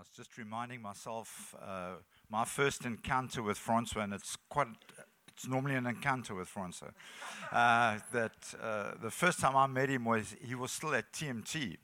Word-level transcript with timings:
I 0.00 0.02
was 0.02 0.16
just 0.16 0.38
reminding 0.38 0.80
myself 0.80 1.54
uh, 1.60 1.96
my 2.30 2.46
first 2.46 2.86
encounter 2.86 3.42
with 3.42 3.58
Francois, 3.58 4.04
and 4.04 4.14
it's 4.14 4.34
quite. 4.48 4.68
It's 5.28 5.46
normally 5.46 5.74
an 5.74 5.86
encounter 5.86 6.34
with 6.34 6.48
Francois. 6.48 6.92
Uh, 7.52 7.98
that 8.10 8.54
uh, 8.62 8.92
the 9.02 9.10
first 9.10 9.40
time 9.40 9.54
I 9.54 9.66
met 9.66 9.90
him 9.90 10.06
was 10.06 10.34
he 10.40 10.54
was 10.54 10.72
still 10.72 10.94
at 10.94 11.12
TMT, 11.12 11.76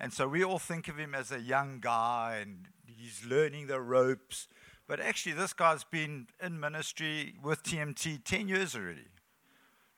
and 0.00 0.14
so 0.14 0.28
we 0.28 0.42
all 0.42 0.58
think 0.58 0.88
of 0.88 0.96
him 0.96 1.14
as 1.14 1.30
a 1.30 1.40
young 1.40 1.78
guy 1.78 2.38
and 2.40 2.68
he's 2.86 3.22
learning 3.22 3.66
the 3.66 3.82
ropes. 3.82 4.48
But 4.88 5.00
actually, 5.00 5.34
this 5.34 5.52
guy's 5.52 5.84
been 5.84 6.28
in 6.42 6.58
ministry 6.58 7.34
with 7.42 7.62
TMT 7.62 8.24
10 8.24 8.48
years 8.48 8.74
already. 8.74 9.08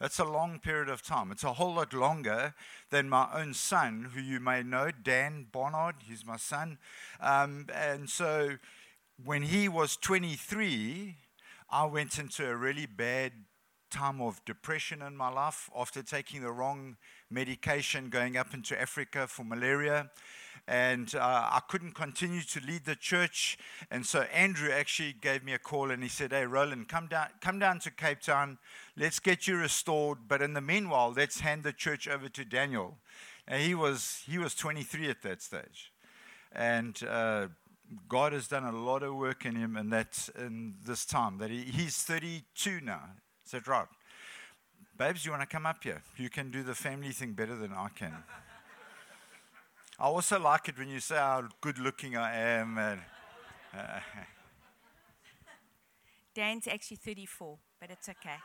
That's 0.04 0.18
a 0.18 0.24
long 0.26 0.58
period 0.58 0.90
of 0.90 1.00
time. 1.00 1.32
It's 1.32 1.44
a 1.44 1.54
whole 1.54 1.76
lot 1.76 1.94
longer 1.94 2.52
than 2.90 3.08
my 3.08 3.26
own 3.32 3.54
son, 3.54 4.10
who 4.12 4.20
you 4.20 4.38
may 4.38 4.62
know, 4.62 4.90
Dan 4.90 5.46
Barnard. 5.50 5.94
He's 6.06 6.26
my 6.26 6.36
son. 6.36 6.76
Um, 7.22 7.68
and 7.74 8.10
so 8.10 8.58
when 9.24 9.44
he 9.44 9.66
was 9.66 9.96
23, 9.96 11.14
I 11.70 11.86
went 11.86 12.18
into 12.18 12.46
a 12.46 12.54
really 12.54 12.84
bad 12.84 13.32
time 13.94 14.20
of 14.20 14.44
depression 14.44 15.02
in 15.02 15.16
my 15.16 15.30
life 15.30 15.70
after 15.76 16.02
taking 16.02 16.42
the 16.42 16.50
wrong 16.50 16.96
medication 17.30 18.08
going 18.08 18.36
up 18.36 18.52
into 18.52 18.80
Africa 18.80 19.26
for 19.28 19.44
malaria 19.44 20.10
and 20.66 21.14
uh, 21.14 21.18
I 21.20 21.60
couldn't 21.68 21.94
continue 21.94 22.40
to 22.40 22.60
lead 22.60 22.86
the 22.86 22.96
church. 22.96 23.58
And 23.90 24.06
so 24.06 24.22
Andrew 24.22 24.70
actually 24.70 25.12
gave 25.12 25.44
me 25.44 25.52
a 25.52 25.58
call 25.58 25.90
and 25.90 26.02
he 26.02 26.08
said, 26.08 26.32
Hey, 26.32 26.46
Rowland, 26.46 26.88
come 26.88 27.06
down, 27.06 27.28
come 27.40 27.58
down 27.58 27.80
to 27.80 27.90
Cape 27.90 28.20
Town. 28.20 28.58
Let's 28.96 29.20
get 29.20 29.46
you 29.46 29.56
restored. 29.56 30.18
But 30.26 30.40
in 30.40 30.54
the 30.54 30.60
meanwhile, 30.60 31.12
let's 31.14 31.40
hand 31.40 31.64
the 31.64 31.72
church 31.72 32.08
over 32.08 32.28
to 32.30 32.44
Daniel. 32.44 32.96
And 33.46 33.62
he 33.62 33.74
was, 33.74 34.22
he 34.26 34.38
was 34.38 34.54
23 34.54 35.10
at 35.10 35.22
that 35.22 35.42
stage. 35.42 35.92
And 36.52 36.98
uh, 37.08 37.48
God 38.08 38.32
has 38.32 38.48
done 38.48 38.64
a 38.64 38.72
lot 38.72 39.02
of 39.02 39.14
work 39.14 39.44
in 39.44 39.56
him 39.56 39.76
in, 39.76 39.90
that, 39.90 40.30
in 40.38 40.74
this 40.86 41.04
time. 41.04 41.38
That 41.38 41.50
he, 41.50 41.60
he's 41.60 41.98
32 41.98 42.80
now. 42.82 43.02
Is 43.44 43.50
that 43.50 43.66
right? 43.66 43.86
Babes, 44.96 45.24
you 45.24 45.32
want 45.32 45.42
to 45.42 45.46
come 45.46 45.66
up 45.66 45.82
here? 45.82 46.02
You 46.16 46.30
can 46.30 46.50
do 46.50 46.62
the 46.62 46.74
family 46.74 47.10
thing 47.10 47.32
better 47.32 47.56
than 47.56 47.72
I 47.72 47.88
can. 47.94 48.14
I 49.98 50.04
also 50.04 50.40
like 50.40 50.68
it 50.68 50.78
when 50.78 50.88
you 50.88 51.00
say 51.00 51.16
how 51.16 51.44
good 51.60 51.78
looking 51.78 52.16
I 52.16 52.34
am. 52.34 52.78
And, 52.78 53.00
uh, 53.76 54.00
Dan's 56.34 56.66
actually 56.66 56.96
34, 56.96 57.58
but 57.80 57.90
it's 57.90 58.08
okay. 58.08 58.36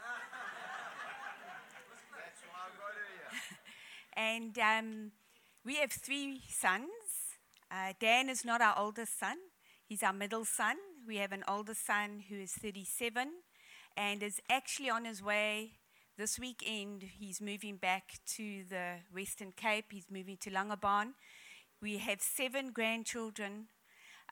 and 4.14 4.58
um, 4.60 5.12
we 5.64 5.76
have 5.76 5.92
three 5.92 6.42
sons. 6.50 6.90
Uh, 7.72 7.94
Dan 8.00 8.30
is 8.30 8.44
not 8.44 8.62
our 8.62 8.78
oldest 8.78 9.20
son, 9.20 9.38
he's 9.88 10.04
our 10.04 10.14
middle 10.14 10.46
son. 10.46 10.76
We 11.08 11.18
have 11.18 11.32
an 11.32 11.44
older 11.48 11.74
son 11.74 12.24
who 12.28 12.36
is 12.36 12.54
37 12.54 13.30
and 13.96 14.24
is 14.24 14.40
actually 14.50 14.90
on 14.90 15.06
his 15.06 15.22
way 15.22 15.74
this 16.18 16.40
weekend. 16.40 17.04
He's 17.04 17.42
moving 17.42 17.78
back 17.78 18.20
to 18.36 18.64
the 18.70 18.96
Western 19.14 19.52
Cape, 19.52 19.86
he's 19.92 20.10
moving 20.10 20.38
to 20.38 20.50
Langebaan 20.50 21.14
we 21.82 21.98
have 22.00 22.22
seven 22.22 22.72
grandchildren. 22.72 23.68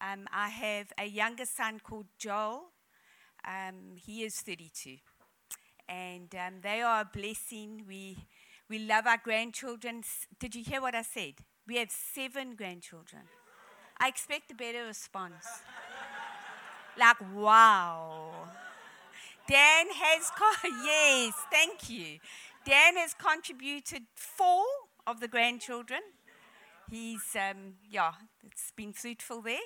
Um, 0.02 0.28
I 0.32 0.50
have 0.50 0.88
a 1.00 1.06
younger 1.06 1.46
son 1.46 1.80
called 1.80 2.08
Joel. 2.20 2.72
Um, 3.48 3.96
he 3.96 4.24
is 4.24 4.36
32. 4.42 4.98
And 5.88 6.34
um, 6.36 6.56
they 6.62 6.82
are 6.82 7.02
a 7.02 7.10
blessing. 7.12 7.86
We, 7.88 8.18
we 8.70 8.80
love 8.80 9.08
our 9.08 9.20
grandchildren. 9.24 10.04
Did 10.40 10.56
you 10.56 10.64
hear 10.64 10.82
what 10.82 10.96
I 10.96 11.04
said? 11.04 11.36
We 11.66 11.78
have 11.78 11.90
seven 11.90 12.56
grandchildren. 12.56 13.24
I 13.98 14.10
expect 14.10 14.52
a 14.52 14.56
better 14.56 14.86
response. 14.86 15.46
like, 17.00 17.18
wow. 17.34 18.50
Dan 19.48 19.88
has, 19.92 20.32
co- 20.38 20.70
yes, 20.84 21.34
thank 21.52 21.90
you. 21.90 22.20
Dan 22.66 22.98
has 22.98 23.14
contributed 23.14 24.04
four 24.16 24.66
of 25.06 25.20
the 25.20 25.28
grandchildren 25.28 26.02
he's, 26.90 27.36
um, 27.36 27.74
yeah, 27.90 28.12
it's 28.46 28.72
been 28.76 28.94
fruitful 28.94 29.42
there. 29.42 29.58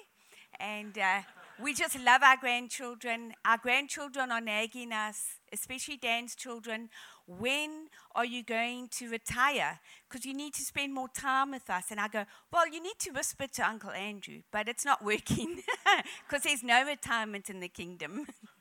And 0.59 0.97
uh, 0.97 1.21
we 1.61 1.73
just 1.73 1.99
love 1.99 2.21
our 2.23 2.37
grandchildren. 2.37 3.33
Our 3.45 3.57
grandchildren 3.57 4.31
are 4.31 4.41
nagging 4.41 4.91
us, 4.91 5.35
especially 5.51 5.97
Dan's 5.97 6.35
children. 6.35 6.89
When 7.25 7.87
are 8.13 8.25
you 8.25 8.43
going 8.43 8.89
to 8.89 9.09
retire? 9.09 9.79
Because 10.07 10.25
you 10.25 10.33
need 10.33 10.53
to 10.55 10.61
spend 10.61 10.93
more 10.93 11.07
time 11.07 11.51
with 11.51 11.69
us. 11.69 11.85
And 11.89 11.99
I 11.99 12.09
go, 12.09 12.25
Well, 12.51 12.67
you 12.67 12.81
need 12.81 12.99
to 12.99 13.11
whisper 13.11 13.47
to 13.47 13.67
Uncle 13.67 13.91
Andrew, 13.91 14.41
but 14.51 14.67
it's 14.67 14.85
not 14.85 15.03
working 15.03 15.63
because 16.27 16.43
there's 16.43 16.63
no 16.63 16.85
retirement 16.85 17.49
in 17.49 17.59
the 17.59 17.69
kingdom. 17.69 18.27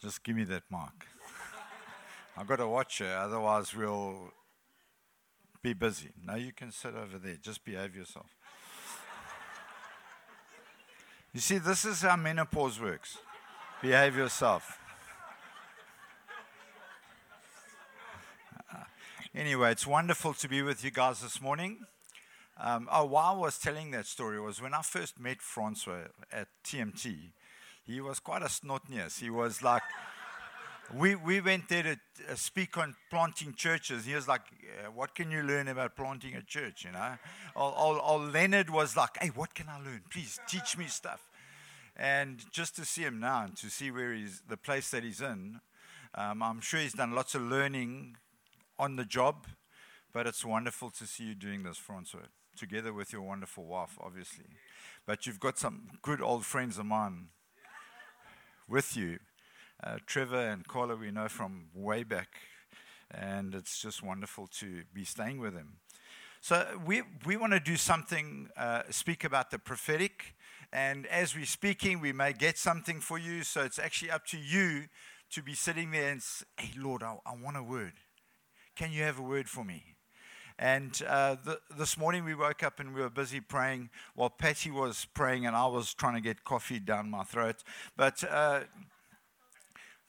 Just 0.00 0.22
give 0.22 0.36
me 0.36 0.44
that 0.44 0.62
mark. 0.70 1.06
I've 2.36 2.46
got 2.46 2.56
to 2.56 2.68
watch 2.68 2.98
her, 2.98 3.16
otherwise, 3.16 3.74
we'll 3.74 4.32
be 5.60 5.72
busy. 5.72 6.10
No, 6.24 6.36
you 6.36 6.52
can 6.52 6.70
sit 6.70 6.94
over 6.94 7.18
there. 7.18 7.36
Just 7.40 7.64
behave 7.64 7.96
yourself. 7.96 8.26
you 11.32 11.40
see, 11.40 11.58
this 11.58 11.84
is 11.84 12.02
how 12.02 12.16
menopause 12.16 12.80
works. 12.80 13.18
Behave 13.82 14.16
yourself. 14.16 14.78
Anyway, 19.34 19.70
it's 19.70 19.86
wonderful 19.86 20.32
to 20.32 20.48
be 20.48 20.62
with 20.62 20.82
you 20.82 20.90
guys 20.90 21.20
this 21.20 21.40
morning. 21.40 21.78
Um, 22.58 22.88
oh, 22.90 23.04
why 23.04 23.30
I 23.30 23.36
was 23.36 23.56
telling 23.56 23.92
that 23.92 24.06
story 24.06 24.40
was 24.40 24.60
when 24.60 24.74
I 24.74 24.82
first 24.82 25.20
met 25.20 25.40
Francois 25.40 26.06
at 26.32 26.48
TMT, 26.64 27.30
he 27.88 28.02
was 28.02 28.20
quite 28.20 28.42
a 28.42 28.50
snot 28.50 28.82
He 29.18 29.30
was 29.30 29.62
like, 29.62 29.82
we, 30.94 31.14
we 31.14 31.40
went 31.40 31.70
there 31.70 31.82
to 31.82 31.96
uh, 32.30 32.34
speak 32.34 32.76
on 32.76 32.94
planting 33.10 33.54
churches. 33.54 34.04
He 34.04 34.14
was 34.14 34.28
like, 34.28 34.42
yeah, 34.62 34.88
What 34.88 35.14
can 35.14 35.30
you 35.30 35.42
learn 35.42 35.68
about 35.68 35.96
planting 35.96 36.34
a 36.34 36.42
church? 36.42 36.84
You 36.84 36.92
know, 36.92 37.14
old, 37.56 38.32
Leonard 38.32 38.68
was 38.68 38.94
like, 38.94 39.16
Hey, 39.20 39.28
what 39.28 39.54
can 39.54 39.68
I 39.70 39.78
learn? 39.78 40.02
Please 40.10 40.38
teach 40.46 40.76
me 40.76 40.84
stuff. 40.84 41.30
And 41.96 42.44
just 42.52 42.76
to 42.76 42.84
see 42.84 43.02
him 43.02 43.20
now 43.20 43.44
and 43.44 43.56
to 43.56 43.70
see 43.70 43.90
where 43.90 44.12
he's, 44.12 44.42
the 44.46 44.58
place 44.58 44.90
that 44.90 45.02
he's 45.02 45.22
in, 45.22 45.60
um, 46.14 46.42
I'm 46.42 46.60
sure 46.60 46.80
he's 46.80 46.92
done 46.92 47.12
lots 47.12 47.34
of 47.34 47.42
learning 47.42 48.16
on 48.78 48.96
the 48.96 49.04
job, 49.04 49.46
but 50.12 50.26
it's 50.26 50.44
wonderful 50.44 50.90
to 50.90 51.06
see 51.06 51.24
you 51.24 51.34
doing 51.34 51.64
this, 51.64 51.76
Francois, 51.76 52.28
together 52.56 52.92
with 52.92 53.12
your 53.12 53.22
wonderful 53.22 53.64
wife, 53.64 53.98
obviously. 54.00 54.44
But 55.06 55.26
you've 55.26 55.40
got 55.40 55.58
some 55.58 55.88
good 56.02 56.20
old 56.20 56.44
friends 56.44 56.78
of 56.78 56.86
mine 56.86 57.28
with 58.68 58.96
you 58.96 59.18
uh, 59.82 59.96
Trevor 60.06 60.48
and 60.48 60.66
Carla, 60.66 60.96
we 60.96 61.10
know 61.10 61.28
from 61.28 61.66
way 61.74 62.02
back, 62.02 62.28
and 63.10 63.54
it's 63.54 63.80
just 63.80 64.02
wonderful 64.02 64.48
to 64.58 64.82
be 64.92 65.04
staying 65.04 65.38
with 65.38 65.54
them. 65.54 65.78
So, 66.40 66.80
we, 66.84 67.02
we 67.26 67.36
want 67.36 67.52
to 67.52 67.60
do 67.60 67.76
something, 67.76 68.48
uh, 68.56 68.82
speak 68.90 69.24
about 69.24 69.50
the 69.50 69.58
prophetic, 69.58 70.34
and 70.72 71.06
as 71.06 71.34
we're 71.34 71.46
speaking, 71.46 72.00
we 72.00 72.12
may 72.12 72.32
get 72.32 72.58
something 72.58 73.00
for 73.00 73.18
you. 73.18 73.42
So, 73.42 73.62
it's 73.62 73.78
actually 73.78 74.10
up 74.10 74.26
to 74.26 74.38
you 74.38 74.84
to 75.30 75.42
be 75.42 75.54
sitting 75.54 75.90
there 75.90 76.10
and 76.10 76.22
say, 76.22 76.44
Hey, 76.58 76.70
Lord, 76.76 77.02
I, 77.02 77.16
I 77.26 77.34
want 77.40 77.56
a 77.56 77.62
word. 77.62 77.94
Can 78.76 78.92
you 78.92 79.02
have 79.02 79.18
a 79.18 79.22
word 79.22 79.48
for 79.48 79.64
me? 79.64 79.94
And 80.58 81.00
uh, 81.06 81.36
the, 81.44 81.60
this 81.76 81.96
morning 81.96 82.24
we 82.24 82.34
woke 82.34 82.64
up 82.64 82.80
and 82.80 82.92
we 82.92 83.00
were 83.00 83.10
busy 83.10 83.40
praying 83.40 83.90
while 84.14 84.30
Patty 84.30 84.70
was 84.70 85.06
praying 85.14 85.46
and 85.46 85.54
I 85.54 85.66
was 85.66 85.94
trying 85.94 86.14
to 86.14 86.20
get 86.20 86.42
coffee 86.42 86.80
down 86.80 87.10
my 87.10 87.22
throat. 87.22 87.62
But 87.96 88.24
uh, 88.28 88.62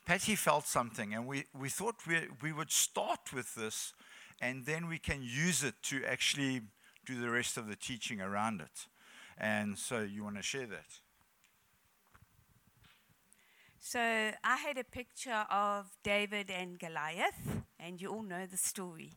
Patty 0.10 0.36
felt 0.36 0.66
something, 0.66 1.14
and 1.14 1.28
we, 1.28 1.44
we 1.54 1.70
thought 1.70 1.98
we, 2.08 2.22
we 2.42 2.52
would 2.52 2.72
start 2.72 3.32
with 3.32 3.54
this, 3.54 3.94
and 4.42 4.66
then 4.66 4.88
we 4.88 4.98
can 4.98 5.22
use 5.22 5.64
it 5.64 5.76
to 5.84 6.04
actually 6.04 6.62
do 7.06 7.22
the 7.22 7.30
rest 7.30 7.58
of 7.58 7.68
the 7.68 7.76
teaching 7.76 8.20
around 8.20 8.60
it. 8.60 8.88
And 9.38 9.78
so, 9.78 10.00
you 10.00 10.24
want 10.24 10.38
to 10.38 10.42
share 10.42 10.66
that? 10.66 10.88
So, 13.80 14.00
I 14.00 14.56
had 14.56 14.80
a 14.80 14.84
picture 14.84 15.46
of 15.52 15.86
David 16.04 16.50
and 16.50 16.80
Goliath, 16.80 17.62
and 17.80 18.02
you 18.02 18.10
all 18.10 18.24
know 18.24 18.48
the 18.48 18.58
story. 18.58 19.12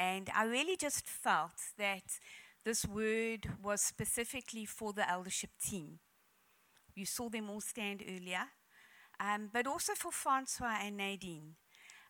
And 0.00 0.30
I 0.34 0.44
really 0.44 0.76
just 0.76 1.06
felt 1.06 1.60
that 1.76 2.04
this 2.64 2.86
word 2.86 3.50
was 3.62 3.82
specifically 3.82 4.64
for 4.64 4.94
the 4.94 5.08
eldership 5.08 5.50
team. 5.62 5.98
You 6.94 7.04
saw 7.04 7.28
them 7.28 7.50
all 7.50 7.60
stand 7.60 8.02
earlier 8.08 8.46
um, 9.20 9.50
but 9.52 9.66
also 9.66 9.92
for 9.94 10.10
Francois 10.10 10.78
and 10.82 10.96
Nadine. 10.96 11.54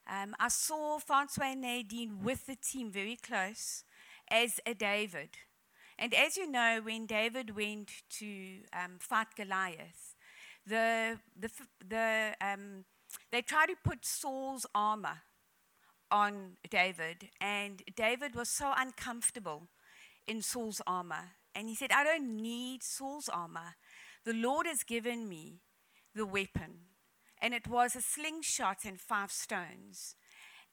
Um, 0.09 0.35
I 0.39 0.49
saw 0.49 0.99
Francois 0.99 1.53
and 1.53 1.63
Nadine 1.63 2.23
with 2.23 2.47
the 2.47 2.57
team 2.57 2.91
very 2.91 3.17
close 3.17 3.85
as 4.31 4.61
a 4.65 4.75
David. 4.75 5.31
And 5.99 6.15
as 6.15 6.37
you 6.37 6.51
know, 6.51 6.81
when 6.83 7.07
David 7.07 7.55
went 7.55 7.91
to 8.19 8.61
um, 8.73 8.99
fight 8.99 9.29
Goliath, 9.37 10.15
the, 10.67 11.19
the, 11.39 11.51
the, 11.87 12.35
um, 12.41 12.85
they 13.31 13.43
tried 13.43 13.67
to 13.67 13.75
put 13.85 14.05
Saul's 14.05 14.67
armor 14.75 15.19
on 16.11 16.57
David, 16.69 17.31
and 17.41 17.83
David 17.97 18.35
was 18.35 18.49
so 18.49 18.73
uncomfortable 18.77 19.69
in 20.27 20.43
Saul's 20.43 20.81
armor 20.87 21.33
And 21.55 21.69
he 21.69 21.75
said, 21.75 21.91
I 21.93 22.05
don't 22.05 22.37
need 22.41 22.83
Saul's 22.83 23.29
armor. 23.29 23.75
The 24.25 24.33
Lord 24.33 24.67
has 24.67 24.85
given 24.85 25.29
me 25.29 25.63
the 26.15 26.27
weapon. 26.27 26.73
And 27.43 27.55
it 27.55 27.67
was 27.67 27.97
a 27.97 28.03
slingshot 28.03 28.85
and 28.85 29.01
five 29.01 29.33
stones. 29.33 30.15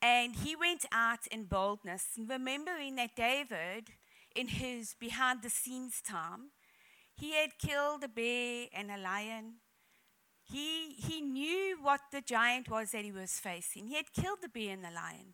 And 0.01 0.35
he 0.35 0.55
went 0.55 0.85
out 0.91 1.25
in 1.31 1.45
boldness, 1.45 2.05
remembering 2.17 2.95
that 2.95 3.15
David, 3.15 3.89
in 4.35 4.47
his 4.49 4.93
behind 4.99 5.41
the 5.41 5.49
scenes 5.49 6.01
time, 6.01 6.51
he 7.15 7.33
had 7.33 7.57
killed 7.57 8.03
a 8.03 8.07
bear 8.07 8.67
and 8.73 8.91
a 8.91 8.97
lion. 8.97 9.55
He, 10.51 10.93
he 10.97 11.21
knew 11.21 11.77
what 11.81 12.01
the 12.11 12.21
giant 12.21 12.69
was 12.69 12.91
that 12.91 13.03
he 13.03 13.11
was 13.11 13.39
facing. 13.39 13.87
He 13.87 13.95
had 13.95 14.13
killed 14.13 14.39
the 14.41 14.47
bear 14.47 14.73
and 14.73 14.83
the 14.83 14.91
lion. 14.91 15.33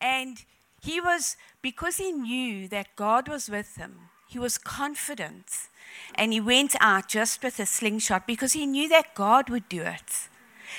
And 0.00 0.44
he 0.80 1.00
was, 1.00 1.36
because 1.60 1.96
he 1.98 2.12
knew 2.12 2.66
that 2.68 2.96
God 2.96 3.28
was 3.28 3.48
with 3.48 3.76
him, 3.76 4.10
he 4.28 4.38
was 4.38 4.56
confident. 4.58 5.46
And 6.14 6.32
he 6.32 6.40
went 6.40 6.74
out 6.80 7.08
just 7.08 7.42
with 7.42 7.60
a 7.60 7.66
slingshot 7.66 8.26
because 8.26 8.54
he 8.54 8.66
knew 8.66 8.88
that 8.88 9.14
God 9.14 9.50
would 9.50 9.68
do 9.68 9.82
it. 9.82 10.28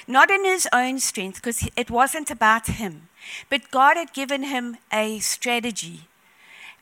Not 0.07 0.31
in 0.31 0.43
his 0.43 0.67
own 0.73 0.99
strength, 0.99 1.35
because 1.35 1.69
it 1.75 1.91
wasn't 1.91 2.31
about 2.31 2.65
him, 2.65 3.09
but 3.49 3.69
God 3.69 3.95
had 3.95 4.11
given 4.11 4.43
him 4.43 4.77
a 4.91 5.19
strategy 5.19 6.07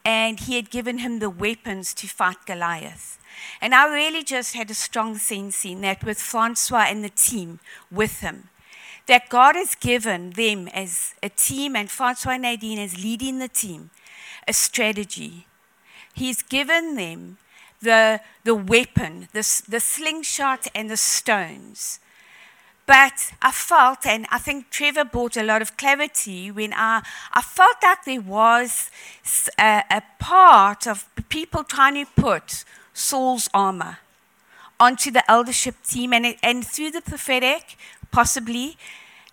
and 0.04 0.40
he 0.40 0.56
had 0.56 0.70
given 0.70 1.00
him 1.00 1.20
the 1.20 1.30
weapons 1.30 1.94
to 1.96 2.08
fight 2.08 2.46
Goliath. 2.46 3.20
And 3.62 3.74
I 3.74 3.92
really 3.92 4.24
just 4.24 4.56
had 4.56 4.70
a 4.70 4.76
strong 4.76 5.18
sense 5.18 5.66
in 5.66 5.82
that 5.82 6.04
with 6.04 6.20
Francois 6.20 6.88
and 6.90 7.04
the 7.04 7.10
team 7.10 7.60
with 7.92 8.20
him, 8.20 8.50
that 9.08 9.30
God 9.30 9.56
has 9.56 9.76
given 9.76 10.32
them 10.32 10.68
as 10.70 11.14
a 11.24 11.30
team 11.30 11.76
and 11.76 11.90
Francois 11.90 12.34
and 12.34 12.44
Nadine 12.44 12.80
as 12.80 13.04
leading 13.04 13.40
the 13.40 13.48
team 13.48 13.90
a 14.48 14.54
strategy. 14.54 15.48
He's 16.14 16.42
given 16.42 16.96
them 16.96 17.38
the, 17.82 18.22
the 18.44 18.56
weapon, 18.56 19.28
the, 19.34 19.64
the 19.68 19.80
slingshot 19.80 20.68
and 20.76 20.90
the 20.90 20.98
stones. 20.98 22.00
But 22.92 23.32
I 23.42 23.52
felt, 23.54 24.06
and 24.06 24.28
I 24.32 24.38
think 24.38 24.70
Trevor 24.70 25.06
brought 25.06 25.38
a 25.38 25.44
lot 25.44 25.62
of 25.62 25.78
clarity 25.78 26.52
when 26.52 26.74
I, 26.74 27.02
I 27.32 27.42
felt 27.42 27.78
like 27.82 28.04
there 28.04 28.20
was 28.20 28.92
a, 29.58 29.84
a 29.90 30.04
part 30.20 30.88
of 30.88 31.06
people 31.30 31.64
trying 31.64 31.94
to 32.04 32.12
put 32.22 32.66
Saul's 32.94 33.48
armor 33.54 34.00
onto 34.78 35.10
the 35.10 35.24
eldership 35.32 35.76
team 35.88 36.12
and, 36.12 36.36
and 36.44 36.68
through 36.68 36.92
the 36.92 37.00
prophetic, 37.00 37.78
possibly. 38.12 38.76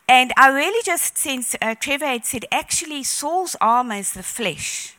And 0.09 0.33
I 0.37 0.51
really 0.51 0.83
just 0.85 1.19
sense, 1.19 1.57
uh, 1.61 1.75
Trevor 1.75 2.07
had 2.07 2.27
said, 2.27 2.45
actually, 2.53 3.03
Saul's 3.03 3.57
armor 3.61 3.97
is 3.97 4.13
the 4.13 4.23
flesh. 4.23 4.95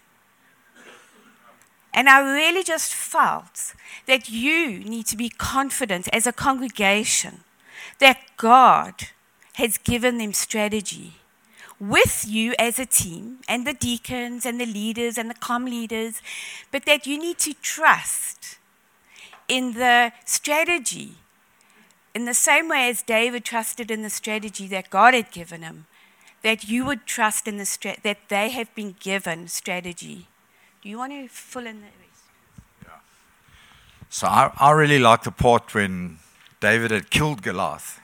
And 1.93 2.09
I 2.09 2.19
really 2.19 2.65
just 2.65 2.93
felt 2.93 3.73
that 4.05 4.27
you 4.27 4.79
need 4.79 5.05
to 5.05 5.15
be 5.15 5.29
confident 5.29 6.09
as 6.11 6.27
a 6.27 6.33
congregation 6.33 7.45
that 7.99 8.19
God 8.37 9.09
has 9.53 9.77
given 9.77 10.17
them 10.17 10.33
strategy 10.33 11.13
with 11.79 12.25
you 12.27 12.53
as 12.59 12.77
a 12.77 12.85
team 12.85 13.39
and 13.47 13.65
the 13.65 13.73
deacons 13.73 14.45
and 14.45 14.59
the 14.59 14.65
leaders 14.65 15.17
and 15.17 15.29
the 15.29 15.35
com 15.35 15.65
leaders, 15.65 16.21
but 16.71 16.85
that 16.85 17.07
you 17.07 17.17
need 17.17 17.37
to 17.39 17.53
trust 17.53 18.57
in 19.47 19.73
the 19.73 20.11
strategy 20.25 21.15
in 22.13 22.25
the 22.25 22.33
same 22.33 22.67
way 22.69 22.89
as 22.89 23.01
David 23.01 23.45
trusted 23.45 23.91
in 23.91 24.01
the 24.01 24.09
strategy 24.09 24.67
that 24.67 24.89
God 24.89 25.13
had 25.13 25.31
given 25.31 25.61
him, 25.61 25.85
that 26.41 26.67
you 26.67 26.85
would 26.85 27.05
trust 27.05 27.47
in 27.47 27.57
the 27.57 27.65
stra- 27.65 27.97
that 28.03 28.17
they 28.29 28.49
have 28.49 28.73
been 28.75 28.95
given 28.99 29.47
strategy. 29.47 30.27
Do 30.81 30.89
you 30.89 30.97
want 30.97 31.13
to 31.13 31.27
fill 31.27 31.67
in 31.67 31.81
the 31.81 31.87
rest? 31.87 32.23
Yeah. 32.83 32.99
So 34.09 34.27
I, 34.27 34.51
I 34.57 34.71
really 34.71 34.99
like 34.99 35.23
the 35.23 35.31
part 35.31 35.73
when 35.73 36.19
David 36.59 36.91
had 36.91 37.09
killed 37.09 37.41
Goliath. 37.41 37.99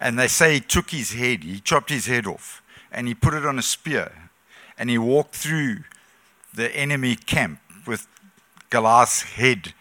And 0.00 0.18
they 0.18 0.28
say 0.28 0.54
he 0.54 0.60
took 0.60 0.90
his 0.90 1.12
head, 1.12 1.42
he 1.42 1.60
chopped 1.60 1.90
his 1.90 2.06
head 2.06 2.26
off, 2.26 2.62
and 2.92 3.08
he 3.08 3.14
put 3.14 3.34
it 3.34 3.44
on 3.44 3.58
a 3.58 3.62
spear, 3.62 4.30
and 4.78 4.88
he 4.88 4.98
walked 4.98 5.34
through 5.34 5.78
the 6.54 6.74
enemy 6.76 7.16
camp 7.16 7.60
with 7.86 8.06
Goliath's 8.70 9.22
head. 9.22 9.74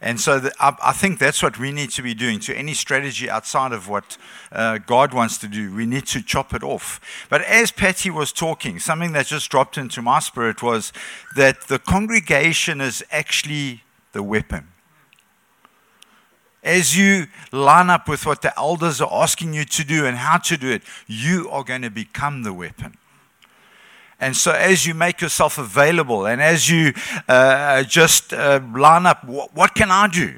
And 0.00 0.18
so 0.18 0.40
the, 0.40 0.52
I, 0.58 0.74
I, 0.82 0.92
think 0.92 1.18
that's 1.18 1.42
what 1.42 1.58
we 1.58 1.72
need 1.72 1.90
to 1.90 2.02
be 2.02 2.14
doing 2.14 2.40
to 2.40 2.54
any 2.54 2.72
strategy 2.72 3.28
outside 3.28 3.72
of 3.72 3.86
what 3.86 4.16
uh, 4.50 4.78
God 4.78 5.12
wants 5.12 5.36
to 5.38 5.46
do. 5.46 5.74
We 5.74 5.84
need 5.84 6.06
to 6.06 6.22
chop 6.22 6.54
it 6.54 6.62
off. 6.62 7.26
But 7.28 7.42
as 7.42 7.70
Patty 7.70 8.08
was 8.08 8.32
talking, 8.32 8.78
something 8.78 9.12
that 9.12 9.26
just 9.26 9.50
dropped 9.50 9.76
into 9.76 10.00
my 10.00 10.18
spirit 10.18 10.62
was 10.62 10.92
that 11.36 11.68
the 11.68 11.78
congregation 11.78 12.80
is 12.80 13.04
actually 13.10 13.82
the 14.12 14.22
weapon 14.22 14.68
as 16.62 16.96
you 16.96 17.26
line 17.52 17.90
up 17.90 18.08
with 18.08 18.26
what 18.26 18.42
the 18.42 18.56
elders 18.58 19.00
are 19.00 19.12
asking 19.12 19.54
you 19.54 19.64
to 19.64 19.84
do 19.84 20.06
and 20.06 20.18
how 20.18 20.38
to 20.38 20.56
do 20.56 20.70
it, 20.70 20.82
you 21.06 21.48
are 21.50 21.64
going 21.64 21.82
to 21.82 21.90
become 21.90 22.42
the 22.42 22.52
weapon. 22.52 22.96
And 24.20 24.36
so, 24.36 24.52
as 24.52 24.86
you 24.86 24.92
make 24.92 25.22
yourself 25.22 25.56
available 25.56 26.26
and 26.26 26.42
as 26.42 26.68
you 26.68 26.92
uh, 27.26 27.82
just 27.84 28.34
uh, 28.34 28.60
line 28.76 29.06
up, 29.06 29.24
what, 29.24 29.54
what, 29.54 29.74
can 29.74 29.90
I 29.90 30.08
do? 30.08 30.34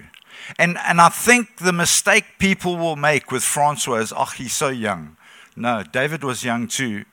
And, 0.58 0.78
and 0.78 1.00
I 1.00 1.08
think 1.08 1.56
the 1.56 1.72
mistake 1.72 2.24
people 2.38 2.76
will 2.76 2.94
make 2.94 3.32
with 3.32 3.42
Francois 3.42 3.96
is, 3.96 4.12
oh, 4.16 4.26
he's 4.26 4.52
so 4.52 4.68
young. 4.68 5.16
No, 5.56 5.82
David 5.82 6.22
was 6.22 6.44
young 6.44 6.68
too. 6.68 7.04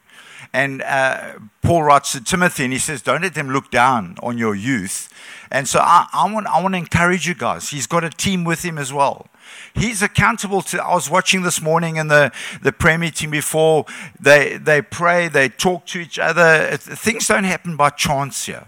And 0.54 0.82
uh, 0.82 1.34
Paul 1.62 1.84
writes 1.84 2.14
to 2.14 2.24
Timothy 2.24 2.64
and 2.64 2.74
he 2.74 2.80
says, 2.80 3.02
Don't 3.02 3.22
let 3.22 3.34
them 3.34 3.50
look 3.50 3.72
down 3.72 4.18
on 4.24 4.38
your 4.38 4.56
youth. 4.56 5.10
And 5.52 5.68
so 5.68 5.80
I, 5.80 6.08
I, 6.14 6.32
want, 6.32 6.48
I 6.48 6.62
want 6.62 6.74
to 6.74 6.78
encourage 6.78 7.28
you 7.28 7.36
guys. 7.36 7.70
He's 7.70 7.88
got 7.88 8.04
a 8.04 8.10
team 8.10 8.44
with 8.44 8.64
him 8.64 8.78
as 8.78 8.94
well. 8.94 9.28
He's 9.74 10.02
accountable 10.02 10.62
to. 10.64 10.84
I 10.84 10.94
was 10.94 11.10
watching 11.10 11.42
this 11.42 11.62
morning 11.62 11.98
in 11.98 12.08
the, 12.08 12.32
the 12.62 12.72
prayer 12.72 12.98
meeting 12.98 13.32
before. 13.32 13.86
They, 14.20 14.58
they 14.58 14.82
pray, 14.82 15.28
they 15.28 15.50
talk 15.50 15.86
to 15.88 16.00
each 16.00 16.20
other. 16.20 16.78
things 16.78 17.28
don't 17.28 17.44
happen 17.46 17.76
by 17.76 17.90
chance 17.90 18.46
here. 18.46 18.68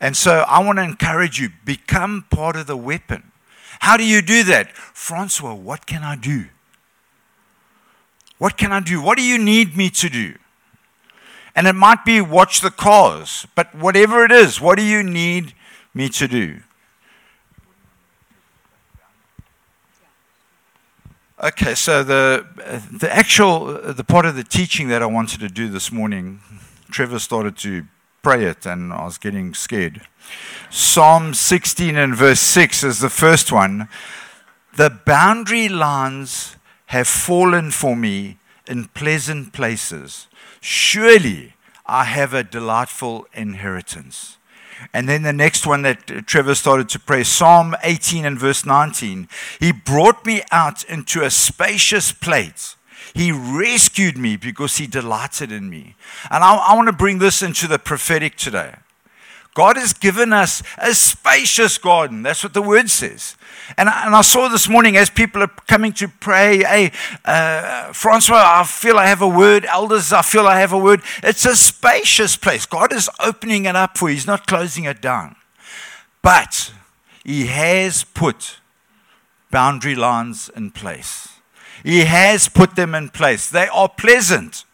And 0.00 0.16
so 0.16 0.44
I 0.48 0.62
want 0.64 0.78
to 0.78 0.82
encourage 0.82 1.38
you 1.38 1.50
become 1.64 2.26
part 2.30 2.56
of 2.56 2.66
the 2.66 2.76
weapon. 2.76 3.32
How 3.80 3.96
do 3.96 4.04
you 4.04 4.22
do 4.22 4.42
that? 4.44 4.72
Francois, 4.76 5.54
what 5.54 5.86
can 5.86 6.02
I 6.02 6.16
do? 6.16 6.46
What 8.38 8.56
can 8.56 8.72
I 8.72 8.80
do? 8.80 9.00
What 9.00 9.16
do 9.16 9.24
you 9.24 9.38
need 9.38 9.76
me 9.76 9.90
to 9.90 10.08
do? 10.08 10.34
And 11.54 11.66
it 11.66 11.74
might 11.74 12.04
be 12.04 12.20
watch 12.20 12.60
the 12.60 12.70
cars, 12.70 13.46
but 13.54 13.74
whatever 13.74 14.24
it 14.24 14.32
is, 14.32 14.60
what 14.60 14.76
do 14.76 14.82
you 14.82 15.02
need 15.02 15.54
me 15.92 16.08
to 16.08 16.26
do? 16.26 16.60
Okay, 21.42 21.74
so 21.74 22.02
the 22.02 22.46
the 22.90 23.14
actual 23.14 23.66
the 23.92 24.04
part 24.04 24.24
of 24.24 24.34
the 24.34 24.44
teaching 24.44 24.88
that 24.88 25.02
I 25.02 25.06
wanted 25.06 25.40
to 25.40 25.48
do 25.48 25.68
this 25.68 25.92
morning, 25.92 26.40
Trevor 26.90 27.18
started 27.18 27.56
to 27.58 27.86
pray 28.22 28.44
it, 28.46 28.64
and 28.64 28.92
I 28.92 29.04
was 29.04 29.18
getting 29.18 29.52
scared. 29.52 30.00
Psalm 30.70 31.34
16 31.34 31.96
and 31.96 32.16
verse 32.16 32.40
6 32.40 32.82
is 32.82 33.00
the 33.00 33.10
first 33.10 33.52
one. 33.52 33.88
The 34.76 34.90
boundary 35.04 35.68
lines 35.68 36.56
have 36.86 37.06
fallen 37.06 37.70
for 37.70 37.94
me 37.94 38.38
in 38.66 38.86
pleasant 38.86 39.52
places. 39.52 40.28
Surely 40.66 41.52
I 41.84 42.04
have 42.04 42.32
a 42.32 42.42
delightful 42.42 43.26
inheritance. 43.34 44.38
And 44.94 45.06
then 45.06 45.22
the 45.22 45.30
next 45.30 45.66
one 45.66 45.82
that 45.82 46.06
Trevor 46.26 46.54
started 46.54 46.88
to 46.88 46.98
pray, 46.98 47.22
Psalm 47.22 47.76
18 47.82 48.24
and 48.24 48.38
verse 48.38 48.64
19. 48.64 49.28
He 49.60 49.72
brought 49.72 50.24
me 50.24 50.40
out 50.50 50.82
into 50.84 51.22
a 51.22 51.30
spacious 51.30 52.12
place. 52.12 52.76
He 53.12 53.30
rescued 53.30 54.16
me 54.16 54.38
because 54.38 54.78
he 54.78 54.86
delighted 54.86 55.52
in 55.52 55.68
me. 55.68 55.96
And 56.30 56.42
I, 56.42 56.54
I 56.54 56.74
want 56.74 56.88
to 56.88 56.96
bring 56.96 57.18
this 57.18 57.42
into 57.42 57.68
the 57.68 57.78
prophetic 57.78 58.36
today. 58.36 58.76
God 59.52 59.76
has 59.76 59.92
given 59.92 60.32
us 60.32 60.62
a 60.78 60.94
spacious 60.94 61.76
garden. 61.76 62.22
That's 62.22 62.42
what 62.42 62.54
the 62.54 62.62
word 62.62 62.88
says. 62.88 63.36
And 63.76 63.88
I, 63.88 64.06
and 64.06 64.14
I 64.14 64.20
saw 64.20 64.48
this 64.48 64.68
morning 64.68 64.96
as 64.96 65.10
people 65.10 65.42
are 65.42 65.50
coming 65.66 65.92
to 65.94 66.08
pray, 66.08 66.58
hey, 66.58 66.92
uh, 67.24 67.92
Francois, 67.92 68.42
I 68.44 68.64
feel 68.64 68.98
I 68.98 69.06
have 69.06 69.22
a 69.22 69.28
word. 69.28 69.64
Elders, 69.64 70.12
I 70.12 70.22
feel 70.22 70.46
I 70.46 70.60
have 70.60 70.72
a 70.72 70.78
word. 70.78 71.00
It's 71.22 71.46
a 71.46 71.56
spacious 71.56 72.36
place. 72.36 72.66
God 72.66 72.92
is 72.92 73.08
opening 73.20 73.64
it 73.64 73.76
up 73.76 73.96
for 73.96 74.08
you, 74.08 74.14
He's 74.14 74.26
not 74.26 74.46
closing 74.46 74.84
it 74.84 75.00
down. 75.00 75.36
But 76.22 76.72
He 77.24 77.46
has 77.46 78.04
put 78.04 78.58
boundary 79.50 79.94
lines 79.94 80.50
in 80.54 80.70
place. 80.70 81.28
He 81.82 82.00
has 82.00 82.48
put 82.48 82.76
them 82.76 82.94
in 82.94 83.10
place. 83.10 83.48
They 83.48 83.68
are 83.68 83.88
pleasant. 83.88 84.64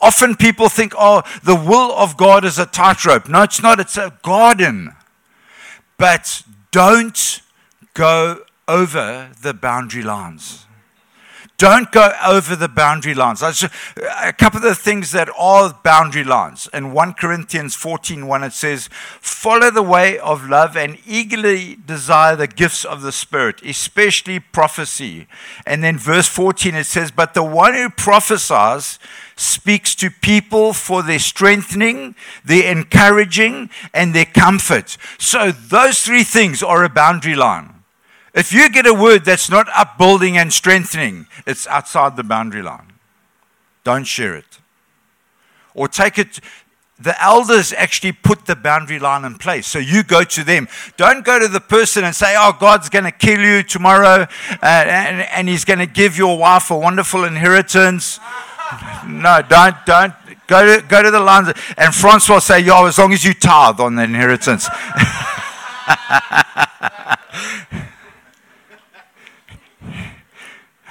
Often 0.00 0.36
people 0.36 0.68
think, 0.68 0.94
oh, 0.96 1.22
the 1.42 1.56
will 1.56 1.92
of 1.92 2.16
God 2.16 2.44
is 2.44 2.58
a 2.58 2.66
tightrope. 2.66 3.28
No, 3.28 3.42
it's 3.42 3.62
not. 3.62 3.80
It's 3.80 3.96
a 3.96 4.16
garden. 4.22 4.92
But 5.96 6.42
don't 6.70 7.40
go 7.96 8.42
over 8.68 9.30
the 9.40 9.54
boundary 9.54 10.02
lines. 10.02 10.66
Don't 11.58 11.90
go 11.90 12.12
over 12.22 12.54
the 12.54 12.68
boundary 12.68 13.14
lines. 13.14 13.42
A 13.42 14.32
couple 14.34 14.58
of 14.58 14.62
the 14.62 14.74
things 14.74 15.12
that 15.12 15.30
are 15.38 15.72
boundary 15.82 16.22
lines. 16.22 16.68
In 16.74 16.92
1 16.92 17.14
Corinthians 17.14 17.74
14 17.74 18.26
1, 18.26 18.44
it 18.44 18.52
says, 18.52 18.90
Follow 18.92 19.70
the 19.70 19.82
way 19.82 20.18
of 20.18 20.46
love 20.46 20.76
and 20.76 20.98
eagerly 21.06 21.78
desire 21.86 22.36
the 22.36 22.46
gifts 22.46 22.84
of 22.84 23.00
the 23.00 23.12
Spirit, 23.12 23.62
especially 23.62 24.38
prophecy. 24.38 25.26
And 25.64 25.82
then 25.82 25.96
verse 25.96 26.28
14, 26.28 26.74
it 26.74 26.84
says, 26.84 27.10
But 27.10 27.32
the 27.32 27.42
one 27.42 27.72
who 27.72 27.88
prophesies 27.88 28.98
speaks 29.36 29.94
to 29.94 30.10
people 30.10 30.74
for 30.74 31.02
their 31.02 31.18
strengthening, 31.18 32.14
their 32.44 32.70
encouraging, 32.70 33.70
and 33.94 34.14
their 34.14 34.26
comfort. 34.26 34.98
So 35.18 35.52
those 35.52 36.02
three 36.02 36.24
things 36.24 36.62
are 36.62 36.84
a 36.84 36.90
boundary 36.90 37.34
line. 37.34 37.75
If 38.36 38.52
you 38.52 38.68
get 38.68 38.86
a 38.86 38.92
word 38.92 39.24
that's 39.24 39.48
not 39.48 39.66
upbuilding 39.74 40.36
and 40.36 40.52
strengthening, 40.52 41.26
it's 41.46 41.66
outside 41.66 42.16
the 42.16 42.22
boundary 42.22 42.60
line. 42.60 42.92
Don't 43.82 44.04
share 44.04 44.36
it. 44.36 44.58
Or 45.72 45.88
take 45.88 46.18
it. 46.18 46.40
The 47.00 47.20
elders 47.22 47.72
actually 47.72 48.12
put 48.12 48.44
the 48.44 48.54
boundary 48.54 48.98
line 48.98 49.24
in 49.24 49.36
place. 49.36 49.66
So 49.66 49.78
you 49.78 50.02
go 50.02 50.22
to 50.22 50.44
them. 50.44 50.68
Don't 50.98 51.24
go 51.24 51.38
to 51.38 51.48
the 51.48 51.60
person 51.60 52.04
and 52.04 52.14
say, 52.14 52.34
Oh, 52.36 52.54
God's 52.58 52.90
going 52.90 53.04
to 53.04 53.10
kill 53.10 53.40
you 53.40 53.62
tomorrow 53.62 54.26
uh, 54.26 54.58
and, 54.62 55.22
and 55.22 55.48
He's 55.48 55.64
going 55.64 55.78
to 55.78 55.86
give 55.86 56.18
your 56.18 56.38
wife 56.38 56.70
a 56.70 56.76
wonderful 56.76 57.24
inheritance. 57.24 58.20
no, 59.06 59.40
don't, 59.48 59.76
don't. 59.86 60.12
Go 60.46 60.76
to, 60.76 60.86
go 60.86 61.02
to 61.02 61.10
the 61.10 61.20
lines. 61.20 61.52
And 61.78 61.94
Francois 61.94 62.40
say, 62.40 62.60
Yo, 62.60 62.84
as 62.84 62.98
long 62.98 63.14
as 63.14 63.24
you 63.24 63.32
tithe 63.32 63.80
on 63.80 63.94
the 63.94 64.02
inheritance. 64.02 64.68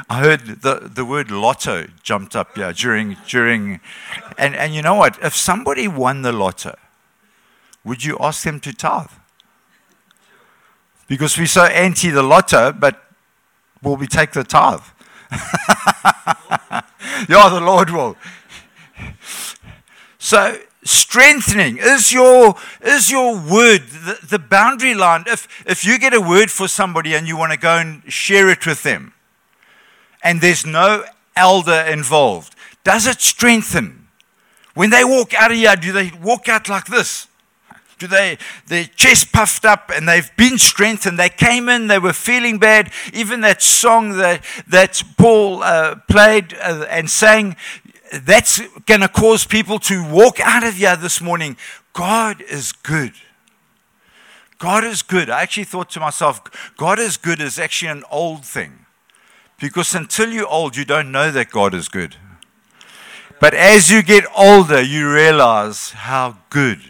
I 0.10 0.20
heard 0.20 0.62
the, 0.62 0.90
the 0.94 1.04
word 1.04 1.32
lotto 1.32 1.88
jumped 2.04 2.36
up 2.36 2.58
yeah, 2.58 2.72
during, 2.72 3.18
during 3.28 3.80
and, 4.38 4.56
and 4.56 4.76
you 4.76 4.82
know 4.82 4.96
what? 4.96 5.18
If 5.24 5.36
somebody 5.36 5.88
won 5.88 6.22
the 6.22 6.32
lotto, 6.32 6.78
would 7.84 8.04
you 8.04 8.18
ask 8.20 8.44
them 8.44 8.60
to 8.62 8.74
tithe? 8.74 9.12
Because 11.08 11.38
we're 11.38 11.48
so 11.48 11.66
anti 11.66 12.10
the 12.10 12.24
lotto, 12.24 12.72
but 12.72 13.04
will 13.82 13.96
we 13.96 14.08
take 14.08 14.34
the 14.34 14.44
tithe? 14.44 14.82
yeah, 15.32 17.50
the 17.50 17.62
Lord 17.62 17.90
will. 17.90 18.16
So 20.20 20.60
strengthening 20.84 21.78
is 21.78 22.14
your 22.14 22.56
is 22.82 23.10
your 23.10 23.36
word 23.36 23.82
the, 23.88 24.20
the 24.30 24.38
boundary 24.38 24.94
line 24.94 25.24
if 25.26 25.48
if 25.66 25.84
you 25.84 25.98
get 25.98 26.14
a 26.14 26.22
word 26.22 26.52
for 26.52 26.68
somebody 26.68 27.16
and 27.16 27.28
you 27.28 27.36
want 27.36 27.52
to 27.52 27.58
go 27.58 27.76
and 27.76 28.04
share 28.12 28.50
it 28.50 28.68
with 28.68 28.84
them 28.84 29.14
and 30.25 30.41
there's 30.41 30.65
no 30.65 31.05
elder 31.36 31.86
involved, 31.88 32.55
does 32.84 33.08
it 33.08 33.22
strengthen? 33.22 34.08
When 34.74 34.89
they 34.89 35.05
walk 35.05 35.34
out 35.36 35.51
of 35.51 35.58
here, 35.58 35.75
do 35.77 35.94
they 35.94 36.12
walk 36.22 36.50
out 36.50 36.67
like 36.67 36.88
this? 36.88 37.27
Do 37.98 38.08
they, 38.08 38.38
their 38.67 38.86
chest 38.86 39.32
puffed 39.32 39.63
up 39.63 39.89
and 39.94 40.10
they've 40.10 40.29
been 40.36 40.58
strengthened? 40.58 41.17
They 41.17 41.29
came 41.29 41.70
in, 41.70 41.88
they 41.88 42.00
were 42.00 42.12
feeling 42.12 42.58
bad. 42.58 42.91
Even 43.13 43.39
that 43.41 43.62
song 43.62 44.17
that, 44.17 44.44
that 44.67 45.01
Paul 45.17 45.63
uh, 45.63 45.96
played 46.10 46.55
uh, 46.55 46.86
and 46.89 47.10
sang, 47.10 47.55
that's 48.12 48.60
going 48.86 49.01
to 49.01 49.08
cause 49.08 49.46
people 49.46 49.79
to 49.79 50.03
walk 50.12 50.39
out 50.41 50.63
of 50.63 50.74
here 50.74 50.98
this 50.98 51.22
morning. 51.22 51.55
God 51.94 52.41
is 52.41 52.74
good. 52.74 53.13
God 54.58 54.84
is 54.84 55.01
good. 55.01 55.29
I 55.29 55.44
actually 55.44 55.65
thought 55.65 55.89
to 55.91 56.00
myself, 56.00 56.41
God 56.75 57.00
is 57.00 57.15
good 57.15 57.39
is 57.39 57.58
actually 57.58 57.91
an 57.91 58.03
old 58.12 58.44
thing. 58.44 58.85
Because 59.60 59.96
until 59.96 60.32
you're 60.32 60.48
old, 60.48 60.76
you 60.76 60.86
don't 60.86 61.12
know 61.12 61.32
that 61.32 61.50
God 61.50 61.74
is 61.74 61.88
good. 61.88 62.16
But 63.40 63.54
as 63.54 63.92
you 63.92 64.02
get 64.02 64.26
older, 64.36 64.82
you 64.82 65.12
realize 65.12 65.92
how 65.92 66.38
good 66.50 66.82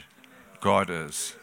God 0.62 0.90
is. 0.90 1.36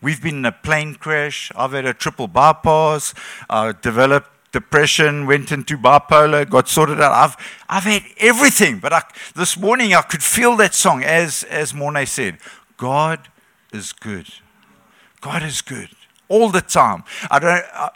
We've 0.00 0.22
been 0.22 0.38
in 0.38 0.44
a 0.44 0.52
plane 0.52 0.94
crash. 0.94 1.50
I've 1.56 1.72
had 1.72 1.86
a 1.86 1.94
triple 1.94 2.28
bypass. 2.28 3.14
I 3.48 3.72
developed 3.72 4.30
depression, 4.52 5.26
went 5.26 5.52
into 5.52 5.76
bipolar, 5.76 6.48
got 6.48 6.68
sorted 6.68 7.00
out. 7.00 7.12
I've, 7.12 7.36
I've 7.68 7.84
had 7.84 8.02
everything. 8.18 8.78
But 8.78 8.92
I, 8.92 9.02
this 9.34 9.56
morning 9.56 9.94
I 9.94 10.02
could 10.02 10.22
feel 10.22 10.56
that 10.56 10.74
song, 10.74 11.02
as, 11.02 11.42
as 11.44 11.74
Mornay 11.74 12.06
said 12.06 12.38
God 12.76 13.28
is 13.72 13.92
good. 13.92 14.28
God 15.20 15.42
is 15.42 15.60
good 15.60 15.90
all 16.28 16.50
the 16.50 16.60
time. 16.60 17.04
I 17.30 17.38
don't. 17.38 17.64
I, 17.72 17.90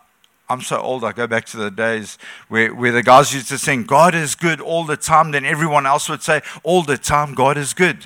I'm 0.51 0.63
so 0.63 0.81
old, 0.81 1.05
I 1.05 1.13
go 1.13 1.29
back 1.29 1.47
to 1.47 1.57
the 1.57 1.71
days 1.71 2.19
where, 2.49 2.75
where 2.75 2.91
the 2.91 3.05
guys 3.05 3.33
used 3.33 3.49
to 3.51 3.59
sing, 3.59 3.85
God 3.85 4.17
is 4.17 4.35
good 4.35 4.61
all 4.61 4.85
the 4.85 4.97
time. 4.97 5.31
Then 5.31 5.45
everyone 5.45 5.87
else 5.87 6.09
would 6.09 6.25
say, 6.25 6.43
all 6.65 6.83
the 6.83 6.99
time, 6.99 7.35
God 7.35 7.57
is 7.57 7.73
good. 7.73 8.05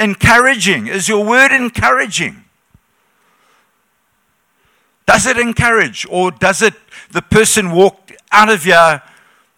encouraging. 0.00 0.88
Is 0.88 1.08
your 1.08 1.24
word 1.24 1.52
encouraging? 1.52 2.44
Does 5.06 5.24
it 5.26 5.38
encourage 5.38 6.04
or 6.10 6.32
does 6.32 6.62
it, 6.62 6.74
the 7.12 7.22
person 7.22 7.70
walk 7.70 8.10
out 8.32 8.48
of 8.48 8.64
here 8.64 9.02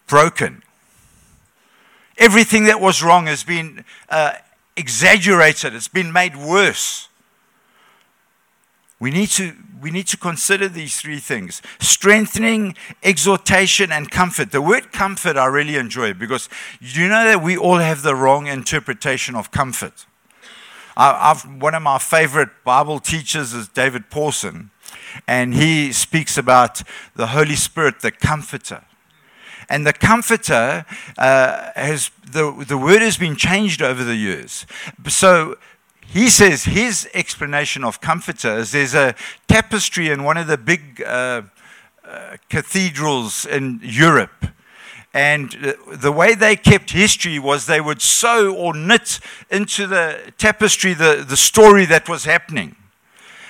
broken? 0.05 0.61
Everything 2.19 2.65
that 2.65 2.79
was 2.79 3.01
wrong 3.01 3.25
has 3.25 3.43
been 3.43 3.83
uh, 4.09 4.33
exaggerated, 4.77 5.73
it's 5.73 5.87
been 5.87 6.13
made 6.13 6.35
worse. 6.35 7.09
We 8.99 9.09
need 9.09 9.29
to 9.31 9.53
we 9.81 9.91
need 9.91 10.07
to 10.07 10.17
consider 10.17 10.67
these 10.67 10.97
three 10.97 11.19
things 11.19 11.61
strengthening, 11.79 12.75
exhortation, 13.03 13.91
and 13.91 14.09
comfort. 14.09 14.51
The 14.51 14.61
word 14.61 14.91
comfort 14.91 15.37
I 15.37 15.45
really 15.45 15.75
enjoy 15.75 16.13
because 16.13 16.49
you 16.79 17.07
know 17.07 17.25
that 17.25 17.41
we 17.41 17.57
all 17.57 17.77
have 17.77 18.01
the 18.01 18.15
wrong 18.15 18.47
interpretation 18.47 19.35
of 19.35 19.51
comfort. 19.51 20.05
I've, 20.97 21.43
one 21.61 21.75
of 21.75 21.83
my 21.83 21.97
favorite 21.97 22.49
Bible 22.63 22.99
teachers 22.99 23.53
is 23.53 23.67
David 23.67 24.09
Pawson, 24.09 24.71
and 25.27 25.53
he 25.53 25.91
speaks 25.91 26.37
about 26.37 26.83
the 27.15 27.27
Holy 27.27 27.55
Spirit, 27.55 27.99
the 27.99 28.11
comforter. 28.11 28.85
And 29.67 29.85
the 29.85 29.93
comforter 29.93 30.85
uh, 31.17 31.71
has 31.75 32.11
the, 32.31 32.63
the 32.67 32.77
word 32.77 33.01
has 33.01 33.17
been 33.17 33.35
changed 33.35 33.81
over 33.81 34.03
the 34.03 34.15
years. 34.15 34.65
So 35.07 35.57
he 36.07 36.29
says 36.29 36.63
his 36.63 37.09
explanation 37.13 37.83
of 37.83 38.01
comforter 38.01 38.57
is 38.57 38.71
there's 38.71 38.93
a 38.93 39.15
tapestry 39.47 40.09
in 40.09 40.23
one 40.23 40.37
of 40.37 40.47
the 40.47 40.57
big 40.57 41.01
uh, 41.01 41.43
uh, 42.07 42.37
cathedrals 42.49 43.45
in 43.45 43.79
Europe. 43.83 44.47
And 45.13 45.75
the 45.91 46.11
way 46.11 46.35
they 46.35 46.57
kept 46.57 46.91
history 46.91 47.39
was 47.39 47.65
they 47.65 47.79
would 47.79 48.01
sew 48.01 48.53
or 48.53 48.75
knit 48.75 49.19
into 49.49 49.87
the 49.87 50.33
tapestry 50.37 50.93
the, 50.93 51.25
the 51.27 51.37
story 51.37 51.85
that 51.85 52.09
was 52.09 52.25
happening. 52.25 52.75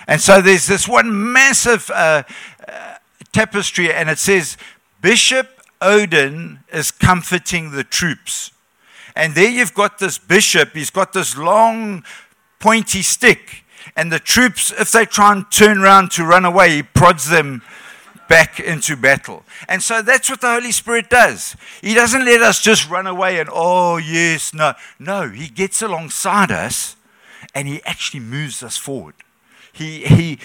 And 0.07 0.21
so 0.21 0.41
there's 0.41 0.67
this 0.67 0.88
one 0.88 1.33
massive 1.33 1.89
uh, 1.89 2.24
uh 2.67 2.95
tapestry, 3.31 3.91
and 3.91 4.09
it 4.09 4.19
says, 4.19 4.57
Bishop 5.01 5.62
Odo 5.81 6.57
is 6.71 6.91
comforting 6.91 7.71
the 7.71 7.83
troops. 7.83 8.51
And 9.15 9.35
there 9.35 9.50
you've 9.50 9.74
got 9.74 10.00
this 10.00 10.17
bishop, 10.17 10.74
he's 10.74 10.89
got 10.89 11.13
this 11.13 11.38
long 11.38 12.03
pointy 12.65 13.03
stick. 13.03 13.63
And 13.95 14.12
the 14.12 14.17
troops, 14.17 14.72
if 14.72 14.91
they 14.91 15.05
try 15.05 15.31
and 15.31 15.45
turn 15.51 15.77
around 15.77 16.10
to 16.13 16.25
run 16.25 16.45
away, 16.45 16.77
he 16.77 16.81
prods 16.84 17.29
them 17.29 17.62
back 18.27 18.60
into 18.60 18.98
battle. 18.98 19.43
And 19.69 19.84
so 19.84 20.01
that's 20.01 20.31
what 20.31 20.41
the 20.41 20.51
Holy 20.51 20.72
Spirit 20.72 21.07
does. 21.07 21.55
He 21.81 21.93
doesn't 21.93 22.25
let 22.25 22.41
us 22.41 22.60
just 22.63 22.89
run 22.89 23.05
away 23.05 23.39
and, 23.39 23.50
oh, 23.53 23.98
yes, 23.98 24.51
no. 24.51 24.74
No, 24.98 25.29
He 25.29 25.48
gets 25.48 25.84
alongside 25.84 26.51
us 26.51 26.95
and 27.53 27.67
He 27.67 27.84
actually 27.86 28.22
moves 28.22 28.63
us 28.63 28.77
forward. 28.77 29.13
He, 29.72 30.03
he, 30.05 30.39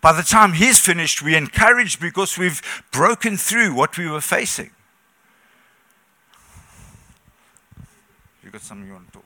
by 0.00 0.12
the 0.12 0.24
time 0.24 0.54
He's 0.54 0.80
finished, 0.80 1.22
we're 1.22 1.38
encouraged 1.38 2.00
because 2.00 2.36
we've 2.36 2.60
broken 2.90 3.36
through 3.36 3.74
what 3.74 3.96
we 3.96 4.10
were 4.10 4.20
facing. 4.20 4.72
You 8.42 8.50
got 8.50 8.60
something 8.60 8.88
you 8.88 8.94
want 8.94 9.06
to 9.06 9.12
talk? 9.12 9.24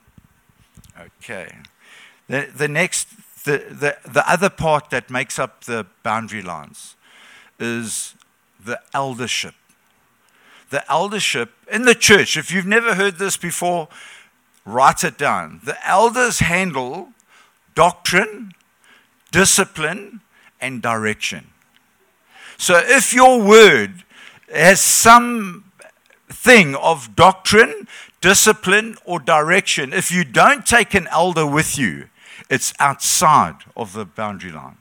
Okay. 1.00 1.56
The, 2.28 2.48
the 2.54 2.68
next, 2.68 3.08
the, 3.44 3.58
the, 3.70 3.96
the 4.08 4.30
other 4.30 4.50
part 4.50 4.90
that 4.90 5.10
makes 5.10 5.38
up 5.38 5.64
the 5.64 5.86
boundary 6.02 6.42
lines 6.42 6.96
is 7.58 8.14
the 8.64 8.80
eldership. 8.94 9.54
The 10.70 10.90
eldership 10.90 11.52
in 11.70 11.82
the 11.82 11.94
church, 11.94 12.36
if 12.36 12.50
you've 12.50 12.66
never 12.66 12.94
heard 12.94 13.18
this 13.18 13.36
before, 13.36 13.88
write 14.64 15.04
it 15.04 15.18
down. 15.18 15.60
The 15.64 15.76
elders 15.86 16.38
handle 16.38 17.12
doctrine, 17.74 18.52
discipline, 19.30 20.20
and 20.60 20.80
direction. 20.80 21.48
So 22.56 22.80
if 22.82 23.12
your 23.12 23.42
word 23.42 24.04
has 24.54 24.80
some 24.80 25.64
thing 26.28 26.74
of 26.76 27.16
doctrine, 27.16 27.88
discipline, 28.20 28.96
or 29.04 29.18
direction, 29.18 29.92
if 29.92 30.10
you 30.10 30.24
don't 30.24 30.64
take 30.64 30.94
an 30.94 31.08
elder 31.08 31.46
with 31.46 31.76
you, 31.76 32.08
it's 32.52 32.72
outside 32.78 33.56
of 33.74 33.94
the 33.94 34.04
boundary 34.04 34.52
line. 34.52 34.76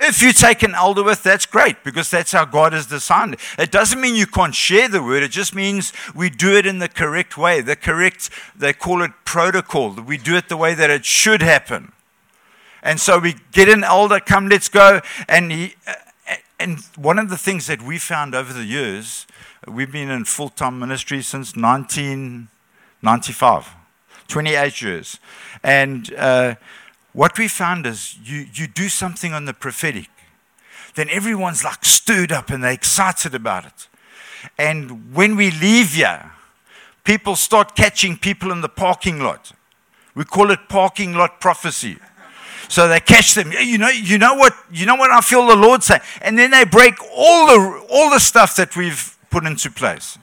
If 0.00 0.22
you 0.22 0.32
take 0.32 0.62
an 0.62 0.74
elder 0.74 1.02
with, 1.02 1.22
that's 1.22 1.44
great 1.44 1.84
because 1.84 2.08
that's 2.08 2.32
how 2.32 2.46
God 2.46 2.72
has 2.72 2.86
designed 2.86 3.34
it. 3.34 3.40
It 3.58 3.70
doesn't 3.70 4.00
mean 4.00 4.14
you 4.14 4.26
can't 4.26 4.54
share 4.54 4.88
the 4.88 5.02
word, 5.02 5.22
it 5.22 5.30
just 5.30 5.54
means 5.54 5.92
we 6.14 6.30
do 6.30 6.56
it 6.56 6.64
in 6.64 6.78
the 6.78 6.88
correct 6.88 7.36
way. 7.36 7.60
The 7.60 7.76
correct, 7.76 8.30
they 8.56 8.72
call 8.72 9.02
it 9.02 9.10
protocol. 9.26 9.90
We 9.90 10.16
do 10.16 10.36
it 10.36 10.48
the 10.48 10.56
way 10.56 10.72
that 10.72 10.88
it 10.88 11.04
should 11.04 11.42
happen. 11.42 11.92
And 12.82 12.98
so 12.98 13.18
we 13.18 13.34
get 13.52 13.68
an 13.68 13.84
elder, 13.84 14.20
come, 14.20 14.48
let's 14.48 14.70
go. 14.70 15.02
And, 15.28 15.52
he, 15.52 15.74
uh, 15.86 15.96
and 16.58 16.78
one 16.96 17.18
of 17.18 17.28
the 17.28 17.36
things 17.36 17.66
that 17.66 17.82
we 17.82 17.98
found 17.98 18.34
over 18.34 18.54
the 18.54 18.64
years, 18.64 19.26
we've 19.66 19.92
been 19.92 20.08
in 20.08 20.24
full 20.24 20.48
time 20.48 20.78
ministry 20.78 21.20
since 21.20 21.54
1995, 21.54 23.74
28 24.28 24.82
years. 24.82 25.18
And 25.62 26.12
uh, 26.14 26.54
what 27.12 27.36
we 27.38 27.48
found 27.48 27.86
is 27.86 28.16
you, 28.22 28.46
you 28.52 28.66
do 28.66 28.88
something 28.88 29.32
on 29.32 29.46
the 29.46 29.54
prophetic, 29.54 30.08
then 30.94 31.08
everyone's 31.10 31.64
like 31.64 31.84
stirred 31.84 32.32
up 32.32 32.50
and 32.50 32.62
they're 32.62 32.72
excited 32.72 33.34
about 33.34 33.66
it. 33.66 33.88
And 34.56 35.14
when 35.14 35.36
we 35.36 35.50
leave 35.50 35.94
here, 35.94 36.32
people 37.04 37.36
start 37.36 37.74
catching 37.74 38.16
people 38.16 38.52
in 38.52 38.60
the 38.60 38.68
parking 38.68 39.18
lot. 39.20 39.52
We 40.14 40.24
call 40.24 40.50
it 40.50 40.68
parking 40.68 41.14
lot 41.14 41.40
prophecy. 41.40 41.98
So 42.68 42.86
they 42.86 43.00
catch 43.00 43.34
them. 43.34 43.52
You 43.52 43.78
know, 43.78 43.88
you 43.88 44.18
know 44.18 44.34
what, 44.34 44.52
you 44.70 44.84
know 44.84 44.96
what 44.96 45.10
I 45.10 45.20
feel 45.20 45.46
the 45.46 45.56
Lord 45.56 45.82
say? 45.82 46.00
And 46.20 46.38
then 46.38 46.50
they 46.50 46.64
break 46.64 46.94
all 47.16 47.46
the 47.46 47.86
all 47.88 48.10
the 48.10 48.20
stuff 48.20 48.56
that 48.56 48.76
we've 48.76 49.16
put 49.30 49.46
into 49.46 49.70
place. 49.70 50.18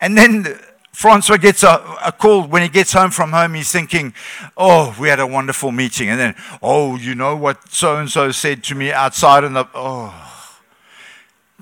And 0.00 0.16
then 0.16 0.58
Francois 0.92 1.38
gets 1.38 1.62
a, 1.62 1.98
a, 2.04 2.12
call 2.12 2.46
when 2.46 2.62
he 2.62 2.68
gets 2.68 2.92
home 2.92 3.10
from 3.10 3.32
home. 3.32 3.54
He's 3.54 3.72
thinking, 3.72 4.12
Oh, 4.56 4.94
we 5.00 5.08
had 5.08 5.20
a 5.20 5.26
wonderful 5.26 5.72
meeting. 5.72 6.10
And 6.10 6.20
then, 6.20 6.34
Oh, 6.60 6.96
you 6.96 7.14
know 7.14 7.34
what 7.34 7.72
so 7.72 7.96
and 7.96 8.10
so 8.10 8.30
said 8.30 8.62
to 8.64 8.74
me 8.74 8.92
outside 8.92 9.42
in 9.44 9.54
the. 9.54 9.66
Oh. 9.74 10.14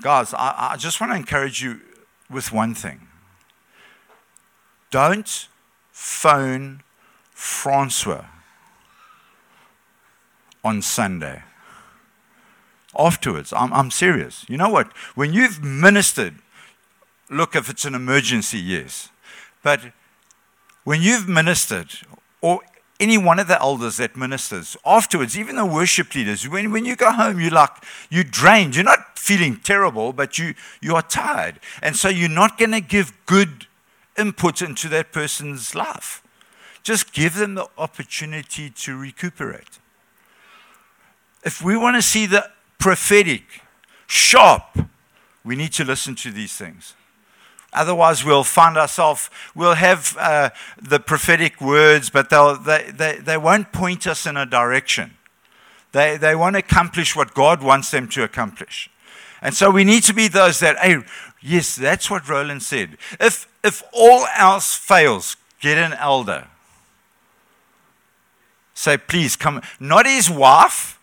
Guys, 0.01 0.33
I, 0.33 0.71
I 0.73 0.77
just 0.77 0.99
want 0.99 1.13
to 1.13 1.15
encourage 1.15 1.61
you 1.61 1.79
with 2.29 2.51
one 2.51 2.73
thing 2.73 3.07
don't 4.89 5.47
phone 5.91 6.83
Francois 7.31 8.25
on 10.63 10.81
Sunday. 10.81 11.43
Afterwards, 12.97 13.53
I'm, 13.53 13.71
I'm 13.71 13.89
serious. 13.89 14.45
You 14.49 14.57
know 14.57 14.69
what? 14.69 14.91
When 15.15 15.31
you've 15.31 15.63
ministered, 15.63 16.35
look, 17.29 17.55
if 17.55 17.69
it's 17.69 17.85
an 17.85 17.95
emergency, 17.95 18.59
yes. 18.59 19.10
But 19.63 19.93
when 20.83 21.01
you've 21.01 21.27
ministered, 21.27 21.93
or 22.41 22.61
any 22.99 23.17
one 23.17 23.39
of 23.39 23.47
the 23.47 23.59
elders 23.59 23.97
that 23.97 24.15
ministers, 24.15 24.77
afterwards, 24.85 25.37
even 25.37 25.55
the 25.55 25.65
worship 25.65 26.13
leaders, 26.13 26.47
when, 26.47 26.71
when 26.71 26.85
you 26.85 26.95
go 26.95 27.11
home, 27.11 27.39
you're 27.39 27.51
like, 27.51 27.71
you're 28.09 28.23
drained. 28.23 28.75
You're 28.75 28.85
not 28.85 29.17
feeling 29.17 29.57
terrible, 29.57 30.13
but 30.13 30.37
you, 30.37 30.53
you 30.81 30.95
are 30.95 31.01
tired. 31.01 31.59
And 31.81 31.95
so 31.95 32.09
you're 32.09 32.29
not 32.29 32.57
going 32.57 32.71
to 32.71 32.81
give 32.81 33.13
good 33.25 33.67
input 34.17 34.61
into 34.61 34.87
that 34.89 35.11
person's 35.11 35.73
life. 35.73 36.23
Just 36.83 37.13
give 37.13 37.35
them 37.35 37.55
the 37.55 37.67
opportunity 37.77 38.69
to 38.69 38.97
recuperate. 38.97 39.79
If 41.43 41.61
we 41.61 41.75
want 41.77 41.95
to 41.95 42.01
see 42.01 42.25
the 42.25 42.49
prophetic 42.79 43.43
sharp, 44.07 44.63
we 45.43 45.55
need 45.55 45.73
to 45.73 45.83
listen 45.83 46.15
to 46.15 46.31
these 46.31 46.55
things. 46.55 46.95
Otherwise, 47.73 48.25
we'll 48.25 48.43
find 48.43 48.77
ourselves, 48.77 49.29
we'll 49.55 49.75
have 49.75 50.15
uh, 50.19 50.49
the 50.81 50.99
prophetic 50.99 51.61
words, 51.61 52.09
but 52.09 52.29
they, 52.29 52.91
they, 52.91 53.17
they 53.17 53.37
won't 53.37 53.71
point 53.71 54.05
us 54.05 54.25
in 54.25 54.35
a 54.35 54.45
direction. 54.45 55.11
They, 55.93 56.17
they 56.17 56.35
won't 56.35 56.55
accomplish 56.55 57.15
what 57.15 57.33
God 57.33 57.63
wants 57.63 57.91
them 57.91 58.07
to 58.09 58.23
accomplish. 58.23 58.89
And 59.41 59.55
so 59.55 59.71
we 59.71 59.83
need 59.83 60.03
to 60.03 60.13
be 60.13 60.27
those 60.27 60.59
that, 60.59 60.77
hey, 60.79 60.97
yes, 61.41 61.75
that's 61.75 62.09
what 62.09 62.27
Rowland 62.27 62.63
said. 62.63 62.97
If, 63.19 63.47
if 63.63 63.83
all 63.93 64.25
else 64.37 64.75
fails, 64.75 65.37
get 65.59 65.77
an 65.77 65.93
elder. 65.93 66.47
Say, 68.73 68.97
please 68.97 69.35
come. 69.35 69.61
Not 69.79 70.05
his 70.05 70.29
wife. 70.29 70.99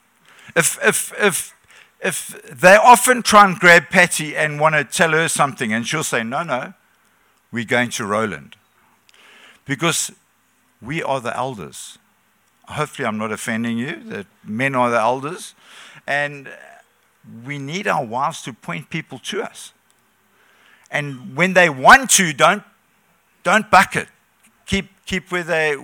If, 0.56 0.78
if, 0.82 1.12
if 1.18 1.54
if 2.00 2.41
they 2.49 2.76
often 2.76 3.23
try 3.23 3.45
and 3.45 3.58
grab 3.58 3.89
Patty 3.91 4.37
and 4.37 4.61
want 4.61 4.75
to 4.75 4.84
tell 4.84 5.11
her 5.13 5.28
something, 5.28 5.73
and 5.73 5.87
she'll 5.87 6.04
say, 6.04 6.23
No, 6.23 6.43
no, 6.43 6.75
we're 7.50 7.65
going 7.65 7.91
to 7.91 8.04
Rowland. 8.04 8.56
Because 9.65 10.13
we 10.80 11.02
are 11.02 11.21
the 11.21 11.37
elders. 11.37 11.99
Hopefully, 12.69 13.06
I'm 13.06 13.19
not 13.19 13.32
offending 13.32 13.78
you, 13.78 14.02
that 14.04 14.26
men 14.45 14.75
are 14.75 14.91
the 14.91 14.99
elders. 14.99 15.54
And 16.06 16.49
we 17.45 17.58
need 17.58 17.87
our 17.87 18.04
wives 18.04 18.43
to 18.43 18.52
point 18.52 18.91
people 18.91 19.19
to 19.19 19.43
us. 19.43 19.73
And 20.91 21.37
when 21.37 21.52
they 21.54 21.69
want 21.69 22.11
to, 22.11 22.32
don't, 22.32 22.63
don't 23.43 23.71
buck 23.71 23.97
it. 23.97 24.08
Keep, 24.67 24.89
keep 25.06 25.30
where 25.30 25.43
they, 25.43 25.76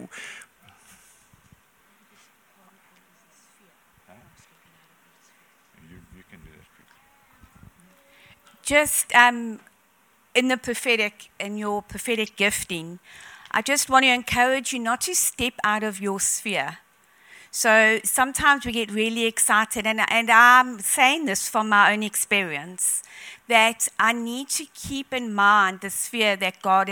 just 8.64 9.14
um, 9.14 9.61
in 10.35 10.48
the 10.48 10.57
prophetic, 10.57 11.31
in 11.38 11.59
your 11.59 11.83
prophetic 11.83 12.37
gifting, 12.37 12.98
I 13.50 13.62
just 13.62 13.88
want 13.88 14.05
to 14.05 14.12
encourage 14.12 14.72
you 14.72 14.79
not 14.79 15.03
to 15.03 15.14
step 15.14 15.55
out 15.62 15.83
of 15.83 16.00
your 16.00 16.18
sphere. 16.20 16.79
So 17.50 18.00
sometimes 18.03 18.66
we 18.66 18.72
get 18.72 18.90
really 18.90 19.27
excited, 19.27 19.87
and, 19.87 20.00
and 20.11 20.29
I'm 20.29 20.81
saying 20.81 21.27
this 21.27 21.48
from 21.48 21.68
my 21.68 21.92
own 21.92 22.03
experience 22.03 23.05
that 23.46 23.87
I 23.96 24.12
need 24.12 24.48
to 24.48 24.64
keep 24.74 25.12
in 25.12 25.33
mind 25.33 25.81
the 25.81 25.90
sphere 25.90 26.35
that 26.35 26.61
God 26.62 26.90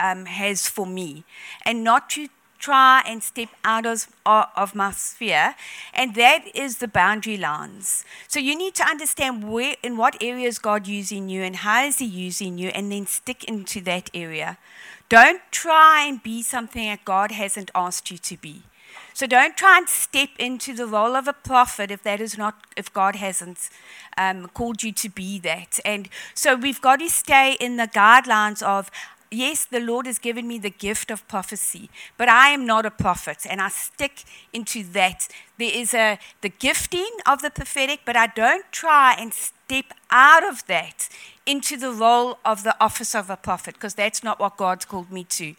um, 0.00 0.26
has 0.26 0.66
for 0.66 0.84
me 0.84 1.22
and 1.64 1.84
not 1.84 2.10
to 2.10 2.28
try 2.62 3.02
and 3.06 3.22
step 3.22 3.48
out 3.64 3.84
of, 3.84 4.06
of 4.24 4.74
my 4.74 4.92
sphere, 4.92 5.54
and 5.92 6.14
that 6.14 6.44
is 6.54 6.78
the 6.78 6.88
boundary 6.88 7.36
lines. 7.36 8.04
So 8.28 8.38
you 8.38 8.56
need 8.56 8.74
to 8.76 8.84
understand 8.84 9.52
where, 9.52 9.76
in 9.82 9.96
what 9.98 10.22
areas 10.22 10.58
God 10.58 10.86
using 10.86 11.28
you, 11.28 11.42
and 11.42 11.56
how 11.56 11.84
is 11.84 11.98
He 11.98 12.06
using 12.06 12.56
you, 12.56 12.68
and 12.68 12.90
then 12.90 13.06
stick 13.06 13.44
into 13.44 13.80
that 13.82 14.08
area. 14.14 14.56
Don't 15.08 15.42
try 15.50 16.06
and 16.06 16.22
be 16.22 16.42
something 16.42 16.86
that 16.86 17.04
God 17.04 17.32
hasn't 17.32 17.70
asked 17.74 18.10
you 18.10 18.16
to 18.16 18.36
be. 18.38 18.62
So 19.14 19.26
don't 19.26 19.56
try 19.56 19.76
and 19.78 19.88
step 19.88 20.30
into 20.38 20.74
the 20.74 20.86
role 20.86 21.16
of 21.16 21.28
a 21.28 21.32
prophet 21.32 21.90
if 21.90 22.02
that 22.04 22.20
is 22.20 22.38
not, 22.38 22.54
if 22.76 22.92
God 22.92 23.16
hasn't 23.16 23.68
um, 24.16 24.48
called 24.48 24.82
you 24.82 24.92
to 24.92 25.08
be 25.10 25.38
that. 25.40 25.78
And 25.84 26.08
so 26.34 26.54
we've 26.54 26.80
got 26.80 27.00
to 27.00 27.10
stay 27.10 27.56
in 27.60 27.76
the 27.76 27.88
guidelines 27.88 28.62
of 28.62 28.90
yes, 29.32 29.64
the 29.64 29.80
Lord 29.80 30.06
has 30.06 30.18
given 30.18 30.46
me 30.46 30.58
the 30.58 30.70
gift 30.70 31.10
of 31.10 31.26
prophecy, 31.26 31.90
but 32.16 32.28
I 32.28 32.50
am 32.50 32.66
not 32.66 32.86
a 32.86 32.90
prophet, 32.90 33.46
and 33.48 33.60
I 33.60 33.68
stick 33.68 34.24
into 34.52 34.82
that. 34.92 35.28
There 35.58 35.70
is 35.72 35.94
a 35.94 36.18
the 36.40 36.48
gifting 36.48 37.10
of 37.26 37.42
the 37.42 37.50
prophetic, 37.50 38.00
but 38.04 38.16
I 38.16 38.26
don't 38.28 38.70
try 38.70 39.16
and 39.18 39.32
step 39.32 39.86
out 40.10 40.44
of 40.44 40.66
that 40.66 41.08
into 41.46 41.76
the 41.76 41.90
role 41.90 42.38
of 42.44 42.62
the 42.62 42.76
office 42.80 43.14
of 43.14 43.30
a 43.30 43.36
prophet, 43.36 43.74
because 43.74 43.94
that's 43.94 44.22
not 44.22 44.38
what 44.38 44.56
God's 44.56 44.84
called 44.84 45.10
me 45.10 45.24
to. 45.24 45.54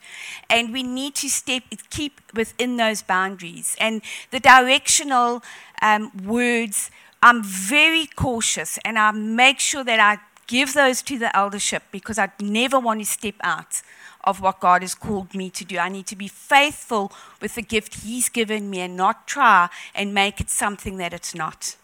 And 0.49 0.71
we 0.71 0.83
need 0.83 1.15
to 1.15 1.29
step 1.29 1.63
keep 1.89 2.21
within 2.33 2.77
those 2.77 3.01
boundaries. 3.01 3.75
And 3.79 4.01
the 4.31 4.39
directional 4.39 5.43
um, 5.81 6.11
words, 6.23 6.91
I'm 7.21 7.43
very 7.43 8.05
cautious, 8.05 8.77
and 8.85 8.99
I 8.99 9.11
make 9.11 9.59
sure 9.59 9.83
that 9.83 9.99
I 9.99 10.19
give 10.47 10.73
those 10.73 11.01
to 11.03 11.17
the 11.17 11.35
eldership 11.35 11.83
because 11.91 12.17
I 12.17 12.31
never 12.39 12.79
want 12.79 12.99
to 13.01 13.05
step 13.05 13.35
out 13.41 13.81
of 14.23 14.41
what 14.41 14.59
God 14.59 14.81
has 14.81 14.95
called 14.95 15.33
me 15.35 15.49
to 15.49 15.65
do. 15.65 15.77
I 15.77 15.89
need 15.89 16.07
to 16.07 16.15
be 16.15 16.27
faithful 16.27 17.11
with 17.41 17.55
the 17.55 17.61
gift 17.61 18.03
He's 18.03 18.29
given 18.29 18.69
me 18.69 18.79
and 18.79 18.95
not 18.95 19.27
try 19.27 19.69
and 19.93 20.13
make 20.13 20.39
it 20.39 20.49
something 20.49 20.97
that 20.97 21.13
it's 21.13 21.35
not. 21.35 21.75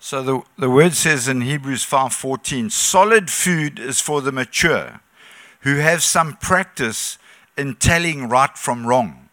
So 0.00 0.22
the, 0.22 0.42
the 0.58 0.70
word 0.70 0.94
says 0.94 1.28
in 1.28 1.42
Hebrews 1.42 1.84
5:14, 1.84 2.72
solid 2.72 3.30
food 3.30 3.78
is 3.78 4.00
for 4.00 4.20
the 4.20 4.32
mature 4.32 5.00
who 5.60 5.76
have 5.76 6.02
some 6.02 6.36
practice 6.36 7.18
in 7.56 7.76
telling 7.76 8.28
right 8.28 8.56
from 8.56 8.86
wrong. 8.86 9.28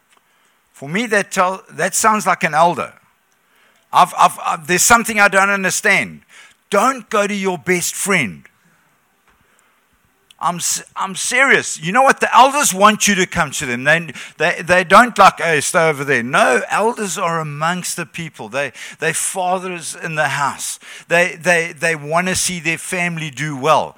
For 0.74 0.88
me, 0.88 1.08
that, 1.08 1.32
tell, 1.32 1.64
that 1.72 1.96
sounds 1.96 2.28
like 2.28 2.44
an 2.44 2.54
elder. 2.54 2.94
I've, 3.92 4.14
I've, 4.18 4.40
I've, 4.46 4.68
there's 4.68 4.84
something 4.84 5.20
I 5.20 5.28
don't 5.28 5.50
understand. 5.50 6.22
Don't 6.70 7.10
go 7.10 7.26
to 7.26 7.34
your 7.34 7.58
best 7.58 7.96
friend. 7.96 8.46
I'm, 10.42 10.60
I'm 10.96 11.16
serious. 11.16 11.82
You 11.82 11.92
know 11.92 12.04
what? 12.04 12.22
The 12.22 12.34
elders 12.34 12.74
want 12.74 13.08
you 13.08 13.16
to 13.16 13.26
come 13.26 13.52
to 13.52 13.66
them. 13.66 13.84
They, 13.84 14.14
they, 14.38 14.62
they 14.62 14.84
don't 14.86 15.18
like, 15.18 15.40
hey, 15.40 15.60
stay 15.60 15.90
over 15.90 16.06
there. 16.06 16.24
No, 16.24 16.62
elders 16.70 17.18
are 17.18 17.42
amongst 17.42 17.98
the 17.98 18.06
people. 18.06 18.48
They, 18.48 18.72
they 19.00 19.12
fathers 19.12 19.96
in 19.96 20.16
the 20.16 20.30
house. 20.30 20.80
They, 21.10 21.36
they, 21.36 21.74
they 21.74 21.96
want 21.96 22.28
to 22.28 22.36
see 22.36 22.60
their 22.62 22.78
family 22.78 23.30
do 23.30 23.58
well. 23.58 23.98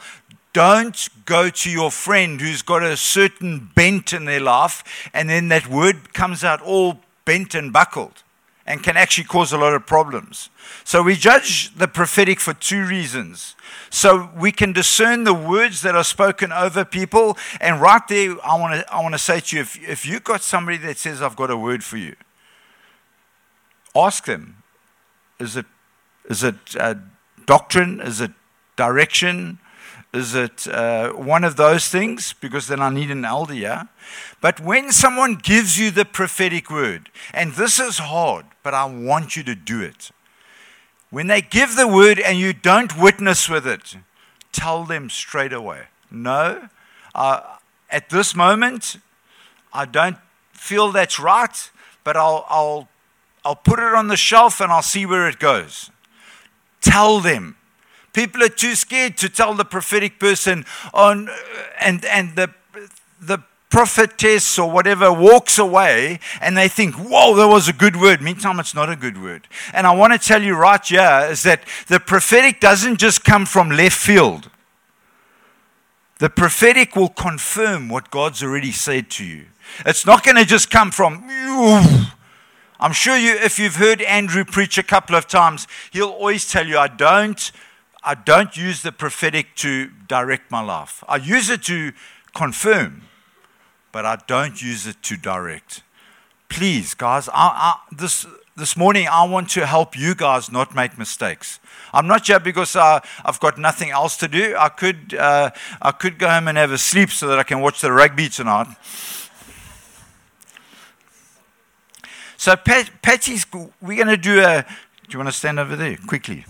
Don't 0.53 1.07
go 1.25 1.49
to 1.49 1.69
your 1.69 1.91
friend 1.91 2.41
who's 2.41 2.62
got 2.63 2.84
a 2.84 2.97
certain 2.97 3.69
bent 3.75 4.12
in 4.12 4.25
their 4.25 4.41
life, 4.41 5.10
and 5.13 5.29
then 5.29 5.47
that 5.49 5.67
word 5.67 6.13
comes 6.13 6.43
out 6.43 6.62
all 6.62 6.99
bent 7.23 7.53
and 7.53 7.71
buckled 7.71 8.23
and 8.71 8.81
can 8.81 8.95
actually 8.95 9.25
cause 9.25 9.51
a 9.51 9.57
lot 9.57 9.73
of 9.73 9.86
problems. 9.86 10.49
So 10.86 11.03
we 11.03 11.15
judge 11.15 11.75
the 11.75 11.89
prophetic 11.89 12.39
for 12.39 12.53
two 12.53 12.86
reasons. 12.86 13.53
So 13.89 14.29
we 14.34 14.53
can 14.53 14.71
discern 14.71 15.25
the 15.25 15.34
words 15.34 15.81
that 15.81 15.93
are 15.93 16.05
spoken 16.05 16.53
over 16.53 16.86
people. 16.86 17.38
And 17.60 17.81
right 17.81 18.01
there, 18.07 18.38
I 18.45 18.57
want 18.57 18.79
to 18.79 18.93
I 18.93 19.01
want 19.01 19.13
to 19.13 19.19
say 19.19 19.41
to 19.41 19.55
you 19.57 19.62
if, 19.62 19.89
if 19.89 20.05
you've 20.05 20.23
got 20.23 20.41
somebody 20.41 20.77
that 20.77 20.97
says, 20.97 21.21
I've 21.21 21.36
got 21.36 21.51
a 21.51 21.57
word 21.57 21.84
for 21.84 21.97
you, 21.97 22.15
ask 23.93 24.23
them, 24.23 24.63
is 25.38 25.57
it, 25.57 25.65
is 26.29 26.41
it 26.41 26.55
uh, 26.79 26.95
doctrine? 27.45 27.99
Is 27.99 28.21
it 28.21 28.31
direction? 28.77 29.60
Is 30.13 30.36
it 30.36 30.67
uh, 30.67 31.13
one 31.13 31.45
of 31.45 31.56
those 31.56 31.88
things? 31.88 32.34
Because 32.34 32.67
then 32.67 32.82
I 32.82 32.89
need 32.89 33.12
an 33.12 33.24
elder, 33.24 33.54
yeah? 33.54 33.84
But 34.41 34.60
when 34.60 34.91
someone 34.91 35.36
gives 35.36 35.80
you 35.80 35.89
the 35.89 36.04
prophetic 36.04 36.69
word, 36.69 37.10
and 37.34 37.54
this 37.54 37.80
is 37.80 37.97
hard, 37.97 38.45
but 38.62 38.74
I 38.74 38.86
want 38.86 39.38
you 39.38 39.43
to 39.43 39.56
do 39.56 39.82
it. 39.82 40.12
When 41.10 41.28
they 41.28 41.41
give 41.41 41.76
the 41.76 41.88
word 41.88 42.19
and 42.19 42.38
you 42.38 42.52
don't 42.52 42.97
witness 42.97 43.47
with 43.47 43.65
it, 43.65 43.95
tell 44.52 44.84
them 44.84 45.10
straight 45.10 45.54
away. 45.54 45.84
No, 46.10 46.67
uh, 47.15 47.41
at 47.89 48.10
this 48.10 48.36
moment, 48.36 48.97
I 49.74 49.86
don't 49.86 50.17
feel 50.54 50.91
that's 50.91 51.19
right, 51.19 51.71
but 52.04 52.17
I'll, 52.17 52.45
I'll, 52.50 52.89
I'll 53.45 53.56
put 53.56 53.80
it 53.80 53.93
on 53.93 54.08
the 54.08 54.17
shelf 54.17 54.60
and 54.60 54.71
I'll 54.71 54.82
see 54.82 55.06
where 55.06 55.28
it 55.28 55.39
goes. 55.39 55.89
Tell 56.82 57.19
them. 57.19 57.56
People 58.13 58.43
are 58.43 58.50
too 58.50 58.76
scared 58.76 59.17
to 59.17 59.30
tell 59.30 59.54
the 59.54 59.65
prophetic 59.65 60.19
person 60.19 60.65
on, 60.93 61.30
and, 61.80 62.04
and 62.06 62.36
the, 62.36 62.54
the 63.21 63.39
prophetess 63.69 64.60
or 64.60 64.69
whatever 64.69 65.12
walks 65.12 65.58
away 65.58 66.19
and 66.41 66.58
they 66.58 66.67
think, 66.67 66.93
whoa, 66.95 67.34
that 67.36 67.47
was 67.47 67.67
a 67.69 67.74
good 67.74 67.95
word. 67.95 68.21
Meantime, 68.21 68.60
it's 68.60 68.76
not 68.76 68.89
a 68.89 68.95
good 68.95 69.19
word. 69.19 69.47
And 69.74 69.88
I 69.88 69.95
want 69.95 70.13
to 70.13 70.19
tell 70.19 70.43
you 70.43 70.56
right 70.56 70.86
here 70.86 71.28
is 71.32 71.43
that 71.43 71.63
the 71.88 72.00
prophetic 72.00 72.60
doesn't 72.60 72.97
just 72.97 73.24
come 73.24 73.45
from 73.45 73.69
left 73.69 73.97
field. 73.97 74.50
The 76.19 76.30
prophetic 76.30 76.95
will 76.95 77.10
confirm 77.10 77.89
what 77.89 78.12
God's 78.12 78.43
already 78.43 78.71
said 78.71 79.10
to 79.12 79.26
you. 79.26 79.45
It's 79.86 80.06
not 80.06 80.24
going 80.24 80.38
to 80.38 80.45
just 80.45 80.69
come 80.69 80.91
from, 80.91 81.24
I'm 82.80 82.93
sure 82.93 83.17
you, 83.17 83.32
if 83.36 83.58
you've 83.58 83.78
heard 83.78 84.02
Andrew 84.02 84.43
preach 84.43 84.78
a 84.78 84.84
couple 84.84 85.15
of 85.15 85.28
times, 85.28 85.65
he'll 85.91 86.10
always 86.10 86.52
tell 86.52 86.67
you, 86.67 86.78
I 86.78 86.89
don't, 86.89 87.52
I 88.04 88.16
don't 88.16 88.58
use 88.58 88.82
the 88.82 88.92
prophetic 88.92 89.56
to 89.58 89.90
direct 90.08 90.50
my 90.52 90.62
life. 90.62 91.04
I 91.08 91.18
use 91.18 91.50
it 91.50 91.64
to 91.64 91.94
confirm 92.34 93.04
but 93.92 94.06
I 94.06 94.18
don't 94.28 94.62
use 94.62 94.88
it 94.88 95.02
to 95.04 95.18
direct. 95.18 95.84
Please, 96.50 96.94
guys, 96.94 97.30
I, 97.30 97.34
I, 97.34 97.76
this, 97.92 98.26
this 98.58 98.76
morning 98.76 99.08
I 99.10 99.24
want 99.24 99.50
to 99.52 99.66
help 99.66 99.98
you 99.98 100.16
guys 100.16 100.52
not 100.52 100.76
make 100.76 100.98
mistakes. 100.98 101.60
I'm 101.94 102.08
not 102.08 102.28
here 102.28 102.40
because 102.40 102.76
uh, 102.76 103.00
I've 103.24 103.40
got 103.40 103.58
nothing 103.58 103.90
else 103.90 104.18
to 104.18 104.28
do. 104.28 104.56
I 104.58 104.70
could, 104.70 105.14
uh, 105.14 105.52
I 105.82 105.92
could 105.92 106.18
go 106.18 106.30
home 106.30 106.48
and 106.48 106.58
have 106.58 106.72
a 106.72 106.78
sleep 106.78 107.10
so 107.10 107.28
that 107.28 107.40
I 107.40 107.44
can 107.44 107.62
watch 107.62 107.82
the 107.82 107.92
rugby 107.92 108.30
tonight. 108.30 108.68
So, 112.38 112.56
Pat, 112.56 112.90
Patty's, 113.02 113.46
we're 113.82 113.98
going 113.98 114.08
to 114.08 114.18
do 114.18 114.42
a. 114.42 114.64
Do 114.64 115.16
you 115.16 115.20
want 115.20 115.30
to 115.30 115.38
stand 115.38 115.60
over 115.60 115.76
there 115.76 115.98
quickly? 116.08 116.46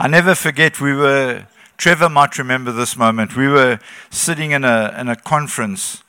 I 0.00 0.06
never 0.06 0.36
forget 0.36 0.80
we 0.80 0.94
were 0.94 1.44
Trevor 1.76 2.08
might 2.08 2.38
remember 2.38 2.70
this 2.70 2.96
moment. 2.96 3.36
We 3.36 3.48
were 3.48 3.80
sitting 4.10 4.52
in 4.52 4.62
a, 4.62 4.94
in 4.96 5.08
a 5.08 5.16
conference 5.16 6.04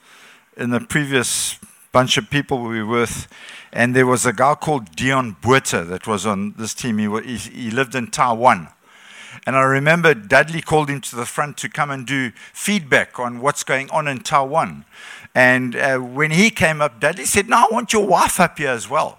in 0.56 0.70
the 0.70 0.80
previous 0.80 1.58
bunch 1.92 2.16
of 2.16 2.30
people 2.30 2.62
we 2.62 2.84
were 2.84 3.00
with, 3.00 3.28
and 3.74 3.96
there 3.96 4.06
was 4.06 4.28
a 4.28 4.34
guy 4.34 4.54
called 4.54 4.96
Dion 4.96 5.38
Buerta 5.42 5.88
that 5.90 6.06
was 6.06 6.28
on 6.28 6.54
this 6.56 6.76
team. 6.76 7.00
He, 7.00 7.36
he, 7.38 7.72
lived 7.72 7.96
in 7.96 8.12
Taiwan. 8.12 8.68
And 9.48 9.56
I 9.56 9.62
remember 9.62 10.14
Dudley 10.14 10.62
called 10.62 10.90
him 10.90 11.02
to 11.02 11.16
the 11.16 11.26
front 11.26 11.58
to 11.58 11.68
come 11.68 11.90
and 11.90 12.06
do 12.06 12.32
feedback 12.54 13.18
on 13.18 13.42
what's 13.42 13.64
going 13.64 13.90
on 13.90 14.08
in 14.08 14.20
Taiwan. 14.20 14.86
And 15.34 15.76
uh, 15.76 15.98
when 15.98 16.30
he 16.30 16.52
came 16.52 16.80
up, 16.80 17.00
Dudley 17.00 17.26
said, 17.26 17.50
No, 17.50 17.58
I 17.58 17.68
want 17.72 17.92
your 17.92 18.06
wife 18.06 18.40
up 18.40 18.60
here 18.60 18.70
as 18.70 18.88
well. 18.88 19.19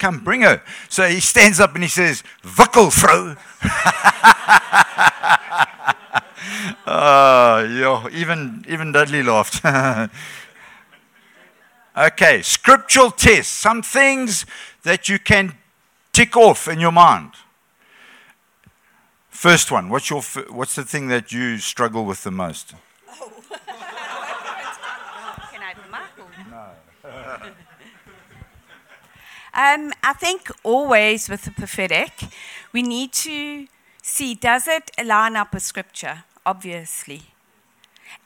Come, 0.00 0.24
bring 0.24 0.40
her. 0.40 0.60
So 0.88 1.06
he 1.06 1.20
stands 1.20 1.60
up 1.60 1.74
and 1.74 1.84
he 1.84 1.90
says, 1.90 2.24
Wickelfrau. 2.42 3.36
oh, 6.86 7.68
yo, 7.70 8.08
even, 8.10 8.64
even 8.66 8.92
Dudley 8.92 9.22
laughed. 9.22 9.62
okay, 11.96 12.40
scriptural 12.40 13.10
tests. 13.10 13.52
Some 13.52 13.82
things 13.82 14.46
that 14.84 15.10
you 15.10 15.18
can 15.18 15.58
tick 16.14 16.34
off 16.34 16.66
in 16.66 16.80
your 16.80 16.92
mind. 16.92 17.32
First 19.28 19.70
one, 19.70 19.90
what's, 19.90 20.08
your, 20.08 20.22
what's 20.48 20.76
the 20.76 20.84
thing 20.84 21.08
that 21.08 21.30
you 21.30 21.58
struggle 21.58 22.06
with 22.06 22.24
the 22.24 22.30
most? 22.30 22.72
Oh. 23.20 23.30
can 25.52 25.60
I 25.60 25.74
No. 26.50 26.70
Um, 29.52 29.92
I 30.02 30.12
think 30.12 30.50
always 30.62 31.28
with 31.28 31.42
the 31.42 31.50
prophetic, 31.50 32.12
we 32.72 32.82
need 32.82 33.12
to 33.12 33.66
see 34.02 34.34
does 34.34 34.68
it 34.68 34.90
line 35.04 35.36
up 35.36 35.52
with 35.54 35.62
Scripture? 35.62 36.24
obviously. 36.44 37.22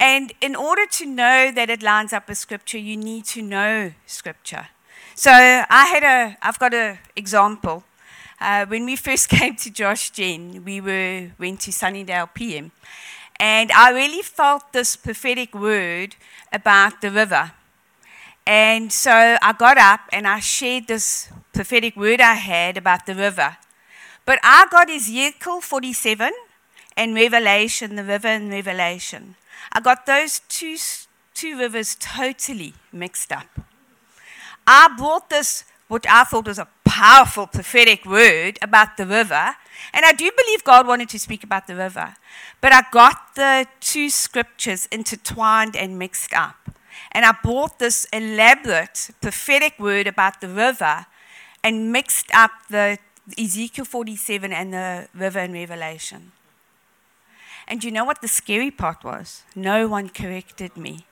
And 0.00 0.32
in 0.40 0.56
order 0.56 0.86
to 0.98 1.06
know 1.06 1.52
that 1.52 1.70
it 1.70 1.82
lines 1.82 2.12
up 2.12 2.28
with 2.28 2.38
Scripture, 2.38 2.78
you 2.78 2.96
need 2.96 3.24
to 3.26 3.42
know 3.42 3.92
Scripture. 4.06 4.68
So 5.14 5.30
I 5.30 5.86
had 5.86 6.02
a, 6.02 6.36
I've 6.42 6.58
got 6.58 6.74
an 6.74 6.98
example. 7.14 7.84
Uh, 8.40 8.66
when 8.66 8.84
we 8.84 8.96
first 9.08 9.28
came 9.28 9.56
to 9.56 9.70
Josh 9.70 10.10
Gen, 10.10 10.64
we 10.64 10.80
were 10.80 11.30
went 11.38 11.60
to 11.60 11.72
Sunningdale 11.72 12.28
PM, 12.34 12.72
and 13.38 13.70
I 13.72 13.90
really 13.90 14.22
felt 14.22 14.72
this 14.72 14.96
prophetic 14.96 15.54
word 15.54 16.16
about 16.52 17.00
the 17.00 17.10
river. 17.10 17.52
And 18.46 18.92
so 18.92 19.36
I 19.40 19.54
got 19.56 19.78
up 19.78 20.00
and 20.12 20.26
I 20.26 20.40
shared 20.40 20.86
this 20.86 21.30
prophetic 21.52 21.96
word 21.96 22.20
I 22.20 22.34
had 22.34 22.76
about 22.76 23.06
the 23.06 23.14
river. 23.14 23.56
But 24.26 24.38
I 24.42 24.66
got 24.70 24.90
Ezekiel 24.90 25.60
47 25.60 26.32
and 26.96 27.14
Revelation, 27.14 27.96
the 27.96 28.04
river 28.04 28.28
and 28.28 28.50
Revelation. 28.50 29.36
I 29.72 29.80
got 29.80 30.06
those 30.06 30.40
two, 30.48 30.76
two 31.34 31.58
rivers 31.58 31.96
totally 31.98 32.74
mixed 32.92 33.32
up. 33.32 33.46
I 34.66 34.94
brought 34.96 35.30
this, 35.30 35.64
what 35.88 36.06
I 36.08 36.24
thought 36.24 36.46
was 36.46 36.58
a 36.58 36.68
powerful 36.84 37.46
prophetic 37.46 38.04
word 38.06 38.58
about 38.62 38.96
the 38.96 39.06
river, 39.06 39.56
and 39.92 40.04
I 40.04 40.12
do 40.12 40.30
believe 40.36 40.64
God 40.64 40.86
wanted 40.86 41.08
to 41.10 41.18
speak 41.18 41.44
about 41.44 41.66
the 41.66 41.74
river, 41.74 42.14
but 42.60 42.72
I 42.72 42.84
got 42.90 43.34
the 43.34 43.66
two 43.80 44.08
scriptures 44.08 44.86
intertwined 44.90 45.76
and 45.76 45.98
mixed 45.98 46.32
up. 46.32 46.70
And 47.12 47.24
I 47.24 47.32
brought 47.42 47.78
this 47.78 48.06
elaborate 48.12 49.10
prophetic 49.20 49.78
word 49.78 50.06
about 50.06 50.40
the 50.40 50.48
river 50.48 51.06
and 51.62 51.92
mixed 51.92 52.26
up 52.34 52.50
the 52.68 52.98
Ezekiel 53.38 53.84
47 53.84 54.52
and 54.52 54.72
the 54.72 55.08
river 55.14 55.40
in 55.40 55.52
Revelation. 55.52 56.32
And 57.66 57.82
you 57.82 57.90
know 57.90 58.04
what 58.04 58.20
the 58.20 58.28
scary 58.28 58.70
part 58.70 59.02
was? 59.04 59.42
No 59.56 59.88
one 59.88 60.10
corrected 60.10 60.76
me. 60.76 61.06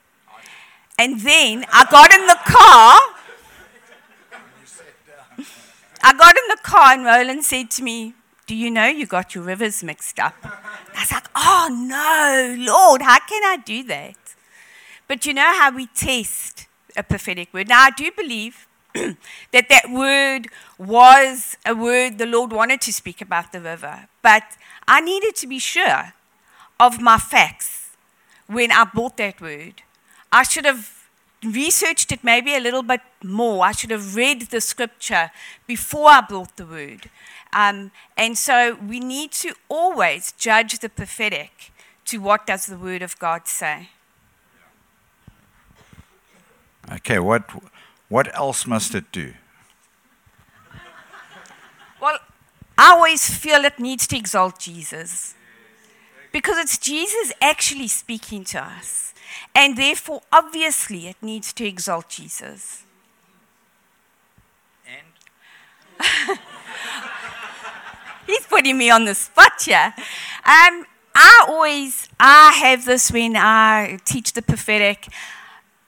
And 0.99 1.21
then 1.21 1.65
I 1.73 1.87
got 1.91 2.13
in 2.13 2.27
the 2.27 2.39
car. 2.45 2.99
I 6.05 6.13
got 6.13 6.37
in 6.37 6.49
the 6.49 6.59
car 6.63 6.93
and 6.93 7.05
Rowland 7.05 7.45
said 7.45 7.71
to 7.73 7.83
me, 7.83 8.15
Do 8.47 8.55
you 8.55 8.71
know 8.71 8.87
you 8.87 9.07
got 9.07 9.35
your 9.35 9.45
rivers 9.45 9.83
mixed 9.83 10.19
up? 10.19 10.35
I 10.45 11.01
was 11.01 11.13
like, 11.13 11.29
Oh 11.35 11.69
no, 11.71 12.57
Lord, 12.59 13.03
how 13.03 13.19
can 13.21 13.43
I 13.45 13.57
do 13.65 13.83
that? 13.85 14.17
But 15.13 15.27
you 15.27 15.35
know 15.35 15.53
how 15.59 15.71
we 15.71 15.89
test 15.89 16.69
a 16.97 17.03
prophetic 17.03 17.53
word. 17.53 17.69
Now, 17.69 17.83
I 17.83 17.91
do 17.91 18.11
believe 18.13 18.67
that 18.95 19.69
that 19.69 19.91
word 19.91 20.49
was 20.79 21.59
a 21.67 21.75
word 21.75 22.17
the 22.17 22.25
Lord 22.25 22.51
wanted 22.51 22.81
to 22.81 22.95
speak 22.95 23.21
about 23.21 23.53
the 23.53 23.61
river, 23.61 24.09
but 24.23 24.43
I 24.89 25.03
needed 25.03 25.37
to 25.37 25.47
be 25.47 25.59
sure 25.59 26.15
of 26.81 26.99
my 26.99 27.19
facts 27.19 27.91
when 28.47 28.73
I 28.73 28.85
bought 28.85 29.19
that 29.19 29.39
word. 29.39 29.83
I 30.33 30.45
should 30.45 30.65
have 30.65 30.91
researched 31.45 32.11
it 32.11 32.25
maybe 32.25 32.55
a 32.55 32.61
little 32.61 32.83
bit 32.83 33.03
more. 33.23 33.67
I 33.67 33.73
should 33.73 33.91
have 33.91 34.17
read 34.17 34.41
the 34.49 34.63
scripture 34.63 35.31
before 35.67 36.09
I 36.09 36.23
bought 36.23 36.57
the 36.57 36.65
word. 36.65 37.11
Um, 37.53 37.91
and 38.17 38.39
so 38.39 38.77
we 38.77 38.99
need 38.99 39.33
to 39.33 39.53
always 39.69 40.33
judge 40.39 40.79
the 40.79 40.89
prophetic 40.89 41.71
to 42.07 42.17
what 42.17 42.47
does 42.47 42.65
the 42.65 42.79
word 42.79 43.03
of 43.03 43.19
God 43.19 43.47
say. 43.47 43.91
Okay, 46.97 47.19
what, 47.19 47.49
what 48.09 48.35
else 48.37 48.67
must 48.67 48.95
it 48.95 49.11
do? 49.13 49.33
Well, 52.01 52.19
I 52.77 52.91
always 52.91 53.35
feel 53.35 53.65
it 53.65 53.79
needs 53.79 54.07
to 54.09 54.17
exalt 54.17 54.59
Jesus. 54.59 55.35
Because 56.33 56.59
it's 56.59 56.77
Jesus 56.77 57.33
actually 57.41 57.89
speaking 57.89 58.45
to 58.45 58.63
us. 58.63 59.15
And 59.55 59.79
therefore, 59.79 60.23
obviously, 60.31 61.09
it 61.09 61.17
needs 61.23 61.53
to 61.55 61.67
exalt 61.67 62.09
Jesus. 62.11 62.85
And 64.87 66.39
He's 68.27 68.47
putting 68.47 68.77
me 68.77 68.91
on 68.91 69.05
the 69.05 69.15
spot 69.15 69.63
here. 69.63 69.95
Um, 70.45 70.85
I 71.15 71.47
always, 71.49 72.09
I 72.21 72.53
have 72.53 72.85
this 72.85 73.11
when 73.11 73.37
I 73.37 73.99
teach 74.05 74.33
the 74.33 74.43
prophetic 74.43 75.09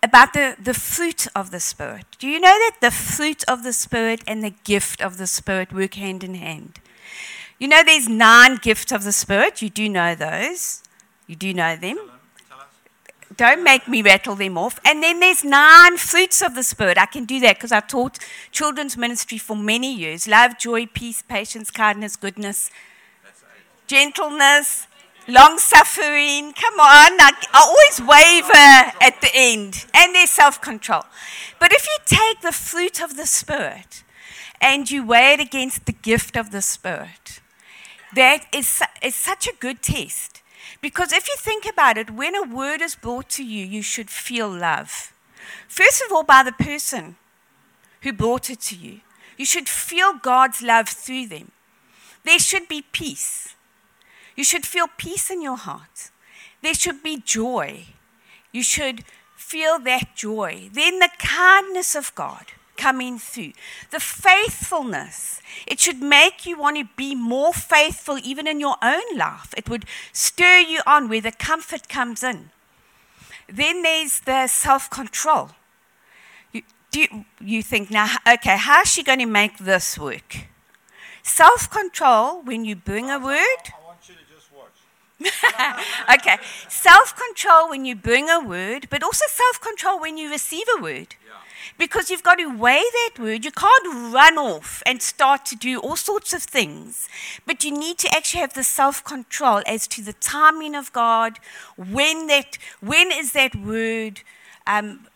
about 0.04 0.34
the, 0.34 0.54
the 0.62 0.74
fruit 0.74 1.26
of 1.34 1.50
the 1.50 1.58
Spirit. 1.58 2.04
Do 2.18 2.28
you 2.28 2.38
know 2.38 2.48
that 2.48 2.76
the 2.82 2.90
fruit 2.90 3.42
of 3.48 3.62
the 3.62 3.72
Spirit 3.72 4.22
and 4.26 4.44
the 4.44 4.54
gift 4.62 5.00
of 5.00 5.16
the 5.16 5.26
Spirit 5.26 5.72
work 5.72 5.94
hand 5.94 6.22
in 6.22 6.34
hand? 6.34 6.78
You 7.58 7.68
know, 7.68 7.82
there's 7.82 8.08
nine 8.08 8.56
gifts 8.56 8.92
of 8.92 9.02
the 9.02 9.12
Spirit. 9.12 9.62
You 9.62 9.70
do 9.70 9.88
know 9.88 10.14
those. 10.14 10.82
You 11.26 11.36
do 11.36 11.54
know 11.54 11.74
them. 11.74 11.98
Don't 13.36 13.64
make 13.64 13.88
me 13.88 14.02
rattle 14.02 14.34
them 14.34 14.58
off. 14.58 14.78
And 14.84 15.02
then 15.02 15.20
there's 15.20 15.42
nine 15.42 15.96
fruits 15.96 16.42
of 16.42 16.54
the 16.54 16.62
Spirit. 16.62 16.98
I 16.98 17.06
can 17.06 17.24
do 17.24 17.40
that 17.40 17.56
because 17.56 17.72
I 17.72 17.80
taught 17.80 18.18
children's 18.52 18.96
ministry 18.96 19.38
for 19.38 19.56
many 19.56 19.92
years 19.92 20.28
love, 20.28 20.58
joy, 20.58 20.86
peace, 20.86 21.22
patience, 21.22 21.70
kindness, 21.70 22.16
goodness, 22.16 22.70
gentleness, 23.86 24.86
long 25.28 25.58
suffering. 25.58 26.52
Come 26.52 26.80
on. 26.80 27.18
I, 27.20 27.32
always 27.54 28.00
waver 28.00 28.92
at 29.00 29.20
the 29.20 29.30
end. 29.34 29.86
And 29.94 30.14
there's 30.14 30.30
self 30.30 30.60
control. 30.60 31.04
But 31.58 31.72
if 31.72 31.86
you 31.86 31.98
take 32.04 32.40
the 32.40 32.52
fruit 32.52 33.02
of 33.02 33.16
the 33.16 33.26
Spirit 33.26 34.02
and 34.60 34.90
you 34.90 35.06
weigh 35.06 35.34
it 35.34 35.40
against 35.40 35.86
the 35.86 35.92
gift 35.92 36.36
of 36.36 36.50
the 36.50 36.62
Spirit, 36.62 37.40
that 38.14 38.46
is, 38.52 38.82
is 39.02 39.14
such 39.14 39.46
a 39.46 39.56
good 39.58 39.82
test. 39.82 40.42
Because 40.80 41.12
if 41.12 41.28
you 41.28 41.34
think 41.38 41.64
about 41.66 41.96
it, 41.96 42.10
when 42.10 42.34
a 42.34 42.42
word 42.42 42.80
is 42.80 42.94
brought 42.94 43.28
to 43.30 43.44
you, 43.44 43.64
you 43.64 43.82
should 43.82 44.10
feel 44.10 44.48
love. 44.48 45.12
First 45.68 46.02
of 46.04 46.12
all, 46.12 46.24
by 46.24 46.42
the 46.42 46.52
person 46.52 47.16
who 48.04 48.12
brought 48.12 48.50
it 48.50 48.60
to 48.60 48.76
you. 48.76 49.00
You 49.36 49.44
should 49.44 49.68
feel 49.68 50.14
God's 50.14 50.62
love 50.62 50.88
through 50.88 51.26
them. 51.26 51.50
There 52.24 52.38
should 52.38 52.68
be 52.68 52.82
peace. 52.92 53.56
You 54.36 54.44
should 54.44 54.66
feel 54.66 54.86
peace 54.96 55.30
in 55.30 55.42
your 55.42 55.56
heart. 55.56 56.10
There 56.62 56.74
should 56.74 57.02
be 57.02 57.18
joy. 57.18 57.86
You 58.52 58.62
should 58.62 59.04
feel 59.36 59.78
that 59.80 60.16
joy. 60.16 60.70
Then 60.72 60.98
the 60.98 61.10
kindness 61.18 61.94
of 61.94 62.14
God 62.14 62.46
coming 62.76 63.18
through. 63.18 63.52
The 63.90 64.00
faithfulness. 64.00 65.40
It 65.66 65.80
should 65.80 66.00
make 66.02 66.46
you 66.46 66.58
want 66.58 66.76
to 66.78 66.88
be 66.96 67.14
more 67.14 67.52
faithful 67.52 68.18
even 68.22 68.46
in 68.46 68.60
your 68.60 68.76
own 68.82 69.16
life. 69.16 69.54
It 69.56 69.68
would 69.68 69.84
stir 70.12 70.58
you 70.58 70.80
on 70.86 71.08
where 71.08 71.20
the 71.20 71.32
comfort 71.32 71.88
comes 71.88 72.22
in. 72.22 72.50
Then 73.48 73.82
there's 73.82 74.20
the 74.20 74.46
self 74.46 74.90
control. 74.90 75.50
You, 76.52 76.62
do 76.90 77.24
you, 77.40 77.62
think, 77.62 77.90
now, 77.90 78.08
okay, 78.26 78.56
how 78.56 78.82
is 78.82 78.88
she 78.88 79.02
going 79.02 79.18
to 79.18 79.26
make 79.26 79.58
this 79.58 79.98
work? 79.98 80.46
Self 81.22 81.70
control 81.70 82.42
when 82.42 82.64
you 82.64 82.76
bring 82.76 83.10
a 83.10 83.18
word. 83.18 83.62
I 83.66 83.86
want 83.86 83.98
you 84.08 84.14
to 84.14 84.34
just 84.34 84.52
watch. 84.52 84.76
okay, 86.14 86.36
self 86.68 87.14
control 87.16 87.70
when 87.70 87.84
you 87.84 87.94
bring 87.94 88.28
a 88.28 88.40
word, 88.40 88.88
but 88.90 89.02
also 89.02 89.24
self 89.28 89.60
control 89.60 90.00
when 90.00 90.18
you 90.18 90.30
receive 90.30 90.66
a 90.78 90.82
word. 90.82 91.16
Because 91.78 92.10
you've 92.10 92.22
got 92.22 92.36
to 92.36 92.56
weigh 92.56 92.84
that 92.92 93.18
word. 93.18 93.44
You 93.44 93.50
can't 93.50 94.14
run 94.14 94.36
off 94.38 94.82
and 94.86 95.02
start 95.02 95.46
to 95.46 95.56
do 95.56 95.80
all 95.80 95.96
sorts 95.96 96.32
of 96.32 96.42
things. 96.42 97.08
But 97.46 97.64
you 97.64 97.70
need 97.72 97.98
to 97.98 98.14
actually 98.14 98.42
have 98.42 98.52
the 98.54 98.62
self 98.62 99.02
control 99.02 99.62
as 99.66 99.88
to 99.88 100.02
the 100.02 100.12
timing 100.12 100.74
of 100.74 100.92
God, 100.92 101.38
when 101.76 102.26
that 102.28 102.58
when 102.80 103.10
is 103.10 103.32
that 103.32 103.56
word 103.56 104.20
um, 104.66 105.06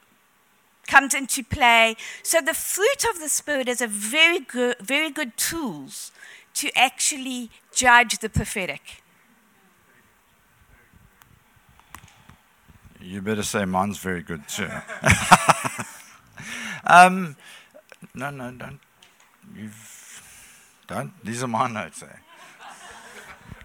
comes 0.87 1.15
into 1.15 1.45
play. 1.45 1.97
So 2.23 2.41
the 2.41 2.55
fruit 2.55 3.05
of 3.09 3.21
the 3.21 3.29
Spirit 3.29 3.69
is 3.69 3.81
a 3.81 3.87
very 3.87 4.41
good, 4.41 4.77
very 4.81 5.11
good 5.11 5.37
tools 5.37 6.11
to 6.55 6.77
actually 6.77 7.51
judge 7.73 8.19
the 8.19 8.29
prophetic. 8.29 9.03
You 13.01 13.23
better 13.23 13.43
say 13.43 13.65
mine's 13.65 13.99
very 13.99 14.23
good 14.23 14.47
too. 14.49 14.67
um, 16.85 17.37
no, 18.15 18.31
no, 18.31 18.51
don't. 18.51 18.81
You've, 19.55 20.83
don't. 20.89 21.13
These 21.25 21.43
are 21.43 21.49
my 21.49 21.69
notes. 21.69 22.03
Eh? 22.03 22.07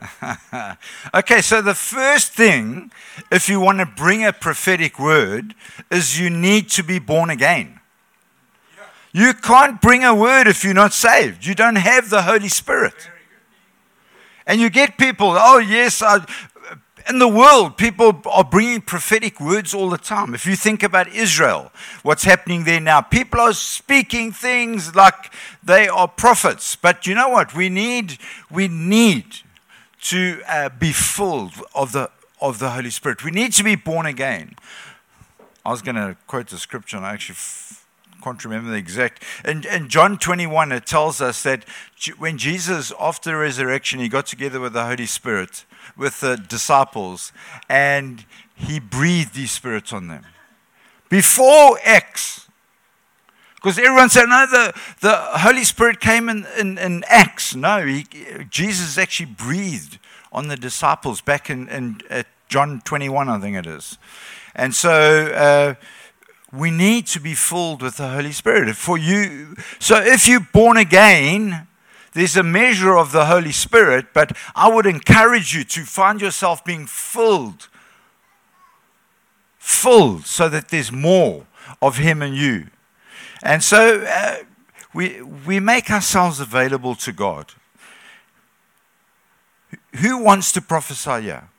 okay, 1.13 1.41
so 1.41 1.61
the 1.61 1.73
first 1.73 2.33
thing, 2.33 2.91
if 3.31 3.49
you 3.49 3.59
want 3.59 3.79
to 3.79 3.85
bring 3.85 4.23
a 4.23 4.33
prophetic 4.33 4.99
word, 4.99 5.55
is 5.89 6.19
you 6.19 6.29
need 6.29 6.69
to 6.69 6.83
be 6.83 6.99
born 6.99 7.29
again. 7.29 7.79
You 9.13 9.33
can't 9.33 9.81
bring 9.81 10.03
a 10.03 10.13
word 10.13 10.47
if 10.47 10.63
you're 10.63 10.73
not 10.73 10.93
saved. 10.93 11.45
You 11.45 11.55
don't 11.55 11.75
have 11.75 12.09
the 12.09 12.23
Holy 12.23 12.49
Spirit. 12.49 13.09
And 14.45 14.59
you 14.59 14.69
get 14.69 14.97
people, 14.97 15.35
oh, 15.37 15.59
yes, 15.59 16.01
I, 16.01 16.25
in 17.09 17.19
the 17.19 17.27
world, 17.27 17.77
people 17.77 18.21
are 18.31 18.43
bringing 18.43 18.81
prophetic 18.81 19.39
words 19.39 19.73
all 19.73 19.89
the 19.89 19.97
time. 19.97 20.33
If 20.33 20.45
you 20.45 20.55
think 20.55 20.83
about 20.83 21.07
Israel, 21.09 21.71
what's 22.01 22.23
happening 22.23 22.63
there 22.63 22.79
now, 22.79 23.01
people 23.01 23.39
are 23.39 23.53
speaking 23.53 24.31
things 24.31 24.95
like 24.95 25.33
they 25.63 25.87
are 25.87 26.07
prophets. 26.07 26.75
But 26.75 27.05
you 27.05 27.15
know 27.15 27.29
what? 27.29 27.55
We 27.55 27.69
need, 27.69 28.17
we 28.49 28.67
need 28.67 29.25
to 30.03 30.41
uh, 30.47 30.69
be 30.69 30.91
full 30.91 31.51
of 31.75 31.91
the, 31.91 32.09
of 32.41 32.59
the 32.59 32.71
Holy 32.71 32.89
Spirit. 32.89 33.23
We 33.23 33.31
need 33.31 33.53
to 33.53 33.63
be 33.63 33.75
born 33.75 34.05
again. 34.05 34.55
I 35.65 35.71
was 35.71 35.81
going 35.81 35.95
to 35.95 36.17
quote 36.27 36.47
the 36.47 36.57
scripture, 36.57 36.97
and 36.97 37.05
I 37.05 37.13
actually 37.13 37.35
can't 38.23 38.43
remember 38.43 38.71
the 38.71 38.77
exact. 38.77 39.23
In, 39.43 39.65
in 39.65 39.89
John 39.89 40.17
21, 40.17 40.71
it 40.71 40.85
tells 40.85 41.21
us 41.21 41.43
that 41.43 41.65
when 42.17 42.37
Jesus, 42.37 42.93
after 42.99 43.31
the 43.31 43.37
resurrection, 43.37 43.99
he 43.99 44.09
got 44.09 44.25
together 44.25 44.59
with 44.59 44.73
the 44.73 44.85
Holy 44.85 45.05
Spirit, 45.05 45.65
with 45.97 46.19
the 46.21 46.37
disciples, 46.37 47.31
and 47.69 48.25
he 48.55 48.79
breathed 48.79 49.35
his 49.35 49.51
Spirit 49.51 49.91
on 49.91 50.07
them. 50.07 50.25
Before 51.09 51.77
Acts, 51.83 52.47
because 53.55 53.77
everyone 53.77 54.09
said, 54.09 54.25
no, 54.25 54.45
the, 54.45 54.73
the 54.99 55.15
Holy 55.15 55.63
Spirit 55.63 56.01
came 56.01 56.27
in, 56.27 56.45
in, 56.59 56.77
in 56.77 57.03
Acts. 57.07 57.55
No, 57.55 57.85
he, 57.85 58.05
Jesus 58.49 58.97
actually 58.97 59.27
breathed 59.27 59.99
on 60.33 60.49
the 60.49 60.57
disciples 60.57 61.21
back 61.21 61.49
in, 61.49 61.69
in 61.69 62.01
John 62.49 62.81
21, 62.83 63.29
I 63.29 63.39
think 63.39 63.55
it 63.55 63.65
is. 63.65 63.97
And 64.55 64.75
so 64.75 64.91
uh, 64.91 65.75
we 66.53 66.69
need 66.69 67.07
to 67.07 67.19
be 67.19 67.33
filled 67.33 67.81
with 67.81 67.97
the 67.97 68.09
Holy 68.09 68.31
Spirit. 68.31 68.75
For 68.75 68.97
you, 68.97 69.55
so 69.79 69.99
if 69.99 70.27
you're 70.27 70.47
born 70.53 70.77
again, 70.77 71.67
there's 72.13 72.37
a 72.37 72.43
measure 72.43 72.95
of 72.95 73.11
the 73.11 73.25
Holy 73.25 73.51
Spirit, 73.51 74.07
but 74.13 74.37
I 74.55 74.69
would 74.69 74.85
encourage 74.85 75.55
you 75.55 75.63
to 75.63 75.81
find 75.81 76.21
yourself 76.21 76.63
being 76.63 76.85
filled, 76.85 77.69
filled, 79.57 80.27
so 80.27 80.47
that 80.47 80.69
there's 80.69 80.91
more 80.91 81.47
of 81.81 81.97
Him 81.97 82.21
in 82.21 82.33
you. 82.33 82.67
And 83.41 83.63
so 83.63 84.05
uh, 84.07 84.37
we, 84.93 85.23
we 85.23 85.59
make 85.59 85.89
ourselves 85.89 86.39
available 86.39 86.93
to 86.95 87.11
God. 87.11 87.51
Who 90.01 90.23
wants 90.23 90.51
to 90.51 90.61
prophesy 90.61 91.23
here? 91.23 91.49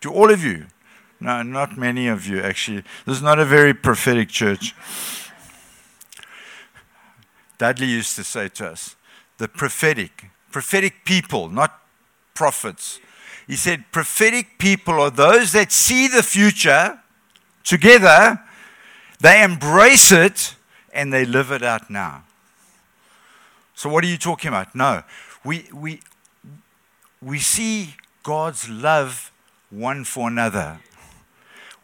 To 0.00 0.12
all 0.12 0.30
of 0.30 0.42
you? 0.42 0.66
No, 1.22 1.40
not 1.44 1.78
many 1.78 2.08
of 2.08 2.26
you, 2.26 2.40
actually. 2.40 2.82
This 3.06 3.18
is 3.18 3.22
not 3.22 3.38
a 3.38 3.44
very 3.44 3.72
prophetic 3.72 4.28
church. 4.28 4.74
Dudley 7.58 7.86
used 7.86 8.16
to 8.16 8.24
say 8.24 8.48
to 8.48 8.70
us, 8.70 8.96
the 9.38 9.46
prophetic, 9.46 10.30
prophetic 10.50 11.04
people, 11.04 11.48
not 11.48 11.80
prophets. 12.34 12.98
He 13.46 13.54
said, 13.54 13.84
prophetic 13.92 14.58
people 14.58 14.94
are 14.94 15.10
those 15.10 15.52
that 15.52 15.70
see 15.70 16.08
the 16.08 16.24
future 16.24 16.98
together, 17.62 18.40
they 19.20 19.44
embrace 19.44 20.10
it, 20.10 20.56
and 20.92 21.12
they 21.12 21.24
live 21.24 21.52
it 21.52 21.62
out 21.62 21.88
now. 21.88 22.24
So, 23.76 23.88
what 23.88 24.02
are 24.02 24.08
you 24.08 24.18
talking 24.18 24.48
about? 24.48 24.74
No, 24.74 25.04
we, 25.44 25.68
we, 25.72 26.00
we 27.20 27.38
see 27.38 27.94
God's 28.24 28.68
love 28.68 29.30
one 29.70 30.02
for 30.02 30.26
another. 30.26 30.80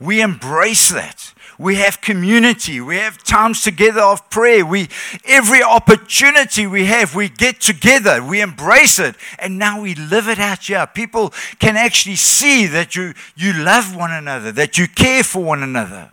We 0.01 0.21
embrace 0.21 0.91
that. 0.91 1.33
We 1.59 1.75
have 1.77 2.01
community. 2.01 2.81
We 2.81 2.97
have 2.97 3.23
times 3.25 3.63
together 3.63 4.01
of 4.01 4.31
prayer. 4.31 4.65
We, 4.65 4.89
every 5.25 5.61
opportunity 5.61 6.69
we 6.69 6.85
have, 6.85 7.17
we 7.17 7.29
get 7.29 7.61
together. 7.61 8.23
We 8.23 8.41
embrace 8.41 9.01
it. 9.01 9.17
And 9.41 9.59
now 9.59 9.81
we 9.81 9.97
live 9.97 10.29
it 10.29 10.39
out 10.39 10.63
here. 10.65 10.87
People 10.87 11.35
can 11.59 11.77
actually 11.77 12.15
see 12.15 12.67
that 12.67 12.95
you, 12.95 13.13
you 13.35 13.53
love 13.53 13.97
one 13.97 14.13
another, 14.13 14.53
that 14.53 14.79
you 14.79 14.87
care 14.87 15.25
for 15.25 15.43
one 15.43 15.65
another. 15.65 16.13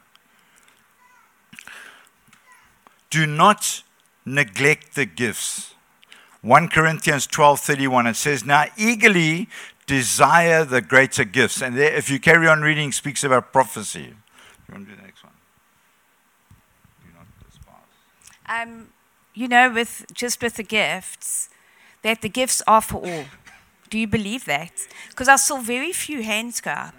Do 3.11 3.27
not 3.27 3.83
neglect 4.25 4.95
the 4.95 5.05
gifts. 5.05 5.75
1 6.41 6.67
Corinthians 6.69 7.25
12:31 7.27 8.07
it 8.07 8.15
says 8.15 8.45
now 8.45 8.65
eagerly 8.77 9.47
desire 9.85 10.65
the 10.65 10.81
greater 10.81 11.23
gifts. 11.23 11.61
And 11.61 11.77
there, 11.77 11.93
if 11.93 12.09
you 12.09 12.19
carry 12.19 12.47
on 12.47 12.61
reading, 12.61 12.91
speaks 12.91 13.23
about 13.23 13.53
prophecy. 13.53 14.13
You 14.67 14.73
want 14.73 14.85
to 14.85 14.91
do 14.91 14.97
the 14.97 15.03
next 15.03 15.23
one? 15.23 15.33
Do 17.03 17.09
not 17.15 17.27
despise. 17.47 18.67
Um, 18.67 18.89
you 19.33 19.47
know, 19.47 19.71
with 19.71 20.05
just 20.13 20.41
with 20.41 20.55
the 20.55 20.63
gifts, 20.63 21.49
that 22.01 22.21
the 22.21 22.29
gifts 22.29 22.61
are 22.67 22.81
for 22.81 22.97
all. 23.05 23.25
Do 23.89 23.99
you 23.99 24.07
believe 24.07 24.45
that? 24.45 24.71
Because 25.09 25.27
I 25.27 25.35
saw 25.35 25.59
very 25.59 25.91
few 25.91 26.23
hands 26.23 26.61
go 26.61 26.71
up. 26.71 26.95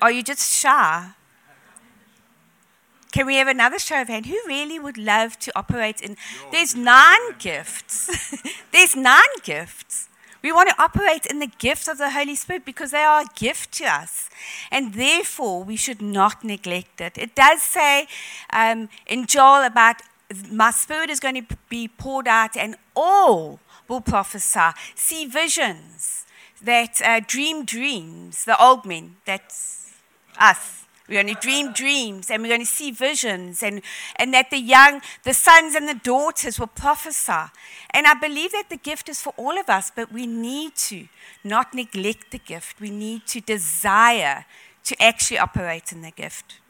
Are 0.00 0.12
you 0.12 0.22
just 0.22 0.52
shy? 0.52 1.10
Can 3.12 3.26
we 3.26 3.36
have 3.36 3.48
another 3.48 3.78
show 3.78 4.00
of 4.02 4.08
hands? 4.08 4.28
Who 4.28 4.38
really 4.46 4.78
would 4.78 4.96
love 4.96 5.38
to 5.40 5.52
operate 5.56 6.00
in? 6.00 6.16
There's 6.52 6.76
nine 6.76 7.34
gifts. 7.38 8.42
There's 8.72 8.94
nine 8.94 9.34
gifts. 9.42 10.09
We 10.42 10.52
want 10.52 10.70
to 10.70 10.82
operate 10.82 11.26
in 11.26 11.38
the 11.38 11.50
gifts 11.58 11.88
of 11.88 11.98
the 11.98 12.10
Holy 12.10 12.34
Spirit 12.34 12.64
because 12.64 12.90
they 12.90 13.02
are 13.02 13.22
a 13.22 13.34
gift 13.34 13.72
to 13.72 13.84
us. 13.84 14.30
And 14.70 14.94
therefore, 14.94 15.62
we 15.64 15.76
should 15.76 16.00
not 16.00 16.42
neglect 16.44 17.00
it. 17.00 17.18
It 17.18 17.34
does 17.34 17.62
say 17.62 18.06
um, 18.52 18.88
in 19.06 19.26
Joel 19.26 19.66
about 19.66 19.96
my 20.50 20.70
spirit 20.70 21.10
is 21.10 21.20
going 21.20 21.44
to 21.46 21.56
be 21.68 21.88
poured 21.88 22.28
out 22.28 22.56
and 22.56 22.76
all 22.94 23.60
will 23.88 24.00
prophesy, 24.00 24.70
see 24.94 25.26
visions, 25.26 26.24
that 26.62 27.00
uh, 27.02 27.20
dream 27.26 27.64
dreams, 27.64 28.44
the 28.44 28.60
old 28.62 28.86
men, 28.86 29.16
that's 29.24 29.94
us. 30.38 30.79
We're 31.10 31.24
going 31.24 31.34
to 31.34 31.40
dream 31.40 31.72
dreams 31.72 32.30
and 32.30 32.40
we're 32.40 32.50
going 32.50 32.60
to 32.60 32.66
see 32.66 32.92
visions, 32.92 33.64
and, 33.64 33.82
and 34.14 34.32
that 34.32 34.50
the 34.50 34.58
young, 34.58 35.00
the 35.24 35.34
sons 35.34 35.74
and 35.74 35.88
the 35.88 35.94
daughters 35.94 36.60
will 36.60 36.68
prophesy. 36.68 37.50
And 37.90 38.06
I 38.06 38.14
believe 38.14 38.52
that 38.52 38.70
the 38.70 38.76
gift 38.76 39.08
is 39.08 39.20
for 39.20 39.34
all 39.36 39.58
of 39.58 39.68
us, 39.68 39.90
but 39.90 40.12
we 40.12 40.28
need 40.28 40.76
to 40.76 41.08
not 41.42 41.74
neglect 41.74 42.30
the 42.30 42.38
gift. 42.38 42.80
We 42.80 42.90
need 42.90 43.26
to 43.26 43.40
desire 43.40 44.46
to 44.84 45.02
actually 45.02 45.40
operate 45.40 45.90
in 45.90 46.02
the 46.02 46.12
gift. 46.12 46.60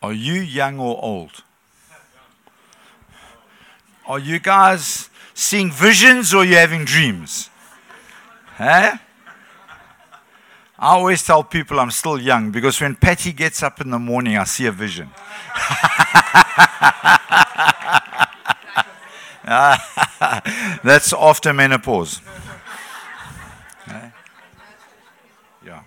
Are 0.00 0.12
you 0.12 0.34
young 0.34 0.78
or 0.78 1.02
old? 1.02 1.42
Are 4.06 4.20
you 4.20 4.38
guys 4.38 5.10
seeing 5.34 5.72
visions 5.72 6.32
or 6.32 6.42
are 6.42 6.44
you 6.44 6.54
having 6.54 6.84
dreams? 6.84 7.50
Huh? 8.54 8.98
I 10.78 10.92
always 10.92 11.22
tell 11.22 11.42
people 11.42 11.80
I'm 11.80 11.90
still 11.90 12.20
young 12.20 12.50
because 12.50 12.78
when 12.82 12.96
Patty 12.96 13.32
gets 13.32 13.62
up 13.62 13.80
in 13.80 13.90
the 13.90 13.98
morning, 13.98 14.36
I 14.36 14.44
see 14.44 14.66
a 14.66 14.72
vision. 14.72 15.08
That's 20.84 21.14
after 21.14 21.54
menopause. 21.54 22.20
Yeah. 25.64 25.82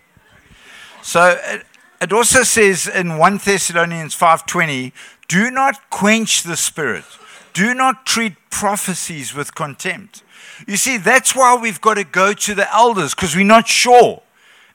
So 1.03 1.37
it, 1.43 1.65
it 2.01 2.11
also 2.11 2.41
says 2.43 2.87
in 2.87 3.17
1 3.19 3.37
Thessalonians 3.37 4.15
5:20, 4.15 4.91
"Do 5.27 5.51
not 5.51 5.89
quench 5.91 6.41
the 6.41 6.57
spirit. 6.57 7.05
Do 7.53 7.75
not 7.75 8.07
treat 8.07 8.33
prophecies 8.49 9.35
with 9.35 9.53
contempt." 9.53 10.23
You 10.67 10.77
see, 10.77 10.97
that's 10.97 11.35
why 11.35 11.55
we've 11.55 11.79
got 11.79 11.95
to 11.95 12.03
go 12.03 12.33
to 12.33 12.55
the 12.55 12.73
elders 12.73 13.13
because 13.13 13.35
we're 13.35 13.45
not 13.45 13.67
sure. 13.67 14.23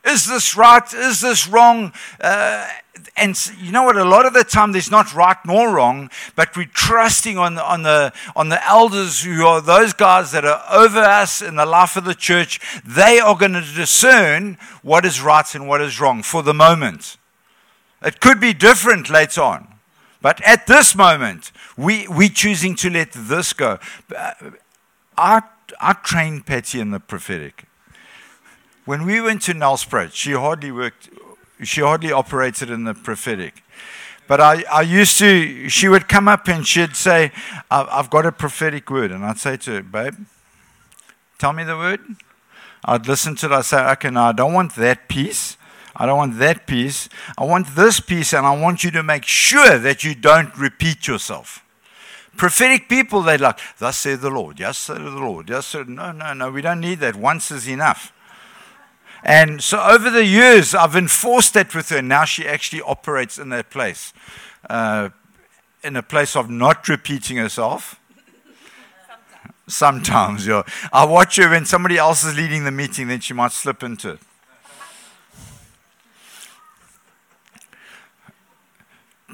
Is 0.05 0.27
this 0.27 0.57
right? 0.57 0.93
Is 0.93 1.21
this 1.21 1.49
wrong? 1.49 1.93
Uh, 2.21 2.69
and 3.17 3.37
you 3.59 3.73
know 3.73 3.85
what? 3.85 3.97
A 3.97 4.05
lot 4.05 4.27
of 4.27 4.35
the 4.35 4.45
time, 4.45 4.73
there's 4.73 4.91
not 4.91 5.15
right 5.15 5.37
nor 5.47 5.75
wrong, 5.75 6.11
but 6.37 6.57
we're 6.57 6.67
trusting 6.67 7.39
on 7.39 7.55
the, 7.55 7.65
on 7.65 7.83
the 7.83 8.13
on 8.37 8.51
the 8.51 8.65
elders 8.69 9.23
who 9.23 9.47
are 9.47 9.61
those 9.61 9.93
guys 9.95 10.33
that 10.33 10.45
are 10.45 10.63
over 10.71 11.01
us 11.01 11.41
in 11.41 11.57
the 11.57 11.67
life 11.67 11.97
of 11.97 12.05
the 12.05 12.15
church. 12.15 12.61
They 12.85 13.19
are 13.19 13.37
going 13.37 13.55
to 13.55 13.63
discern 13.63 14.59
what 14.83 15.05
is 15.07 15.23
right 15.23 15.55
and 15.55 15.67
what 15.67 15.81
is 15.81 16.01
wrong 16.01 16.23
for 16.23 16.43
the 16.43 16.55
moment. 16.55 17.17
It 18.03 18.21
could 18.21 18.41
be 18.41 18.53
different 18.53 19.09
later 19.09 19.41
on, 19.41 19.67
but 20.21 20.41
at 20.43 20.67
this 20.67 20.95
moment, 20.95 21.51
we 21.77 22.07
we 22.09 22.29
choosing 22.29 22.75
to 22.77 22.91
let 22.91 23.13
this 23.13 23.55
go. 23.55 23.79
Uh, 24.15 24.33
I 25.17 25.43
I 25.81 25.95
trained 25.95 26.45
Patty 26.47 26.79
in 26.79 26.91
the 26.91 27.01
prophetic 27.01 27.65
when 28.85 29.05
we 29.07 29.21
went 29.21 29.43
to 29.43 29.53
Nelspruit, 29.53 30.13
she 30.13 30.33
hardly 30.33 30.71
worked, 30.71 31.09
she 31.63 31.81
hardly 31.81 32.13
operated 32.13 32.71
in 32.71 32.85
the 32.85 32.95
prophetic. 32.95 33.63
But 34.27 34.41
I, 34.41 34.65
I 34.73 34.83
used 34.83 35.19
to, 35.19 35.69
she 35.69 35.89
would 35.89 36.09
come 36.09 36.29
up 36.29 36.49
and 36.49 36.67
she'd 36.67 36.97
say, 36.97 37.31
"I- 37.71 37.89
I've 37.91 38.09
got 38.09 38.25
a 38.25 38.33
prophetic 38.33 38.91
word. 38.91 39.11
And 39.11 39.25
I'd 39.25 39.39
say 39.39 39.57
to 39.59 39.71
her, 39.73 39.83
babe, 39.83 40.15
tell 41.39 41.53
me 41.53 41.63
the 41.65 41.77
word. 41.77 42.01
I'd 42.85 43.07
listen 43.07 43.35
to 43.37 43.47
it. 43.47 43.53
I'd 43.53 43.65
say, 43.67 43.83
okay, 43.93 44.11
now 44.11 44.29
I 44.29 44.33
don't 44.33 44.53
want 44.55 44.75
that 44.77 45.09
piece. 45.09 45.57
I 45.97 46.07
don't 46.07 46.17
want 46.19 46.39
that 46.39 46.67
piece. 46.67 47.09
I 47.39 47.45
want 47.45 47.77
this 47.77 48.01
piece, 48.01 48.33
and 48.33 48.47
I 48.47 48.57
want 48.59 48.83
you 48.83 48.91
to 48.93 49.03
make 49.03 49.25
sure 49.25 49.79
that 49.79 50.03
you 50.05 50.15
don't 50.15 50.57
repeat 50.59 51.07
yourself. 51.07 51.65
Prophetic 52.37 52.89
people, 52.89 53.23
they're 53.23 53.39
like, 53.39 53.61
thus 53.79 53.99
saith 53.99 54.21
the 54.21 54.31
Lord, 54.31 54.59
yes, 54.59 54.77
saith 54.77 54.99
the 54.99 55.11
Lord, 55.11 55.49
yes, 55.49 55.67
sir. 55.67 55.85
No, 55.85 56.11
no, 56.11 56.35
no, 56.35 56.51
we 56.51 56.63
don't 56.63 56.81
need 56.81 56.99
that. 56.99 57.15
Once 57.15 57.53
is 57.53 57.69
enough. 57.69 58.13
And 59.25 59.63
so 59.63 59.81
over 59.81 60.11
the 60.11 60.25
years, 60.25 60.75
I've 60.75 60.95
enforced 60.95 61.55
that 61.55 61.75
with 61.75 61.89
her. 61.89 62.03
Now 62.03 62.27
she 62.27 62.47
actually 62.47 62.83
operates 62.83 63.39
in 63.39 63.49
that 63.49 63.71
place, 63.71 64.13
uh, 64.69 65.09
in 65.83 65.97
a 65.97 66.03
place 66.03 66.37
of 66.37 66.51
not 66.51 66.87
repeating 66.89 67.39
herself. 67.39 67.99
Sometimes, 69.67 70.47
yeah. 70.47 70.63
I 70.93 71.07
watch 71.07 71.37
her 71.37 71.49
when 71.49 71.65
somebody 71.65 71.97
else 71.97 72.23
is 72.23 72.37
leading 72.37 72.65
the 72.65 72.71
meeting, 72.71 73.09
then 73.09 73.21
she 73.21 73.33
might 73.33 73.53
slip 73.53 73.83
into 73.83 74.11
it. 74.11 74.21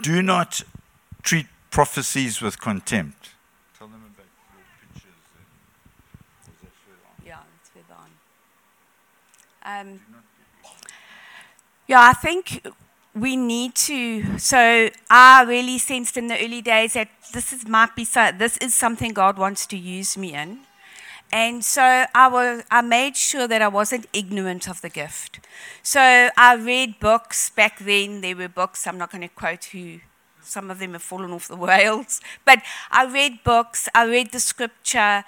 Do 0.02 0.22
not 0.22 0.62
treat 1.22 1.46
prophecies 1.70 2.40
with 2.40 2.60
contempt. 2.60 3.30
Tell 3.76 3.88
them 3.88 4.02
about 4.14 4.26
your 4.54 4.64
pictures. 4.94 5.12
Yeah, 7.26 7.38
it's 7.60 7.70
further 7.70 7.98
on. 7.98 8.10
Um, 9.70 10.00
yeah, 11.86 12.00
I 12.00 12.12
think 12.12 12.66
we 13.14 13.36
need 13.36 13.74
to. 13.74 14.38
So 14.38 14.90
I 15.10 15.44
really 15.46 15.78
sensed 15.78 16.16
in 16.16 16.26
the 16.28 16.44
early 16.44 16.62
days 16.62 16.94
that 16.94 17.08
this 17.32 17.52
is 17.52 17.68
might 17.68 17.94
be 17.94 18.04
so, 18.04 18.30
this 18.36 18.56
is 18.58 18.74
something 18.74 19.12
God 19.12 19.38
wants 19.38 19.66
to 19.66 19.76
use 19.76 20.16
me 20.16 20.34
in. 20.34 20.60
And 21.32 21.64
so 21.64 22.06
I 22.14 22.26
was 22.28 22.64
I 22.70 22.80
made 22.80 23.16
sure 23.16 23.46
that 23.46 23.62
I 23.62 23.68
wasn't 23.68 24.06
ignorant 24.12 24.68
of 24.68 24.80
the 24.80 24.88
gift. 24.88 25.40
So 25.82 26.00
I 26.36 26.54
read 26.56 26.98
books 26.98 27.50
back 27.50 27.78
then. 27.78 28.22
There 28.22 28.36
were 28.36 28.48
books. 28.48 28.86
I'm 28.86 28.98
not 28.98 29.10
going 29.12 29.22
to 29.22 29.28
quote 29.28 29.64
who. 29.66 30.00
Some 30.42 30.70
of 30.70 30.80
them 30.80 30.94
have 30.94 31.02
fallen 31.02 31.30
off 31.30 31.46
the 31.46 31.56
rails. 31.74 32.20
But 32.44 32.62
I 32.90 33.04
read 33.06 33.44
books. 33.44 33.88
I 33.94 34.06
read 34.06 34.32
the 34.32 34.40
scripture. 34.40 35.22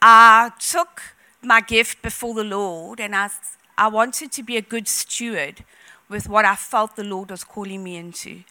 I 0.00 0.52
took 0.60 1.02
my 1.42 1.60
gift 1.60 2.02
before 2.02 2.34
the 2.34 2.44
Lord, 2.44 3.00
and 3.00 3.14
I 3.14 3.30
I 3.78 3.88
wanted 3.88 4.32
to 4.32 4.42
be 4.42 4.56
a 4.56 4.62
good 4.62 4.88
steward 4.88 5.64
with 6.08 6.28
what 6.28 6.44
I 6.44 6.56
felt 6.56 6.96
the 6.96 7.04
Lord 7.04 7.30
was 7.30 7.44
calling 7.44 7.84
me 7.84 7.96
into. 7.96 8.42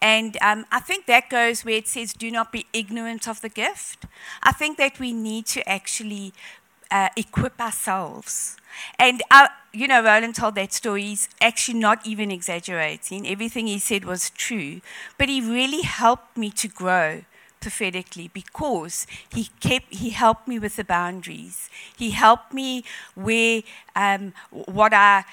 And 0.00 0.36
um, 0.40 0.64
I 0.72 0.80
think 0.80 1.06
that 1.06 1.28
goes 1.28 1.64
where 1.64 1.74
it 1.74 1.88
says, 1.88 2.12
do 2.12 2.30
not 2.30 2.52
be 2.52 2.66
ignorant 2.72 3.28
of 3.28 3.40
the 3.40 3.48
gift. 3.48 4.06
I 4.42 4.52
think 4.52 4.78
that 4.78 4.98
we 4.98 5.12
need 5.12 5.46
to 5.46 5.68
actually 5.68 6.32
uh, 6.90 7.08
equip 7.16 7.60
ourselves. 7.60 8.56
And, 8.98 9.22
uh, 9.30 9.48
you 9.72 9.88
know, 9.88 10.02
Rowland 10.02 10.36
told 10.36 10.54
that 10.54 10.72
story. 10.72 11.02
He's 11.02 11.28
actually 11.40 11.78
not 11.78 12.06
even 12.06 12.30
exaggerating. 12.30 13.26
Everything 13.26 13.66
he 13.66 13.78
said 13.78 14.04
was 14.04 14.30
true. 14.30 14.80
But 15.18 15.28
he 15.28 15.40
really 15.40 15.82
helped 15.82 16.36
me 16.36 16.50
to 16.50 16.68
grow 16.68 17.22
prophetically 17.60 18.30
because 18.32 19.06
he 19.32 19.50
kept 19.60 19.92
he 19.94 20.10
helped 20.10 20.48
me 20.48 20.58
with 20.58 20.76
the 20.76 20.84
boundaries 20.84 21.68
he 21.96 22.10
helped 22.10 22.52
me 22.52 22.84
where 23.14 23.62
um, 23.94 24.32
what 24.50 24.92
i 24.94 25.24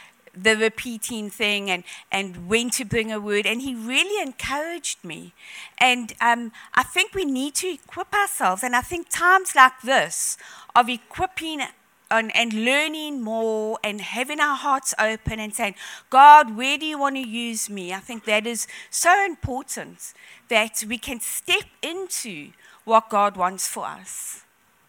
the 0.41 0.55
repeating 0.55 1.29
thing 1.29 1.69
and, 1.69 1.83
and 2.11 2.47
when 2.47 2.69
to 2.71 2.85
bring 2.85 3.11
a 3.11 3.19
word. 3.19 3.45
And 3.45 3.61
he 3.61 3.73
really 3.73 4.21
encouraged 4.21 5.03
me. 5.03 5.33
And 5.77 6.13
um, 6.21 6.51
I 6.75 6.83
think 6.83 7.13
we 7.13 7.25
need 7.25 7.55
to 7.55 7.67
equip 7.67 8.13
ourselves. 8.13 8.63
And 8.63 8.75
I 8.75 8.81
think 8.81 9.07
times 9.09 9.55
like 9.55 9.81
this 9.81 10.38
of 10.75 10.89
equipping 10.89 11.61
and, 12.10 12.36
and 12.36 12.53
learning 12.53 13.22
more 13.22 13.80
and 13.84 14.01
having 14.01 14.39
our 14.39 14.55
hearts 14.55 14.93
open 14.99 15.39
and 15.39 15.53
saying, 15.53 15.76
God, 16.10 16.55
where 16.55 16.78
do 16.78 16.86
you 16.86 16.97
want 16.99 17.16
to 17.16 17.28
use 17.28 17.70
me? 17.70 17.93
I 17.93 17.99
think 17.99 18.26
that 18.26 18.47
is 18.47 18.68
so 18.89 19.26
important 19.26 20.14
that 20.49 20.84
we 20.88 20.97
can 20.97 21.20
step 21.20 21.66
into 21.82 22.51
what 22.86 23.10
God 23.10 23.36
wants 23.36 23.68
for 23.68 23.86
us. 23.86 24.43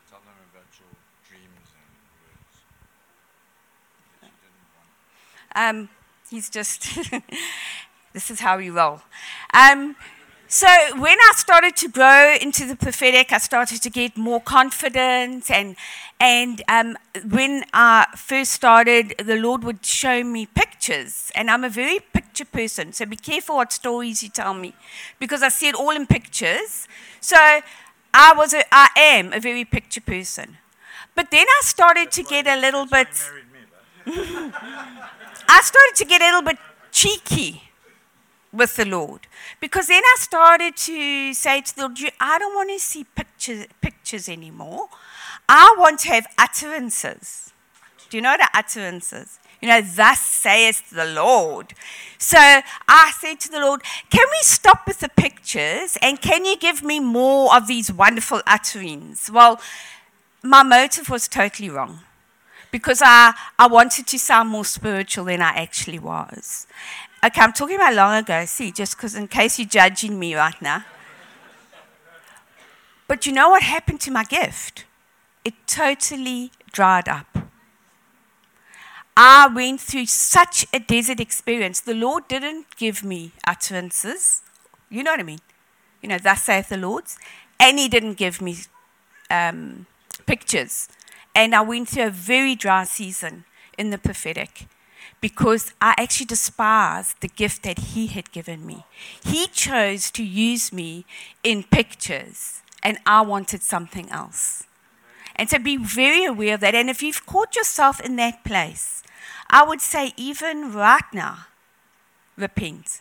Tell 0.08 0.20
them 0.20 0.34
about 0.52 0.66
your 0.78 0.88
dreams 1.28 1.70
and 1.74 1.90
words. 2.22 2.58
That 4.20 4.30
you 4.30 4.38
didn't 5.56 5.78
want. 5.78 5.88
Um, 5.88 5.88
he's 6.30 6.48
just, 6.48 7.10
this 8.12 8.30
is 8.30 8.40
how 8.40 8.58
we 8.58 8.70
roll. 8.70 9.00
Um, 9.52 9.96
So 10.50 10.66
when 10.96 11.18
I 11.20 11.32
started 11.36 11.76
to 11.76 11.88
grow 11.88 12.34
into 12.40 12.64
the 12.64 12.74
prophetic, 12.74 13.32
I 13.32 13.38
started 13.38 13.82
to 13.82 13.90
get 13.90 14.16
more 14.16 14.40
confidence, 14.40 15.50
and 15.50 15.76
and 16.18 16.62
um, 16.68 16.96
when 17.28 17.64
I 17.74 18.06
first 18.16 18.52
started, 18.52 19.14
the 19.18 19.36
Lord 19.36 19.62
would 19.62 19.84
show 19.84 20.24
me 20.24 20.46
pictures, 20.46 21.30
and 21.34 21.50
I'm 21.50 21.64
a 21.64 21.68
very 21.68 22.00
picture 22.00 22.46
person. 22.46 22.94
So 22.94 23.04
be 23.04 23.16
careful 23.16 23.56
what 23.56 23.74
stories 23.74 24.22
you 24.22 24.30
tell 24.30 24.54
me, 24.54 24.74
because 25.18 25.42
I 25.42 25.50
see 25.50 25.68
it 25.68 25.74
all 25.74 25.90
in 25.90 26.06
pictures. 26.06 26.88
So 27.20 27.36
I 27.36 28.32
was, 28.34 28.54
a, 28.54 28.64
I 28.72 28.88
am 28.96 29.34
a 29.34 29.40
very 29.40 29.66
picture 29.66 30.00
person, 30.00 30.56
but 31.14 31.30
then 31.30 31.44
I 31.46 31.60
started 31.62 32.10
to 32.12 32.22
get 32.22 32.46
a 32.46 32.56
little 32.58 32.86
bit. 32.86 33.08
I 34.06 35.60
started 35.62 35.94
to 35.96 36.04
get 36.06 36.22
a 36.22 36.24
little 36.24 36.42
bit 36.42 36.56
cheeky 36.90 37.67
with 38.52 38.76
the 38.76 38.84
Lord. 38.84 39.26
Because 39.60 39.88
then 39.88 40.02
I 40.02 40.16
started 40.18 40.76
to 40.76 41.34
say 41.34 41.60
to 41.60 41.76
the 41.76 41.82
Lord, 41.82 41.98
I 42.20 42.38
don't 42.38 42.54
want 42.54 42.70
to 42.70 42.78
see 42.78 43.04
pictures, 43.04 43.66
pictures 43.80 44.28
anymore. 44.28 44.88
I 45.48 45.74
want 45.78 46.00
to 46.00 46.08
have 46.08 46.26
utterances. 46.38 47.52
Do 48.10 48.16
you 48.16 48.22
know 48.22 48.36
the 48.36 48.48
utterances? 48.54 49.38
You 49.60 49.68
know, 49.68 49.82
thus 49.82 50.20
saith 50.20 50.90
the 50.90 51.04
Lord. 51.04 51.74
So 52.16 52.38
I 52.38 53.12
said 53.18 53.40
to 53.40 53.48
the 53.50 53.60
Lord, 53.60 53.82
Can 54.08 54.26
we 54.30 54.38
stop 54.42 54.86
with 54.86 55.00
the 55.00 55.08
pictures 55.08 55.98
and 56.00 56.20
can 56.20 56.44
you 56.44 56.56
give 56.56 56.82
me 56.82 57.00
more 57.00 57.54
of 57.54 57.66
these 57.66 57.92
wonderful 57.92 58.40
utterings? 58.46 59.30
Well, 59.32 59.60
my 60.42 60.62
motive 60.62 61.08
was 61.08 61.26
totally 61.26 61.68
wrong 61.68 62.00
because 62.70 63.02
I, 63.04 63.34
I 63.58 63.66
wanted 63.66 64.06
to 64.06 64.18
sound 64.18 64.50
more 64.50 64.64
spiritual 64.64 65.24
than 65.24 65.42
I 65.42 65.50
actually 65.50 65.98
was. 65.98 66.66
Okay, 67.24 67.40
I'm 67.40 67.52
talking 67.52 67.74
about 67.74 67.94
long 67.94 68.14
ago, 68.14 68.44
see, 68.44 68.70
just 68.70 68.96
because 68.96 69.16
in 69.16 69.26
case 69.26 69.58
you're 69.58 69.66
judging 69.66 70.18
me 70.18 70.36
right 70.36 70.60
now. 70.62 70.84
But 73.08 73.26
you 73.26 73.32
know 73.32 73.48
what 73.48 73.62
happened 73.62 74.00
to 74.02 74.12
my 74.12 74.22
gift? 74.22 74.84
It 75.44 75.54
totally 75.66 76.52
dried 76.70 77.08
up. 77.08 77.38
I 79.16 79.48
went 79.52 79.80
through 79.80 80.06
such 80.06 80.64
a 80.72 80.78
desert 80.78 81.18
experience. 81.18 81.80
The 81.80 81.94
Lord 81.94 82.28
didn't 82.28 82.76
give 82.76 83.02
me 83.02 83.32
utterances. 83.44 84.42
You 84.88 85.02
know 85.02 85.10
what 85.10 85.20
I 85.20 85.24
mean? 85.24 85.40
You 86.00 86.10
know, 86.10 86.18
thus 86.18 86.42
saith 86.42 86.68
the 86.68 86.76
Lord. 86.76 87.04
And 87.58 87.80
He 87.80 87.88
didn't 87.88 88.14
give 88.14 88.40
me 88.40 88.58
um, 89.28 89.86
pictures. 90.24 90.88
And 91.34 91.52
I 91.52 91.62
went 91.62 91.88
through 91.88 92.06
a 92.06 92.10
very 92.10 92.54
dry 92.54 92.84
season 92.84 93.44
in 93.76 93.90
the 93.90 93.98
prophetic 93.98 94.68
because 95.20 95.72
I 95.80 95.94
actually 95.98 96.26
despised 96.26 97.16
the 97.20 97.28
gift 97.28 97.62
that 97.64 97.78
He 97.78 98.06
had 98.06 98.32
given 98.32 98.64
me. 98.64 98.84
He 99.24 99.46
chose 99.48 100.10
to 100.12 100.24
use 100.24 100.72
me 100.72 101.04
in 101.42 101.64
pictures, 101.64 102.62
and 102.82 102.98
I 103.04 103.22
wanted 103.22 103.62
something 103.62 104.08
else. 104.10 104.64
And 105.36 105.48
so 105.48 105.58
be 105.58 105.76
very 105.76 106.24
aware 106.24 106.54
of 106.54 106.60
that. 106.60 106.74
And 106.74 106.90
if 106.90 107.02
you've 107.02 107.24
caught 107.26 107.54
yourself 107.54 108.00
in 108.00 108.16
that 108.16 108.44
place, 108.44 109.02
I 109.50 109.64
would 109.64 109.80
say, 109.80 110.12
even 110.16 110.72
right 110.72 111.04
now, 111.12 111.46
repent. 112.36 113.00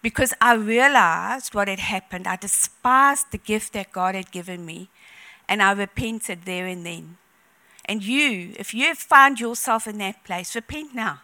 Because 0.00 0.32
I 0.40 0.54
realized 0.54 1.54
what 1.54 1.68
had 1.68 1.80
happened. 1.80 2.26
I 2.28 2.36
despised 2.36 3.30
the 3.30 3.38
gift 3.38 3.72
that 3.72 3.92
God 3.92 4.14
had 4.14 4.30
given 4.30 4.64
me, 4.64 4.88
and 5.48 5.62
I 5.62 5.72
repented 5.72 6.44
there 6.44 6.66
and 6.66 6.86
then. 6.86 7.16
And 7.84 8.02
you, 8.02 8.54
if 8.58 8.74
you 8.74 8.86
have 8.86 8.98
found 8.98 9.40
yourself 9.40 9.86
in 9.86 9.98
that 9.98 10.24
place, 10.24 10.54
repent 10.54 10.94
now. 10.94 11.20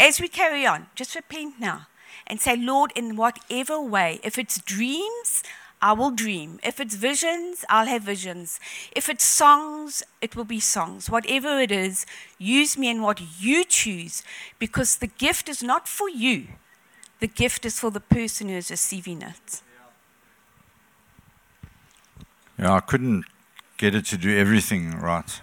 As 0.00 0.18
we 0.18 0.28
carry 0.28 0.64
on, 0.64 0.86
just 0.94 1.14
repent 1.14 1.60
now 1.60 1.86
and 2.26 2.40
say, 2.40 2.56
Lord, 2.56 2.90
in 2.96 3.16
whatever 3.16 3.78
way, 3.78 4.18
if 4.24 4.38
it's 4.38 4.58
dreams, 4.58 5.42
I 5.82 5.92
will 5.92 6.10
dream. 6.10 6.58
If 6.62 6.80
it's 6.80 6.94
visions, 6.94 7.66
I'll 7.68 7.86
have 7.86 8.02
visions. 8.04 8.58
If 8.96 9.10
it's 9.10 9.24
songs, 9.24 10.02
it 10.22 10.34
will 10.34 10.44
be 10.44 10.58
songs. 10.58 11.10
Whatever 11.10 11.60
it 11.60 11.70
is, 11.70 12.06
use 12.38 12.78
me 12.78 12.88
in 12.88 13.02
what 13.02 13.20
you 13.38 13.62
choose 13.62 14.22
because 14.58 14.96
the 14.96 15.06
gift 15.06 15.50
is 15.50 15.62
not 15.62 15.86
for 15.86 16.08
you, 16.08 16.46
the 17.20 17.26
gift 17.26 17.66
is 17.66 17.78
for 17.78 17.90
the 17.90 18.00
person 18.00 18.48
who 18.48 18.56
is 18.56 18.70
receiving 18.70 19.20
it. 19.20 19.60
Yeah, 22.58 22.72
I 22.72 22.80
couldn't 22.80 23.26
get 23.76 23.94
it 23.94 24.06
to 24.06 24.16
do 24.16 24.34
everything 24.34 24.98
right. 24.98 25.42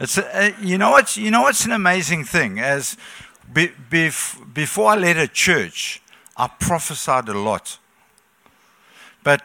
It's 0.00 0.18
a, 0.18 0.54
you 0.60 0.78
know 0.78 0.90
what's 0.90 1.16
you 1.16 1.30
know 1.30 1.42
what's 1.42 1.64
an 1.64 1.72
amazing 1.72 2.24
thing 2.24 2.60
as 2.60 2.96
be, 3.52 3.72
bef, 3.90 4.54
before 4.54 4.90
I 4.90 4.96
led 4.96 5.16
a 5.16 5.26
church, 5.26 6.00
I 6.36 6.46
prophesied 6.46 7.28
a 7.28 7.38
lot. 7.38 7.78
But 9.24 9.42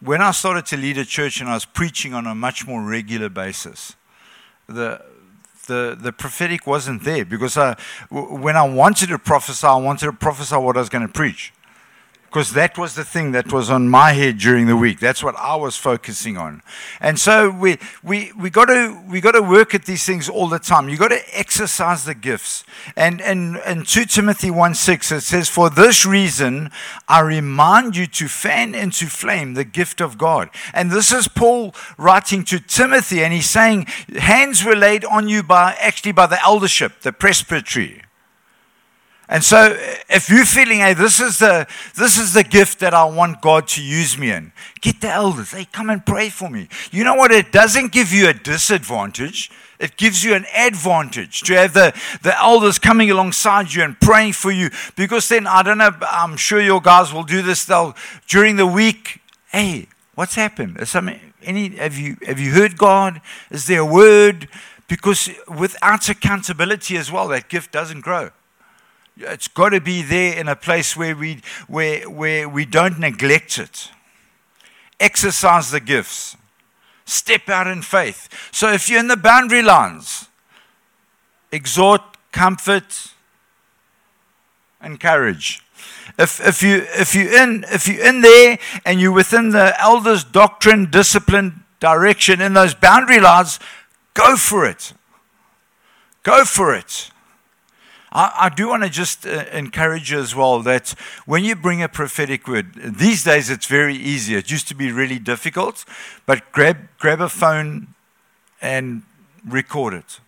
when 0.00 0.22
I 0.22 0.30
started 0.30 0.66
to 0.66 0.76
lead 0.76 0.98
a 0.98 1.04
church 1.04 1.40
and 1.40 1.48
I 1.48 1.54
was 1.54 1.64
preaching 1.64 2.14
on 2.14 2.26
a 2.26 2.34
much 2.34 2.66
more 2.66 2.82
regular 2.82 3.28
basis, 3.28 3.96
the 4.68 5.02
the, 5.66 5.96
the 5.98 6.12
prophetic 6.12 6.66
wasn't 6.66 7.04
there 7.04 7.24
because 7.24 7.56
I, 7.56 7.76
when 8.10 8.56
I 8.56 8.68
wanted 8.68 9.10
to 9.10 9.18
prophesy, 9.18 9.66
I 9.66 9.76
wanted 9.76 10.06
to 10.06 10.12
prophesy 10.12 10.56
what 10.56 10.76
I 10.76 10.80
was 10.80 10.88
going 10.88 11.06
to 11.06 11.12
preach 11.12 11.52
because 12.32 12.52
that 12.54 12.78
was 12.78 12.94
the 12.94 13.04
thing 13.04 13.32
that 13.32 13.52
was 13.52 13.68
on 13.68 13.90
my 13.90 14.12
head 14.12 14.38
during 14.38 14.66
the 14.66 14.74
week. 14.74 14.98
That's 14.98 15.22
what 15.22 15.36
I 15.36 15.54
was 15.54 15.76
focusing 15.76 16.38
on. 16.38 16.62
And 16.98 17.20
so 17.20 17.50
we 17.50 17.76
we 18.02 18.32
we 18.32 18.48
got 18.48 18.66
to 18.66 18.98
we 19.06 19.20
got 19.20 19.32
to 19.32 19.42
work 19.42 19.74
at 19.74 19.84
these 19.84 20.06
things 20.06 20.30
all 20.30 20.48
the 20.48 20.58
time. 20.58 20.88
You 20.88 20.96
got 20.96 21.08
to 21.08 21.20
exercise 21.38 22.06
the 22.06 22.14
gifts. 22.14 22.64
And 22.96 23.20
and 23.20 23.58
and 23.58 23.86
2 23.86 24.06
Timothy 24.06 24.50
1 24.50 24.74
6 24.74 25.12
it 25.12 25.20
says, 25.20 25.50
For 25.50 25.68
this 25.68 26.06
reason 26.06 26.70
I 27.06 27.20
remind 27.20 27.96
you 27.96 28.06
to 28.06 28.28
fan 28.28 28.74
into 28.74 29.08
flame 29.08 29.52
the 29.52 29.64
gift 29.64 30.00
of 30.00 30.16
God. 30.16 30.48
And 30.72 30.90
this 30.90 31.12
is 31.12 31.28
Paul 31.28 31.74
writing 31.98 32.44
to 32.44 32.58
Timothy, 32.58 33.22
and 33.22 33.34
he's 33.34 33.50
saying, 33.50 33.88
Hands 34.16 34.64
were 34.64 34.74
laid 34.74 35.04
on 35.04 35.28
you 35.28 35.42
by 35.42 35.76
actually 35.78 36.12
by 36.12 36.26
the 36.26 36.42
eldership, 36.42 37.02
the 37.02 37.12
presbytery. 37.12 38.02
And 39.32 39.42
so 39.42 39.74
if 40.10 40.28
you're 40.28 40.44
feeling, 40.44 40.80
hey, 40.80 40.92
this 40.92 41.18
is 41.18 41.38
the 41.38 41.66
this 41.96 42.18
is 42.18 42.34
the 42.34 42.44
gift 42.44 42.80
that 42.80 42.92
I 42.92 43.04
want 43.04 43.40
God 43.40 43.66
to 43.68 43.82
use 43.82 44.18
me 44.18 44.30
in, 44.30 44.52
get 44.82 45.00
the 45.00 45.08
elders. 45.08 45.52
Hey, 45.52 45.64
come 45.64 45.88
and 45.88 46.04
pray 46.04 46.28
for 46.28 46.50
me. 46.50 46.68
You 46.90 47.02
know 47.02 47.14
what? 47.14 47.32
It 47.32 47.50
doesn't 47.50 47.92
give 47.92 48.12
you 48.12 48.28
a 48.28 48.34
disadvantage. 48.34 49.50
It 49.80 49.96
gives 49.96 50.22
you 50.22 50.34
an 50.34 50.44
advantage 50.54 51.40
to 51.44 51.54
have 51.54 51.72
the, 51.72 51.98
the 52.22 52.38
elders 52.38 52.78
coming 52.78 53.10
alongside 53.10 53.72
you 53.72 53.82
and 53.82 53.98
praying 53.98 54.34
for 54.34 54.50
you. 54.50 54.68
Because 54.96 55.30
then 55.30 55.46
I 55.46 55.62
don't 55.62 55.78
know, 55.78 55.92
I'm 56.02 56.36
sure 56.36 56.60
your 56.60 56.82
guys 56.82 57.10
will 57.10 57.22
do 57.22 57.40
this. 57.40 57.64
They'll 57.64 57.96
during 58.28 58.56
the 58.56 58.66
week, 58.66 59.22
hey, 59.50 59.88
what's 60.14 60.34
happened? 60.34 60.76
Is 60.78 60.90
some, 60.90 61.08
any 61.42 61.70
have 61.76 61.96
you 61.96 62.18
have 62.26 62.38
you 62.38 62.52
heard 62.52 62.76
God? 62.76 63.22
Is 63.50 63.66
there 63.66 63.80
a 63.80 63.86
word? 63.86 64.46
Because 64.88 65.30
without 65.48 66.10
accountability 66.10 66.98
as 66.98 67.10
well, 67.10 67.28
that 67.28 67.48
gift 67.48 67.72
doesn't 67.72 68.02
grow. 68.02 68.28
It's 69.16 69.48
got 69.48 69.70
to 69.70 69.80
be 69.80 70.02
there 70.02 70.38
in 70.38 70.48
a 70.48 70.56
place 70.56 70.96
where 70.96 71.14
we, 71.14 71.40
where, 71.68 72.08
where 72.08 72.48
we 72.48 72.64
don't 72.64 72.98
neglect 72.98 73.58
it. 73.58 73.90
Exercise 74.98 75.70
the 75.70 75.80
gifts. 75.80 76.36
Step 77.04 77.48
out 77.48 77.66
in 77.66 77.82
faith. 77.82 78.28
So 78.52 78.72
if 78.72 78.88
you're 78.88 79.00
in 79.00 79.08
the 79.08 79.16
boundary 79.16 79.62
lines, 79.62 80.28
exhort, 81.50 82.00
comfort, 82.32 83.12
encourage. 84.82 85.62
If, 86.18 86.40
if, 86.46 86.62
you, 86.62 86.86
if, 86.94 87.14
you're 87.14 87.42
in, 87.42 87.64
if 87.68 87.88
you're 87.88 88.04
in 88.04 88.20
there 88.20 88.58
and 88.84 89.00
you're 89.00 89.12
within 89.12 89.50
the 89.50 89.78
elders' 89.80 90.24
doctrine, 90.24 90.90
discipline, 90.90 91.64
direction, 91.80 92.40
in 92.40 92.54
those 92.54 92.74
boundary 92.74 93.20
lines, 93.20 93.58
go 94.14 94.36
for 94.36 94.66
it. 94.66 94.92
Go 96.22 96.44
for 96.44 96.74
it. 96.74 97.10
I, 98.12 98.32
I 98.42 98.48
do 98.48 98.68
want 98.68 98.82
to 98.82 98.90
just 98.90 99.26
uh, 99.26 99.46
encourage 99.52 100.12
you 100.12 100.20
as 100.20 100.34
well 100.34 100.60
that 100.62 100.94
when 101.26 101.44
you 101.44 101.56
bring 101.56 101.82
a 101.82 101.88
prophetic 101.88 102.46
word, 102.46 102.74
these 102.74 103.24
days 103.24 103.50
it's 103.50 103.66
very 103.66 103.96
easy. 103.96 104.34
It 104.34 104.50
used 104.50 104.68
to 104.68 104.74
be 104.74 104.92
really 104.92 105.18
difficult, 105.18 105.84
but 106.26 106.52
grab, 106.52 106.76
grab 106.98 107.20
a 107.20 107.28
phone 107.28 107.88
and 108.60 109.02
record 109.48 109.94
it. 109.94 110.20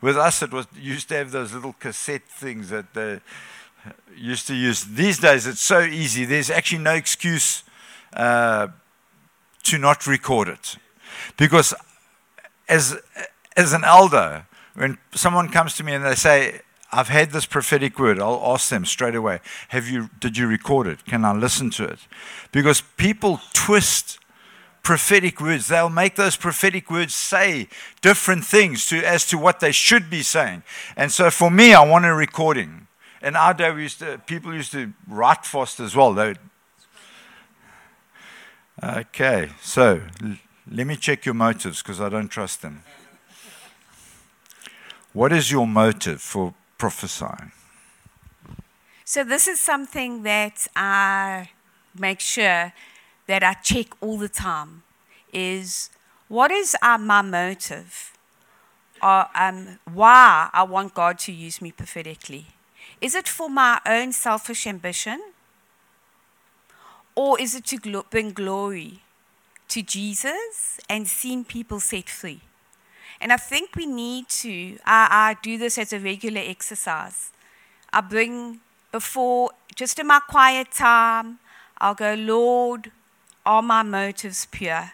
With 0.00 0.16
us, 0.16 0.42
it 0.42 0.52
was 0.52 0.66
used 0.78 1.08
to 1.08 1.16
have 1.16 1.30
those 1.30 1.52
little 1.52 1.72
cassette 1.72 2.28
things 2.28 2.68
that 2.68 2.94
they 2.94 3.20
used 4.16 4.46
to 4.46 4.54
use. 4.54 4.84
These 4.84 5.18
days, 5.18 5.46
it's 5.46 5.60
so 5.60 5.80
easy. 5.80 6.24
There's 6.24 6.50
actually 6.50 6.82
no 6.82 6.92
excuse 6.92 7.64
uh, 8.12 8.68
to 9.62 9.78
not 9.78 10.06
record 10.06 10.48
it, 10.48 10.76
because 11.36 11.74
as 12.68 12.98
as 13.56 13.72
an 13.72 13.84
elder, 13.84 14.46
when 14.74 14.98
someone 15.14 15.48
comes 15.48 15.74
to 15.76 15.84
me 15.84 15.94
and 15.94 16.04
they 16.04 16.14
say, 16.14 16.60
I've 16.94 17.08
had 17.08 17.32
this 17.32 17.44
prophetic 17.44 17.98
word. 17.98 18.20
I'll 18.20 18.40
ask 18.44 18.68
them 18.68 18.84
straight 18.84 19.16
away, 19.16 19.40
have 19.68 19.88
you 19.88 20.10
did 20.20 20.38
you 20.38 20.46
record 20.46 20.86
it? 20.86 21.04
Can 21.04 21.24
I 21.24 21.32
listen 21.32 21.70
to 21.70 21.84
it? 21.84 21.98
Because 22.52 22.82
people 22.96 23.40
twist 23.52 24.20
prophetic 24.84 25.40
words. 25.40 25.66
They'll 25.66 25.88
make 25.88 26.14
those 26.14 26.36
prophetic 26.36 26.90
words 26.90 27.12
say 27.12 27.68
different 28.00 28.44
things 28.44 28.88
to 28.90 29.02
as 29.02 29.26
to 29.26 29.38
what 29.38 29.58
they 29.58 29.72
should 29.72 30.08
be 30.08 30.22
saying. 30.22 30.62
And 30.96 31.10
so 31.10 31.30
for 31.30 31.50
me, 31.50 31.74
I 31.74 31.84
want 31.84 32.04
a 32.04 32.14
recording. 32.14 32.86
And 33.20 33.36
our 33.36 33.54
day, 33.54 33.74
used 33.74 33.98
to, 33.98 34.18
people 34.26 34.54
used 34.54 34.70
to 34.72 34.92
write 35.08 35.44
fast 35.46 35.80
as 35.80 35.96
well. 35.96 36.12
They, 36.12 36.34
okay, 38.82 39.48
so 39.62 40.02
l- 40.22 40.36
let 40.70 40.86
me 40.86 40.94
check 40.94 41.24
your 41.24 41.34
motives 41.34 41.82
because 41.82 42.02
I 42.02 42.10
don't 42.10 42.28
trust 42.28 42.60
them. 42.60 42.84
What 45.14 45.32
is 45.32 45.50
your 45.50 45.66
motive 45.66 46.20
for 46.20 46.54
So 49.04 49.22
this 49.22 49.46
is 49.46 49.60
something 49.60 50.22
that 50.22 50.66
I 50.74 51.50
make 51.98 52.20
sure 52.20 52.72
that 53.26 53.42
I 53.42 53.54
check 53.54 53.88
all 54.00 54.18
the 54.18 54.28
time 54.28 54.82
is 55.32 55.90
what 56.28 56.50
is 56.50 56.76
uh, 56.82 56.98
my 56.98 57.22
motive? 57.22 58.12
Or, 59.02 59.26
um, 59.34 59.78
why 59.92 60.48
I 60.52 60.62
want 60.62 60.94
God 60.94 61.18
to 61.20 61.32
use 61.32 61.60
me 61.60 61.72
prophetically? 61.72 62.46
Is 63.00 63.14
it 63.14 63.28
for 63.28 63.50
my 63.50 63.80
own 63.86 64.12
selfish 64.12 64.66
ambition? 64.66 65.20
Or 67.14 67.38
is 67.38 67.54
it 67.54 67.66
to 67.66 68.04
bring 68.10 68.32
glory 68.32 69.02
to 69.68 69.82
Jesus 69.82 70.80
and 70.88 71.06
seeing 71.06 71.44
people 71.44 71.80
set 71.80 72.08
free? 72.08 72.40
And 73.24 73.32
I 73.32 73.38
think 73.38 73.74
we 73.74 73.86
need 73.86 74.28
to, 74.28 74.78
I, 74.84 75.08
I 75.10 75.36
do 75.42 75.56
this 75.56 75.78
as 75.78 75.94
a 75.94 75.98
regular 75.98 76.42
exercise. 76.44 77.30
I 77.90 78.02
bring 78.02 78.60
before, 78.92 79.50
just 79.74 79.98
in 79.98 80.08
my 80.08 80.20
quiet 80.28 80.70
time, 80.70 81.38
I'll 81.78 81.94
go, 81.94 82.12
Lord, 82.12 82.92
are 83.46 83.62
my 83.62 83.82
motives 83.82 84.46
pure? 84.50 84.92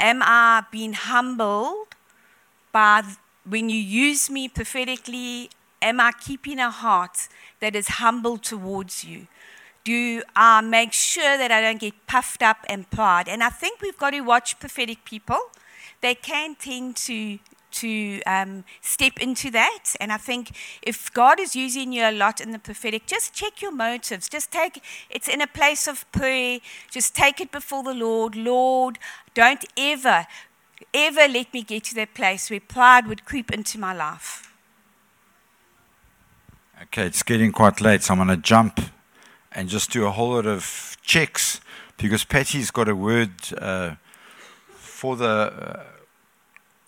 Am 0.00 0.22
I 0.22 0.64
being 0.72 0.94
humbled 0.94 1.88
by 2.72 3.02
when 3.44 3.68
you 3.68 3.78
use 3.78 4.30
me 4.30 4.48
prophetically? 4.48 5.50
Am 5.82 6.00
I 6.00 6.12
keeping 6.18 6.58
a 6.58 6.70
heart 6.70 7.28
that 7.60 7.76
is 7.76 7.88
humble 7.88 8.38
towards 8.38 9.04
you? 9.04 9.26
Do 9.84 10.22
I 10.34 10.62
make 10.62 10.94
sure 10.94 11.36
that 11.36 11.52
I 11.52 11.60
don't 11.60 11.78
get 11.78 12.06
puffed 12.06 12.42
up 12.42 12.64
and 12.70 12.88
pride? 12.90 13.28
And 13.28 13.42
I 13.44 13.50
think 13.50 13.82
we've 13.82 13.98
got 13.98 14.12
to 14.12 14.22
watch 14.22 14.58
prophetic 14.58 15.04
people. 15.04 15.50
They 16.02 16.14
can 16.14 16.56
tend 16.56 16.96
to 16.96 17.38
to 17.72 18.22
um, 18.26 18.64
step 18.80 19.18
into 19.20 19.50
that. 19.50 19.94
And 20.00 20.12
I 20.12 20.18
think 20.18 20.50
if 20.82 21.12
God 21.12 21.40
is 21.40 21.56
using 21.56 21.92
you 21.92 22.04
a 22.04 22.12
lot 22.12 22.40
in 22.40 22.52
the 22.52 22.58
prophetic, 22.58 23.06
just 23.06 23.34
check 23.34 23.60
your 23.60 23.72
motives. 23.72 24.28
Just 24.28 24.52
take 24.52 24.82
it's 25.10 25.28
in 25.28 25.40
a 25.40 25.46
place 25.46 25.88
of 25.88 26.10
prayer. 26.12 26.60
Just 26.90 27.14
take 27.14 27.40
it 27.40 27.50
before 27.50 27.82
the 27.82 27.94
Lord. 27.94 28.36
Lord, 28.36 28.98
don't 29.34 29.64
ever, 29.76 30.26
ever 30.94 31.28
let 31.28 31.52
me 31.52 31.62
get 31.62 31.84
to 31.84 31.94
that 31.96 32.14
place 32.14 32.50
where 32.50 32.60
pride 32.60 33.06
would 33.06 33.24
creep 33.24 33.50
into 33.50 33.78
my 33.78 33.94
life. 33.94 34.52
Okay, 36.84 37.06
it's 37.06 37.22
getting 37.22 37.52
quite 37.52 37.80
late, 37.80 38.02
so 38.02 38.12
I'm 38.12 38.18
going 38.18 38.28
to 38.28 38.36
jump 38.36 38.80
and 39.52 39.68
just 39.68 39.90
do 39.92 40.04
a 40.04 40.10
whole 40.10 40.30
lot 40.30 40.46
of 40.46 40.96
checks 41.02 41.60
because 41.96 42.24
Patty's 42.24 42.72
got 42.72 42.88
a 42.88 42.96
word 42.96 43.30
uh, 43.56 43.94
for 44.74 45.14
the 45.14 45.28
uh, 45.28 45.84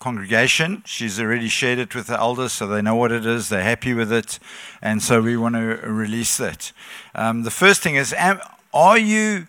congregation. 0.05 0.83
She's 0.85 1.19
already 1.19 1.47
shared 1.47 1.79
it 1.79 1.95
with 1.95 2.05
the 2.05 2.19
elders, 2.19 2.51
so 2.51 2.67
they 2.67 2.79
know 2.79 2.93
what 2.93 3.11
it 3.11 3.25
is. 3.25 3.49
They're 3.49 3.63
happy 3.63 3.91
with 3.95 4.13
it, 4.13 4.37
and 4.79 5.01
so 5.01 5.19
we 5.19 5.35
want 5.35 5.55
to 5.55 5.79
release 6.03 6.37
that. 6.37 6.71
Um, 7.15 7.41
the 7.41 7.49
first 7.49 7.81
thing 7.81 7.95
is, 7.95 8.13
am, 8.13 8.39
are 8.71 8.99
you? 8.99 9.47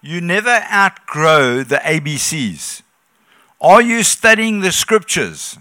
You 0.00 0.22
never 0.22 0.64
outgrow 0.72 1.64
the 1.64 1.82
ABCs. 1.84 2.80
Are 3.60 3.82
you 3.82 4.02
studying 4.02 4.60
the 4.60 4.72
scriptures? 4.72 5.58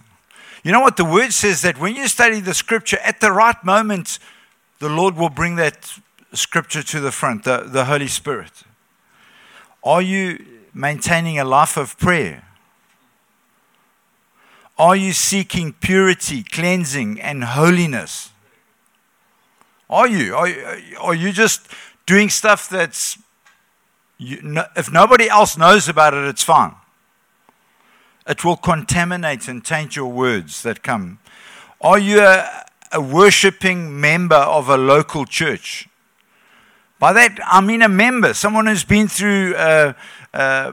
You 0.64 0.72
know 0.72 0.80
what 0.80 0.96
the 0.96 1.04
word 1.04 1.34
says 1.34 1.62
that 1.64 1.78
when 1.78 1.98
you 1.98 2.08
study 2.08 2.40
the 2.40 2.54
scripture 2.54 3.00
at 3.04 3.20
the 3.20 3.34
right 3.34 3.62
moment, 3.66 4.20
the 4.80 4.88
Lord 4.88 5.18
will 5.18 5.30
bring 5.30 5.58
that 5.58 6.00
scripture 6.32 6.82
to 6.84 7.02
the 7.02 7.12
front, 7.12 7.44
the, 7.44 7.66
the 7.68 7.84
Holy 7.84 8.08
Spirit. 8.08 8.64
Are 9.84 10.02
you 10.02 10.46
maintaining 10.74 11.38
a 11.40 11.44
life 11.44 11.76
of 11.76 11.98
prayer? 11.98 12.49
Are 14.80 14.96
you 14.96 15.12
seeking 15.12 15.74
purity, 15.74 16.42
cleansing, 16.42 17.20
and 17.20 17.44
holiness? 17.44 18.32
Are 19.90 20.08
you? 20.08 20.36
Are, 20.36 20.48
are 21.02 21.14
you 21.14 21.34
just 21.34 21.68
doing 22.06 22.30
stuff 22.30 22.70
that's, 22.70 23.18
you, 24.18 24.42
no, 24.42 24.64
if 24.78 24.90
nobody 24.90 25.28
else 25.28 25.58
knows 25.58 25.90
about 25.90 26.14
it, 26.14 26.24
it's 26.24 26.44
fine. 26.44 26.76
It 28.26 28.46
will 28.46 28.56
contaminate 28.56 29.50
and 29.50 29.66
taint 29.66 29.98
your 29.98 30.08
words 30.08 30.64
that 30.64 30.82
come. 30.82 31.20
Are 31.82 32.00
you 32.00 32.22
a, 32.22 32.66
a 32.94 33.02
worshiping 33.02 34.00
member 34.00 34.38
of 34.38 34.70
a 34.70 34.78
local 34.78 35.26
church? 35.26 35.90
By 37.00 37.12
that, 37.12 37.38
I 37.46 37.60
mean 37.60 37.82
a 37.82 37.90
member, 37.90 38.34
someone 38.34 38.66
who's 38.66 38.86
been 38.86 39.10
through, 39.10 39.56
uh, 39.56 39.94
uh, 40.34 40.72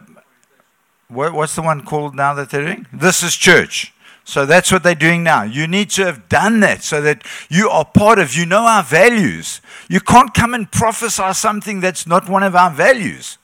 what, 1.08 1.32
what's 1.32 1.56
the 1.56 1.62
one 1.62 1.84
called 1.84 2.14
now 2.14 2.34
that 2.34 2.50
they're 2.50 2.66
doing? 2.66 2.86
This 2.92 3.24
is 3.24 3.34
church. 3.34 3.92
So 4.26 4.44
that's 4.44 4.72
what 4.72 4.82
they're 4.82 4.96
doing 4.96 5.22
now. 5.22 5.44
You 5.44 5.68
need 5.68 5.88
to 5.90 6.04
have 6.04 6.28
done 6.28 6.58
that 6.60 6.82
so 6.82 7.00
that 7.00 7.22
you 7.48 7.70
are 7.70 7.84
part 7.84 8.18
of, 8.18 8.34
you 8.34 8.44
know 8.44 8.62
our 8.62 8.82
values. 8.82 9.60
You 9.88 10.00
can't 10.00 10.34
come 10.34 10.52
and 10.52 10.70
prophesy 10.70 11.32
something 11.32 11.78
that's 11.78 12.08
not 12.08 12.28
one 12.28 12.42
of 12.42 12.56
our 12.56 12.70
values. 12.70 13.38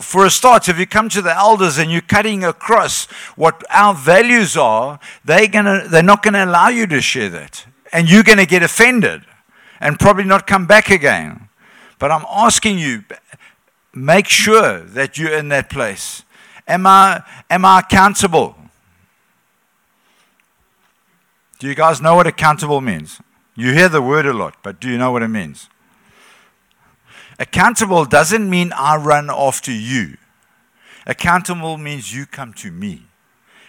For 0.00 0.24
a 0.24 0.30
start, 0.30 0.68
if 0.68 0.78
you 0.78 0.86
come 0.86 1.08
to 1.08 1.20
the 1.20 1.34
elders 1.36 1.78
and 1.78 1.90
you're 1.90 2.00
cutting 2.00 2.44
across 2.44 3.06
what 3.34 3.64
our 3.70 3.92
values 3.92 4.56
are, 4.56 5.00
they're, 5.24 5.48
gonna, 5.48 5.88
they're 5.88 6.04
not 6.04 6.22
going 6.22 6.34
to 6.34 6.44
allow 6.44 6.68
you 6.68 6.86
to 6.86 7.00
share 7.00 7.28
that. 7.30 7.66
And 7.92 8.08
you're 8.08 8.22
going 8.22 8.38
to 8.38 8.46
get 8.46 8.62
offended 8.62 9.22
and 9.80 9.98
probably 9.98 10.24
not 10.24 10.46
come 10.46 10.66
back 10.66 10.90
again. 10.90 11.48
But 11.98 12.12
I'm 12.12 12.24
asking 12.30 12.78
you, 12.78 13.02
make 13.92 14.28
sure 14.28 14.78
that 14.78 15.18
you're 15.18 15.36
in 15.36 15.48
that 15.48 15.70
place. 15.70 16.22
Am 16.68 16.86
I, 16.86 17.24
am 17.50 17.64
I 17.64 17.80
accountable? 17.80 18.54
Do 21.58 21.66
you 21.66 21.74
guys 21.74 22.00
know 22.00 22.14
what 22.14 22.26
accountable 22.26 22.80
means? 22.80 23.20
You 23.54 23.72
hear 23.72 23.88
the 23.88 24.02
word 24.02 24.26
a 24.26 24.34
lot, 24.34 24.56
but 24.62 24.80
do 24.80 24.90
you 24.90 24.98
know 24.98 25.10
what 25.10 25.22
it 25.22 25.28
means? 25.28 25.68
Accountable 27.38 28.04
doesn't 28.04 28.48
mean 28.48 28.72
I 28.76 28.96
run 28.96 29.30
after 29.30 29.72
you. 29.72 30.16
Accountable 31.06 31.78
means 31.78 32.14
you 32.14 32.26
come 32.26 32.52
to 32.54 32.70
me 32.70 33.02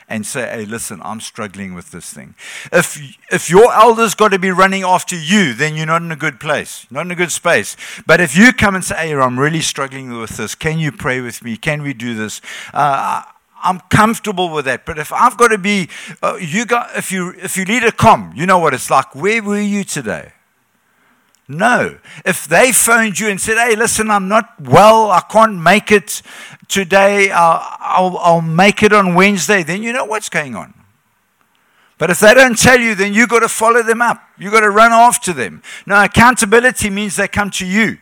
and 0.10 0.26
say, 0.26 0.50
hey, 0.50 0.66
listen, 0.66 1.02
I'm 1.04 1.20
struggling 1.20 1.74
with 1.74 1.92
this 1.92 2.14
thing. 2.14 2.36
If, 2.72 2.98
if 3.30 3.50
your 3.50 3.74
elder's 3.74 4.16
got 4.16 4.30
to 4.30 4.40
be 4.40 4.52
running 4.52 4.84
after 4.84 5.18
you, 5.18 5.54
then 5.54 5.76
you're 5.76 5.86
not 5.86 6.02
in 6.02 6.12
a 6.12 6.16
good 6.16 6.40
place, 6.40 6.88
not 6.90 7.06
in 7.06 7.12
a 7.12 7.16
good 7.16 7.32
space. 7.32 7.76
But 8.06 8.22
if 8.22 8.36
you 8.36 8.54
come 8.54 8.76
and 8.76 8.84
say, 8.84 8.96
hey, 8.96 9.14
I'm 9.14 9.38
really 9.38 9.62
struggling 9.62 10.18
with 10.18 10.38
this, 10.38 10.56
can 10.56 10.80
you 10.80 10.94
pray 10.94 11.20
with 11.20 11.44
me? 11.44 11.58
Can 11.58 11.82
we 11.82 11.94
do 11.94 12.16
this? 12.16 12.42
Uh, 12.74 13.24
I'm 13.64 13.80
comfortable 13.90 14.50
with 14.50 14.66
that. 14.66 14.86
But 14.86 14.98
if 15.00 15.12
I've 15.12 15.38
got 15.38 15.50
to 15.50 15.58
be, 15.58 15.90
uh, 16.22 16.38
you 16.40 16.66
got, 16.66 16.96
if 16.96 17.12
you 17.12 17.34
if 17.38 17.58
you 17.58 17.66
lead 17.66 17.84
a 17.84 17.92
com, 17.92 18.34
you 18.36 18.46
know 18.46 18.60
what 18.60 18.74
it's 18.74 18.90
like. 18.90 19.16
Where 19.16 19.42
were 19.42 19.60
you 19.60 19.84
today? 19.84 20.34
No. 21.48 21.98
If 22.26 22.48
they 22.48 22.72
phoned 22.72 23.20
you 23.20 23.30
and 23.30 23.40
said, 23.40 23.58
hey, 23.58 23.76
listen, 23.76 24.12
I'm 24.12 24.28
not 24.28 24.60
well, 24.60 25.12
I 25.12 25.22
can't 25.22 25.56
make 25.56 25.92
it 25.92 26.22
today, 26.68 27.32
I'll, 27.32 27.78
I'll, 27.80 28.18
I'll 28.18 28.42
make 28.42 28.84
it 28.84 28.92
on 28.92 29.16
Wednesday, 29.16 29.64
then 29.64 29.82
you 29.82 29.94
know 29.94 30.04
what's 30.04 30.28
going 30.28 30.56
on. 30.56 30.74
But 31.98 32.10
if 32.10 32.20
they 32.20 32.34
don't 32.34 32.58
tell 32.58 32.80
you, 32.80 32.94
then 32.96 33.14
you've 33.14 33.30
got 33.30 33.40
to 33.40 33.50
follow 33.50 33.82
them 33.82 34.02
up. 34.02 34.22
You've 34.38 34.54
got 34.54 34.60
to 34.60 34.70
run 34.70 34.92
after 34.92 35.34
them. 35.34 35.64
Now, 35.86 36.04
accountability 36.04 36.90
means 36.90 37.16
they 37.16 37.28
come 37.28 37.50
to 37.52 37.66
you. 37.66 37.98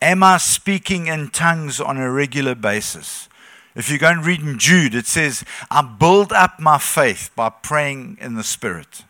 Am 0.00 0.22
I 0.22 0.38
speaking 0.38 1.08
in 1.08 1.30
tongues 1.30 1.80
on 1.80 1.96
a 1.96 2.10
regular 2.10 2.54
basis? 2.54 3.28
If 3.74 3.90
you 3.90 3.98
go 3.98 4.08
and 4.08 4.24
read 4.24 4.40
in 4.40 4.58
Jude, 4.58 4.94
it 4.94 5.06
says, 5.06 5.44
I 5.70 5.82
build 5.82 6.32
up 6.32 6.60
my 6.60 6.78
faith 6.78 7.30
by 7.34 7.48
praying 7.48 8.18
in 8.20 8.34
the 8.34 8.44
Spirit. 8.44 9.04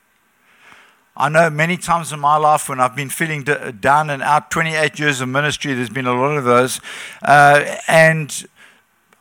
I 1.15 1.29
know 1.29 1.51
many 1.51 1.77
times 1.77 2.13
in 2.13 2.21
my 2.21 2.37
life 2.37 2.69
when 2.69 2.81
I've 2.81 2.97
been 2.97 3.11
feeling 3.11 3.43
down 3.43 4.09
and 4.09 4.23
out, 4.23 4.51
28 4.51 4.99
years 4.99 5.21
of 5.21 5.29
ministry, 5.29 5.75
there's 5.75 5.91
been 5.91 6.07
a 6.07 6.15
lot 6.15 6.37
of 6.37 6.45
those. 6.45 6.81
Uh, 7.23 7.77
and 7.87 8.47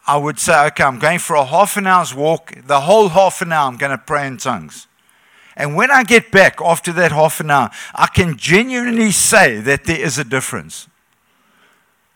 I 0.05 0.15
would 0.15 0.39
say, 0.39 0.67
okay, 0.67 0.83
I'm 0.83 0.99
going 0.99 1.19
for 1.19 1.35
a 1.35 1.45
half 1.45 1.75
an 1.75 1.87
hour's 1.87 2.13
walk. 2.13 2.53
The 2.65 2.81
whole 2.81 3.09
half 3.09 3.41
an 3.41 3.51
hour, 3.51 3.67
I'm 3.67 3.77
going 3.77 3.91
to 3.91 3.97
pray 3.97 4.25
in 4.27 4.37
tongues. 4.37 4.87
And 5.55 5.75
when 5.75 5.91
I 5.91 6.03
get 6.03 6.31
back 6.31 6.61
after 6.61 6.93
that 6.93 7.11
half 7.11 7.39
an 7.39 7.51
hour, 7.51 7.71
I 7.95 8.07
can 8.07 8.37
genuinely 8.37 9.11
say 9.11 9.59
that 9.59 9.85
there 9.85 9.99
is 9.99 10.17
a 10.17 10.23
difference 10.23 10.87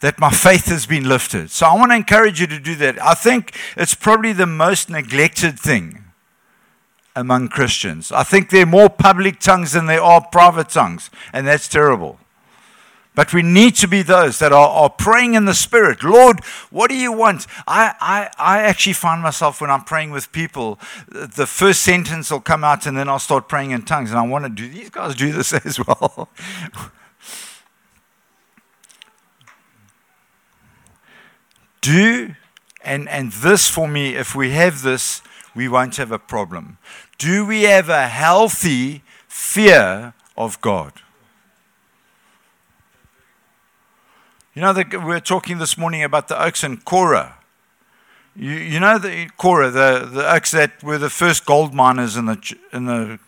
that 0.02 0.20
my 0.20 0.32
faith 0.32 0.66
has 0.66 0.86
been 0.86 1.08
lifted. 1.08 1.50
So 1.50 1.66
I 1.66 1.76
want 1.76 1.92
to 1.92 1.96
encourage 1.96 2.42
you 2.42 2.48
to 2.48 2.60
do 2.60 2.76
that. 2.76 3.02
I 3.02 3.14
think 3.14 3.56
it's 3.78 3.96
probably 3.96 4.34
the 4.34 4.48
most 4.48 4.90
neglected 4.90 5.60
thing 5.60 6.04
among 7.16 7.48
Christians. 7.50 8.12
I 8.12 8.24
think 8.24 8.50
there 8.50 8.64
are 8.64 8.68
more 8.68 8.90
public 8.90 9.40
tongues 9.40 9.74
than 9.74 9.86
there 9.86 10.02
are 10.02 10.26
private 10.32 10.70
tongues, 10.70 11.10
and 11.34 11.48
that's 11.48 11.68
terrible. 11.68 12.20
But 13.14 13.34
we 13.34 13.42
need 13.42 13.76
to 13.76 13.88
be 13.88 14.04
those 14.04 14.40
that 14.40 14.54
are, 14.54 14.70
are 14.70 14.90
praying 14.90 15.34
in 15.34 15.44
the 15.44 15.54
Spirit. 15.54 16.02
Lord, 16.02 16.44
what 16.70 16.90
do 16.90 16.96
you 16.96 17.12
want? 17.12 17.46
I, 17.68 17.94
I, 18.00 18.30
I 18.38 18.62
actually 18.62 18.94
find 18.94 19.22
myself 19.22 19.60
when 19.60 19.70
I'm 19.70 19.84
praying 19.84 20.12
with 20.12 20.32
people, 20.32 20.80
the 21.10 21.46
first 21.46 21.82
sentence 21.82 22.32
will 22.32 22.40
come 22.40 22.64
out 22.64 22.86
and 22.86 22.96
then 22.98 23.10
I'll 23.10 23.20
start 23.20 23.50
praying 23.50 23.72
in 23.72 23.82
tongues. 23.82 24.12
And 24.12 24.20
I 24.20 24.26
want 24.26 24.46
to 24.46 24.50
do 24.50 24.70
these 24.70 24.90
guys 24.90 25.14
do 25.14 25.32
this 25.34 25.52
as 25.66 25.86
well? 25.86 26.30
Do, 31.82 32.36
and, 32.84 33.10
and 33.10 33.32
this 33.32 33.70
for 33.70 33.88
me, 33.88 34.16
if 34.16 34.36
we 34.36 34.52
have 34.52 34.82
this, 34.82 35.22
we 35.56 35.68
won't 35.68 35.98
have 35.98 36.12
a 36.12 36.20
problem. 36.20 36.78
Do 37.18 37.46
we 37.46 37.64
have 37.64 37.90
a 37.90 38.08
healthy 38.08 39.04
fear 39.28 40.14
of 40.38 40.62
God? 40.62 40.94
You 44.54 44.62
know, 44.62 44.74
the, 44.74 44.86
we 44.92 45.06
were 45.06 45.20
talking 45.20 45.60
this 45.60 45.78
morning 45.78 46.04
about 46.04 46.28
the 46.28 46.42
oaks 46.42 46.64
and 46.64 46.84
Korah. 46.84 47.36
You, 48.36 48.52
you 48.52 48.80
know 48.80 48.98
the 48.98 49.30
Korah, 49.38 49.72
the, 49.72 50.10
the 50.12 50.34
oaks 50.34 50.52
that 50.52 50.82
were 50.84 50.98
the 50.98 51.10
first 51.10 51.46
gold 51.46 51.74
miners 51.74 52.16
in 52.16 52.26
the, 52.26 52.56
in 52.74 52.86
the 52.86 53.20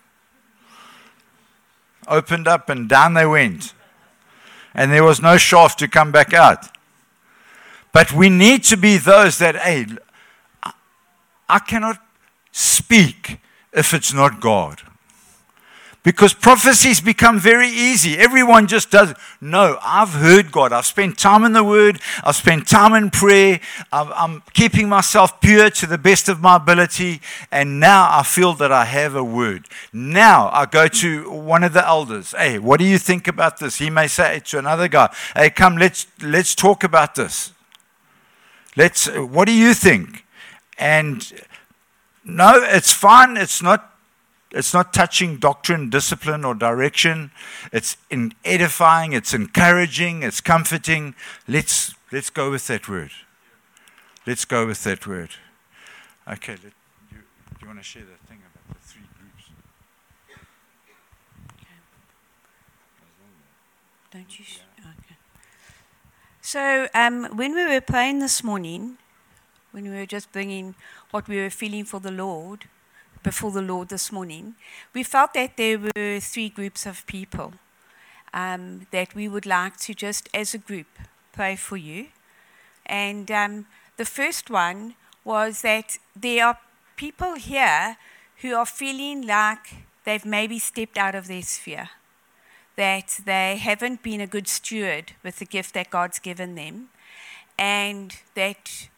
opened 2.06 2.46
up 2.46 2.68
and 2.68 2.88
down 2.88 3.14
they 3.14 3.26
went. 3.26 3.72
And 4.74 4.92
there 4.92 5.04
was 5.04 5.22
no 5.22 5.36
shaft 5.36 5.78
to 5.78 5.88
come 5.88 6.10
back 6.10 6.34
out. 6.34 6.73
But 7.94 8.12
we 8.12 8.28
need 8.28 8.64
to 8.64 8.76
be 8.76 8.98
those 8.98 9.38
that, 9.38 9.54
hey, 9.54 9.86
I 11.48 11.60
cannot 11.60 11.98
speak 12.50 13.38
if 13.72 13.94
it's 13.94 14.12
not 14.12 14.40
God. 14.40 14.82
Because 16.02 16.34
prophecies 16.34 17.00
become 17.00 17.38
very 17.38 17.68
easy. 17.68 18.18
Everyone 18.18 18.66
just 18.66 18.90
does. 18.90 19.14
No, 19.40 19.78
I've 19.80 20.10
heard 20.10 20.50
God. 20.50 20.72
I've 20.72 20.84
spent 20.86 21.16
time 21.16 21.44
in 21.44 21.52
the 21.52 21.62
Word. 21.62 22.00
I've 22.24 22.34
spent 22.34 22.66
time 22.66 22.94
in 22.94 23.10
prayer. 23.10 23.60
I'm, 23.92 24.12
I'm, 24.12 24.42
keeping 24.52 24.88
myself 24.88 25.40
pure 25.40 25.70
to 25.70 25.86
the 25.86 25.96
best 25.96 26.28
of 26.28 26.40
my 26.40 26.56
ability. 26.56 27.22
And 27.52 27.78
now 27.78 28.08
I 28.10 28.24
feel 28.24 28.54
that 28.54 28.72
I 28.72 28.84
have 28.84 29.14
a 29.14 29.24
word. 29.24 29.66
Now 29.92 30.50
I 30.52 30.66
go 30.66 30.88
to 30.88 31.30
one 31.30 31.62
of 31.62 31.72
the 31.72 31.86
elders. 31.86 32.34
Hey, 32.36 32.58
what 32.58 32.80
do 32.80 32.84
you 32.84 32.98
think 32.98 33.26
about 33.26 33.58
this? 33.58 33.78
He 33.78 33.88
may 33.88 34.08
say 34.08 34.40
to 34.46 34.58
another 34.58 34.88
guy, 34.88 35.14
Hey, 35.34 35.48
come, 35.48 35.78
let's, 35.78 36.06
let's 36.20 36.54
talk 36.54 36.84
about 36.84 37.14
this. 37.14 37.53
Let's, 38.76 39.06
what 39.06 39.46
do 39.46 39.52
you 39.52 39.74
think? 39.74 40.24
And 40.78 41.32
no, 42.24 42.54
it's 42.62 42.92
fine. 42.92 43.36
It's 43.36 43.62
not 43.62 43.94
it's 44.54 44.72
not 44.72 44.92
touching 44.94 45.38
doctrine, 45.38 45.90
discipline, 45.90 46.44
or 46.44 46.54
direction. 46.54 47.32
It's 47.72 47.96
in 48.08 48.34
edifying, 48.44 49.12
it's 49.12 49.34
encouraging, 49.34 50.22
it's 50.22 50.40
comforting. 50.40 51.16
Let's, 51.48 51.92
let's 52.12 52.30
go 52.30 52.52
with 52.52 52.68
that 52.68 52.88
word. 52.88 53.10
Let's 54.26 54.44
go 54.44 54.64
with 54.64 54.84
that 54.84 55.08
word. 55.08 55.30
Okay, 56.28 56.52
let, 56.52 56.72
you, 57.10 57.18
do 57.18 57.56
you 57.62 57.66
want 57.66 57.80
to 57.80 57.84
share 57.84 58.04
that 58.04 58.28
thing 58.28 58.38
about 58.38 58.80
the 58.80 58.86
three 58.86 59.02
groups? 59.18 59.50
Don't 64.12 64.38
you? 64.38 64.44
So, 66.54 66.86
um, 66.94 67.24
when 67.34 67.52
we 67.52 67.66
were 67.66 67.80
praying 67.80 68.20
this 68.20 68.44
morning, 68.44 68.96
when 69.72 69.90
we 69.90 69.96
were 69.96 70.06
just 70.06 70.30
bringing 70.30 70.76
what 71.10 71.26
we 71.26 71.36
were 71.38 71.50
feeling 71.50 71.84
for 71.84 71.98
the 71.98 72.12
Lord, 72.12 72.66
before 73.24 73.50
the 73.50 73.60
Lord 73.60 73.88
this 73.88 74.12
morning, 74.12 74.54
we 74.94 75.02
felt 75.02 75.34
that 75.34 75.56
there 75.56 75.80
were 75.80 76.20
three 76.20 76.48
groups 76.48 76.86
of 76.86 77.04
people 77.08 77.54
um, 78.32 78.86
that 78.92 79.16
we 79.16 79.26
would 79.26 79.46
like 79.46 79.78
to 79.78 79.94
just 79.94 80.28
as 80.32 80.54
a 80.54 80.58
group 80.58 80.86
pray 81.32 81.56
for 81.56 81.76
you. 81.76 82.06
And 82.86 83.28
um, 83.32 83.66
the 83.96 84.04
first 84.04 84.48
one 84.48 84.94
was 85.24 85.62
that 85.62 85.98
there 86.14 86.46
are 86.46 86.58
people 86.94 87.34
here 87.34 87.96
who 88.42 88.54
are 88.54 88.64
feeling 88.64 89.26
like 89.26 89.74
they've 90.04 90.24
maybe 90.24 90.60
stepped 90.60 90.98
out 90.98 91.16
of 91.16 91.26
their 91.26 91.42
sphere, 91.42 91.90
that 92.76 93.20
they 93.24 93.56
haven't 93.56 94.02
been 94.02 94.20
a 94.20 94.26
good 94.26 94.48
steward 94.48 95.12
with 95.22 95.38
the 95.38 95.44
gift 95.44 95.74
that 95.74 95.90
God's 95.90 96.18
given 96.18 96.54
them, 96.54 96.88
and 97.58 98.16
that 98.34 98.88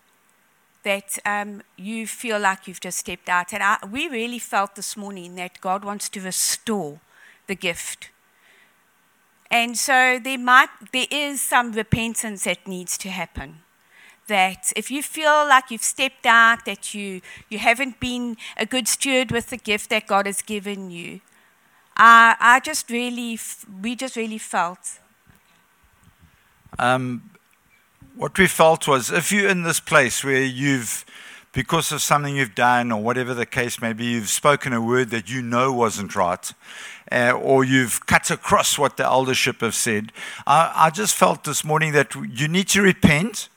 that 0.82 1.18
um, 1.26 1.62
you 1.76 2.06
feel 2.06 2.38
like 2.38 2.68
you've 2.68 2.80
just 2.80 2.98
stepped 2.98 3.28
out. 3.28 3.52
And 3.52 3.60
I, 3.60 3.78
we 3.90 4.08
really 4.08 4.38
felt 4.38 4.76
this 4.76 4.96
morning 4.96 5.34
that 5.34 5.60
God 5.60 5.84
wants 5.84 6.08
to 6.10 6.20
restore 6.20 7.00
the 7.48 7.56
gift. 7.56 8.10
And 9.50 9.76
so 9.76 10.20
there 10.22 10.38
might 10.38 10.68
there 10.92 11.08
is 11.10 11.42
some 11.42 11.72
repentance 11.72 12.44
that 12.44 12.66
needs 12.66 12.96
to 12.98 13.08
happen. 13.10 13.62
That 14.28 14.72
if 14.74 14.90
you 14.90 15.02
feel 15.02 15.46
like 15.48 15.70
you've 15.70 15.84
stepped 15.84 16.26
out, 16.26 16.64
that 16.64 16.94
you 16.94 17.20
you 17.48 17.58
haven't 17.58 18.00
been 18.00 18.36
a 18.56 18.66
good 18.66 18.88
steward 18.88 19.30
with 19.30 19.50
the 19.50 19.56
gift 19.56 19.90
that 19.90 20.06
God 20.06 20.26
has 20.26 20.42
given 20.42 20.90
you, 20.90 21.20
I 21.96 22.36
I 22.38 22.60
just 22.60 22.90
really 22.90 23.38
we 23.82 23.96
just 23.96 24.16
really 24.16 24.38
felt. 24.38 24.98
Um, 26.78 27.30
what 28.16 28.38
we 28.38 28.46
felt 28.46 28.88
was 28.88 29.10
if 29.10 29.30
you're 29.30 29.48
in 29.48 29.62
this 29.62 29.80
place 29.80 30.24
where 30.24 30.42
you've, 30.42 31.04
because 31.52 31.92
of 31.92 32.02
something 32.02 32.36
you've 32.36 32.54
done 32.54 32.90
or 32.92 33.02
whatever 33.02 33.34
the 33.34 33.46
case 33.46 33.80
may 33.80 33.92
be, 33.92 34.06
you've 34.06 34.28
spoken 34.28 34.72
a 34.72 34.80
word 34.80 35.10
that 35.10 35.30
you 35.30 35.42
know 35.42 35.72
wasn't 35.72 36.16
right, 36.16 36.52
uh, 37.12 37.32
or 37.32 37.64
you've 37.64 38.04
cut 38.06 38.30
across 38.30 38.78
what 38.78 38.96
the 38.96 39.04
eldership 39.04 39.60
have 39.60 39.74
said, 39.74 40.12
I, 40.46 40.72
I 40.74 40.90
just 40.90 41.14
felt 41.14 41.44
this 41.44 41.64
morning 41.64 41.92
that 41.92 42.14
you 42.14 42.48
need 42.48 42.68
to 42.68 42.82
repent. 42.82 43.48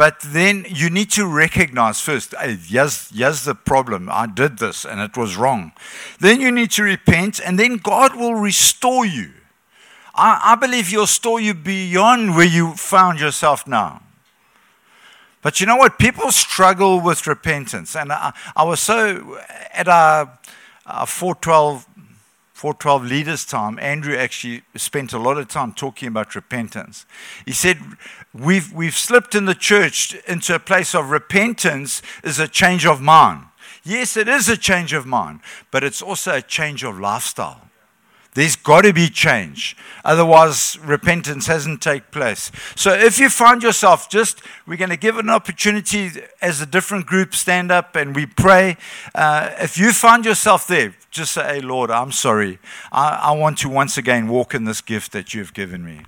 But 0.00 0.20
then 0.20 0.64
you 0.66 0.88
need 0.88 1.10
to 1.10 1.26
recognize 1.26 2.00
first, 2.00 2.34
hey, 2.40 2.56
here's, 2.56 3.10
here's 3.10 3.44
the 3.44 3.54
problem. 3.54 4.08
I 4.10 4.26
did 4.26 4.56
this 4.56 4.86
and 4.86 4.98
it 4.98 5.14
was 5.14 5.36
wrong. 5.36 5.72
Then 6.18 6.40
you 6.40 6.50
need 6.50 6.70
to 6.70 6.82
repent, 6.82 7.38
and 7.38 7.58
then 7.58 7.76
God 7.76 8.16
will 8.16 8.34
restore 8.34 9.04
you. 9.04 9.32
I, 10.14 10.40
I 10.42 10.54
believe 10.54 10.88
He'll 10.88 11.02
restore 11.02 11.38
you 11.38 11.52
beyond 11.52 12.34
where 12.34 12.46
you 12.46 12.72
found 12.76 13.20
yourself 13.20 13.66
now. 13.66 14.00
But 15.42 15.60
you 15.60 15.66
know 15.66 15.76
what? 15.76 15.98
People 15.98 16.32
struggle 16.32 17.02
with 17.02 17.26
repentance. 17.26 17.94
And 17.94 18.10
I, 18.10 18.32
I 18.56 18.64
was 18.64 18.80
so, 18.80 19.38
at 19.74 19.86
our, 19.86 20.38
our 20.86 21.06
412, 21.06 21.86
412 22.54 23.04
leaders 23.04 23.44
time, 23.44 23.78
Andrew 23.78 24.16
actually 24.16 24.62
spent 24.76 25.12
a 25.12 25.18
lot 25.18 25.36
of 25.36 25.48
time 25.48 25.72
talking 25.72 26.08
about 26.08 26.34
repentance. 26.34 27.04
He 27.44 27.52
said, 27.52 27.78
we've, 28.32 28.72
we've 28.72 28.96
slipped 28.96 29.34
in 29.34 29.44
the 29.44 29.54
church 29.54 30.14
into 30.26 30.54
a 30.54 30.58
place 30.58 30.94
of 30.94 31.10
repentance 31.10 32.02
is 32.22 32.38
a 32.38 32.48
change 32.48 32.86
of 32.86 33.00
mind. 33.00 33.46
Yes, 33.82 34.16
it 34.16 34.28
is 34.28 34.48
a 34.48 34.56
change 34.56 34.92
of 34.92 35.06
mind, 35.06 35.40
but 35.70 35.82
it's 35.82 36.02
also 36.02 36.36
a 36.36 36.42
change 36.42 36.84
of 36.84 36.98
lifestyle. 36.98 37.62
There's 38.34 38.54
got 38.54 38.82
to 38.82 38.92
be 38.92 39.08
change. 39.08 39.76
Otherwise, 40.04 40.78
repentance 40.84 41.48
hasn't 41.48 41.82
taken 41.82 42.06
place. 42.12 42.52
So 42.76 42.92
if 42.92 43.18
you 43.18 43.28
find 43.28 43.60
yourself 43.60 44.08
just, 44.08 44.40
we're 44.66 44.76
going 44.76 44.90
to 44.90 44.96
give 44.96 45.18
an 45.18 45.28
opportunity 45.28 46.10
as 46.40 46.60
a 46.60 46.66
different 46.66 47.06
group 47.06 47.34
stand 47.34 47.72
up 47.72 47.96
and 47.96 48.14
we 48.14 48.26
pray. 48.26 48.76
Uh, 49.16 49.50
if 49.58 49.76
you 49.76 49.92
find 49.92 50.24
yourself 50.24 50.68
there, 50.68 50.94
just 51.10 51.32
say, 51.32 51.56
hey, 51.56 51.60
Lord, 51.60 51.90
I'm 51.90 52.12
sorry. 52.12 52.60
I, 52.92 53.20
I 53.24 53.32
want 53.32 53.58
to 53.58 53.68
once 53.68 53.98
again 53.98 54.28
walk 54.28 54.54
in 54.54 54.64
this 54.64 54.80
gift 54.80 55.10
that 55.10 55.34
you've 55.34 55.52
given 55.52 55.84
me. 55.84 56.02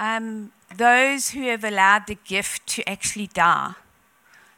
Um, 0.00 0.52
those 0.74 1.30
who 1.30 1.42
have 1.42 1.62
allowed 1.62 2.06
the 2.06 2.16
gift 2.26 2.66
to 2.68 2.88
actually 2.88 3.26
die. 3.26 3.74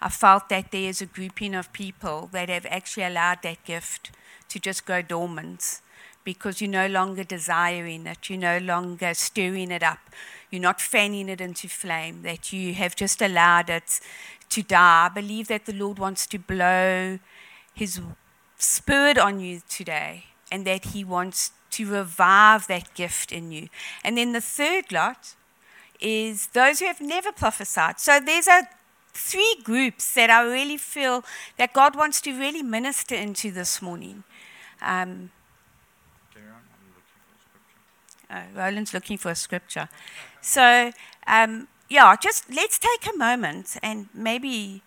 I 0.00 0.08
felt 0.08 0.48
that 0.50 0.70
there 0.70 0.88
is 0.88 1.02
a 1.02 1.06
grouping 1.06 1.56
of 1.56 1.72
people 1.72 2.28
that 2.30 2.48
have 2.48 2.64
actually 2.66 3.02
allowed 3.02 3.42
that 3.42 3.64
gift 3.64 4.12
to 4.50 4.60
just 4.60 4.86
go 4.86 5.02
dormant 5.02 5.80
because 6.22 6.60
you're 6.60 6.70
no 6.70 6.86
longer 6.86 7.24
desiring 7.24 8.06
it, 8.06 8.30
you're 8.30 8.38
no 8.38 8.58
longer 8.58 9.14
stirring 9.14 9.72
it 9.72 9.82
up, 9.82 9.98
you're 10.48 10.62
not 10.62 10.80
fanning 10.80 11.28
it 11.28 11.40
into 11.40 11.68
flame, 11.68 12.22
that 12.22 12.52
you 12.52 12.74
have 12.74 12.94
just 12.94 13.20
allowed 13.20 13.68
it 13.68 13.98
to 14.48 14.62
die. 14.62 15.06
I 15.06 15.08
believe 15.08 15.48
that 15.48 15.66
the 15.66 15.72
Lord 15.72 15.98
wants 15.98 16.24
to 16.28 16.38
blow 16.38 17.18
His 17.74 18.00
Spirit 18.58 19.18
on 19.18 19.40
you 19.40 19.60
today 19.68 20.26
and 20.52 20.64
that 20.68 20.84
He 20.84 21.02
wants 21.02 21.50
to 21.72 21.90
revive 21.90 22.66
that 22.68 22.94
gift 22.94 23.32
in 23.32 23.52
you. 23.52 23.68
And 24.04 24.16
then 24.16 24.32
the 24.32 24.40
third 24.40 24.92
lot 24.92 25.34
is 26.00 26.48
those 26.48 26.80
who 26.80 26.86
have 26.86 27.00
never 27.00 27.32
prophesied. 27.32 28.00
So 28.00 28.20
there's 28.20 28.48
a 28.48 28.68
three 29.14 29.56
groups 29.62 30.14
that 30.14 30.30
I 30.30 30.42
really 30.42 30.78
feel 30.78 31.24
that 31.58 31.72
God 31.72 31.94
wants 31.94 32.20
to 32.22 32.38
really 32.38 32.62
minister 32.62 33.14
into 33.14 33.50
this 33.50 33.82
morning. 33.82 34.24
Um, 34.80 35.30
oh, 38.30 38.42
Rowland's 38.54 38.94
looking 38.94 39.18
for 39.18 39.30
a 39.30 39.34
scripture. 39.34 39.88
So, 40.40 40.92
um, 41.26 41.68
yeah, 41.88 42.16
just 42.16 42.50
let's 42.50 42.78
take 42.78 43.06
a 43.14 43.16
moment 43.16 43.76
and 43.82 44.08
maybe 44.14 44.82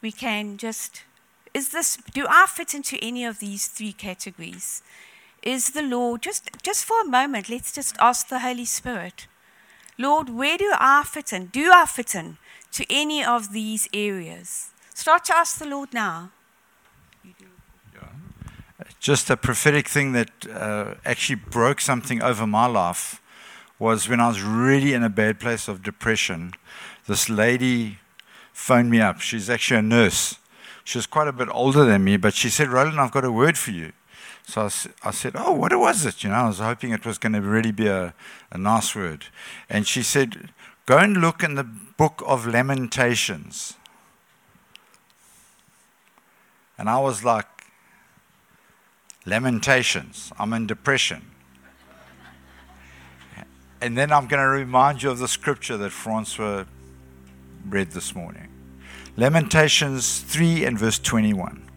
we 0.00 0.12
can 0.12 0.56
just, 0.56 1.02
Is 1.52 1.70
this, 1.70 1.98
do 2.14 2.26
I 2.28 2.46
fit 2.46 2.74
into 2.74 2.96
any 3.02 3.24
of 3.24 3.40
these 3.40 3.66
three 3.66 3.92
categories? 3.92 4.82
Is 5.42 5.70
the 5.70 5.82
Lord, 5.82 6.22
just, 6.22 6.50
just 6.62 6.84
for 6.84 7.00
a 7.00 7.04
moment, 7.04 7.48
let's 7.48 7.72
just 7.72 7.96
ask 7.98 8.28
the 8.28 8.40
Holy 8.40 8.64
Spirit, 8.64 9.26
Lord, 9.96 10.28
where 10.28 10.58
do 10.58 10.72
I 10.78 11.04
fit 11.04 11.32
in? 11.32 11.46
Do 11.46 11.70
I 11.72 11.84
fit 11.86 12.14
in 12.14 12.38
to 12.72 12.84
any 12.90 13.24
of 13.24 13.52
these 13.52 13.88
areas? 13.92 14.70
Start 14.94 15.24
to 15.26 15.36
ask 15.36 15.58
the 15.58 15.66
Lord 15.66 15.92
now. 15.92 16.30
Yeah. 17.24 18.02
Just 19.00 19.30
a 19.30 19.36
prophetic 19.36 19.88
thing 19.88 20.12
that 20.12 20.30
uh, 20.46 20.94
actually 21.04 21.36
broke 21.36 21.80
something 21.80 22.22
over 22.22 22.46
my 22.46 22.66
life 22.66 23.20
was 23.78 24.08
when 24.08 24.20
I 24.20 24.28
was 24.28 24.42
really 24.42 24.92
in 24.92 25.02
a 25.04 25.08
bad 25.08 25.38
place 25.38 25.68
of 25.68 25.82
depression. 25.82 26.52
This 27.06 27.28
lady 27.28 27.98
phoned 28.52 28.90
me 28.90 29.00
up. 29.00 29.20
She's 29.20 29.48
actually 29.48 29.78
a 29.78 29.82
nurse. 29.82 30.36
She 30.84 30.98
was 30.98 31.06
quite 31.06 31.28
a 31.28 31.32
bit 31.32 31.48
older 31.50 31.84
than 31.84 32.02
me, 32.02 32.16
but 32.16 32.34
she 32.34 32.48
said, 32.48 32.68
Rowland, 32.68 33.00
I've 33.00 33.12
got 33.12 33.24
a 33.24 33.30
word 33.30 33.56
for 33.56 33.70
you. 33.70 33.92
So 34.48 34.62
I, 34.62 35.08
I 35.08 35.10
said, 35.10 35.34
Oh, 35.36 35.52
what 35.52 35.78
was 35.78 36.06
it? 36.06 36.24
You 36.24 36.30
know, 36.30 36.36
I 36.36 36.46
was 36.48 36.58
hoping 36.58 36.90
it 36.90 37.04
was 37.04 37.18
going 37.18 37.34
to 37.34 37.42
really 37.42 37.70
be 37.70 37.86
a, 37.86 38.14
a 38.50 38.56
nice 38.56 38.96
word. 38.96 39.26
And 39.68 39.86
she 39.86 40.02
said, 40.02 40.52
Go 40.86 40.96
and 40.96 41.18
look 41.18 41.42
in 41.42 41.54
the 41.54 41.64
book 41.64 42.22
of 42.26 42.46
Lamentations. 42.46 43.74
And 46.78 46.88
I 46.88 46.98
was 46.98 47.22
like, 47.22 47.44
Lamentations. 49.26 50.32
I'm 50.38 50.54
in 50.54 50.66
depression. 50.66 51.30
And 53.82 53.98
then 53.98 54.10
I'm 54.10 54.28
going 54.28 54.42
to 54.42 54.48
remind 54.48 55.02
you 55.02 55.10
of 55.10 55.18
the 55.18 55.28
scripture 55.28 55.76
that 55.76 55.90
Francois 55.90 56.64
read 57.68 57.90
this 57.90 58.14
morning 58.14 58.48
Lamentations 59.18 60.20
3 60.20 60.64
and 60.64 60.78
verse 60.78 60.98
21. 60.98 61.67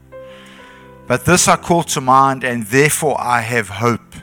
But 1.07 1.25
this 1.25 1.47
I 1.47 1.57
call 1.57 1.83
to 1.83 2.01
mind, 2.01 2.43
and 2.43 2.63
therefore 2.67 3.19
I 3.19 3.41
have 3.41 3.69
hope. 3.69 4.15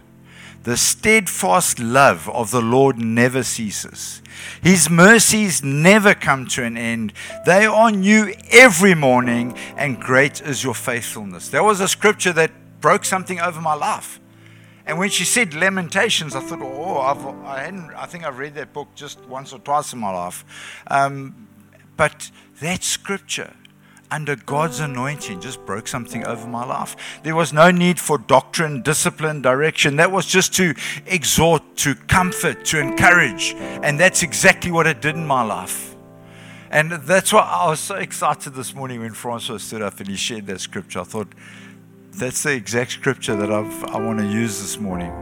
The 0.64 0.76
steadfast 0.76 1.78
love 1.78 2.28
of 2.28 2.50
the 2.50 2.60
Lord 2.60 2.98
never 2.98 3.42
ceases. 3.42 4.22
His 4.62 4.90
mercies 4.90 5.62
never 5.62 6.14
come 6.14 6.46
to 6.48 6.64
an 6.64 6.76
end. 6.76 7.12
They 7.46 7.66
are 7.66 7.90
new 7.90 8.34
every 8.50 8.94
morning, 8.94 9.56
and 9.76 10.00
great 10.00 10.40
is 10.40 10.62
your 10.62 10.74
faithfulness. 10.74 11.48
There 11.48 11.64
was 11.64 11.80
a 11.80 11.88
scripture 11.88 12.32
that 12.34 12.50
broke 12.80 13.04
something 13.04 13.40
over 13.40 13.60
my 13.60 13.74
life. 13.74 14.20
And 14.86 14.98
when 14.98 15.10
she 15.10 15.24
said 15.24 15.54
Lamentations, 15.54 16.34
I 16.34 16.40
thought, 16.40 16.60
oh, 16.62 16.98
I've, 16.98 17.26
I, 17.44 17.60
hadn't, 17.60 17.90
I 17.94 18.06
think 18.06 18.24
I've 18.24 18.38
read 18.38 18.54
that 18.54 18.72
book 18.72 18.88
just 18.94 19.20
once 19.26 19.52
or 19.52 19.58
twice 19.58 19.92
in 19.92 19.98
my 19.98 20.10
life. 20.10 20.44
Um, 20.86 21.46
but 21.96 22.30
that 22.60 22.82
scripture, 22.82 23.52
under 24.10 24.36
God's 24.36 24.80
anointing, 24.80 25.40
just 25.40 25.64
broke 25.66 25.88
something 25.88 26.24
over 26.24 26.46
my 26.46 26.64
life. 26.64 26.96
There 27.22 27.34
was 27.34 27.52
no 27.52 27.70
need 27.70 28.00
for 28.00 28.18
doctrine, 28.18 28.82
discipline, 28.82 29.42
direction. 29.42 29.96
That 29.96 30.10
was 30.10 30.26
just 30.26 30.54
to 30.54 30.74
exhort, 31.06 31.62
to 31.78 31.94
comfort, 31.94 32.64
to 32.66 32.80
encourage. 32.80 33.54
And 33.56 33.98
that's 33.98 34.22
exactly 34.22 34.70
what 34.70 34.86
it 34.86 35.00
did 35.02 35.14
in 35.14 35.26
my 35.26 35.42
life. 35.42 35.94
And 36.70 36.92
that's 36.92 37.32
why 37.32 37.40
I 37.40 37.68
was 37.70 37.80
so 37.80 37.96
excited 37.96 38.54
this 38.54 38.74
morning 38.74 39.00
when 39.00 39.14
Francois 39.14 39.58
stood 39.58 39.82
up 39.82 40.00
and 40.00 40.08
he 40.08 40.16
shared 40.16 40.46
that 40.46 40.60
scripture. 40.60 41.00
I 41.00 41.04
thought, 41.04 41.28
that's 42.12 42.42
the 42.42 42.52
exact 42.52 42.92
scripture 42.92 43.36
that 43.36 43.50
I've, 43.50 43.84
I 43.84 44.00
want 44.00 44.18
to 44.18 44.26
use 44.26 44.60
this 44.60 44.78
morning. 44.78 45.12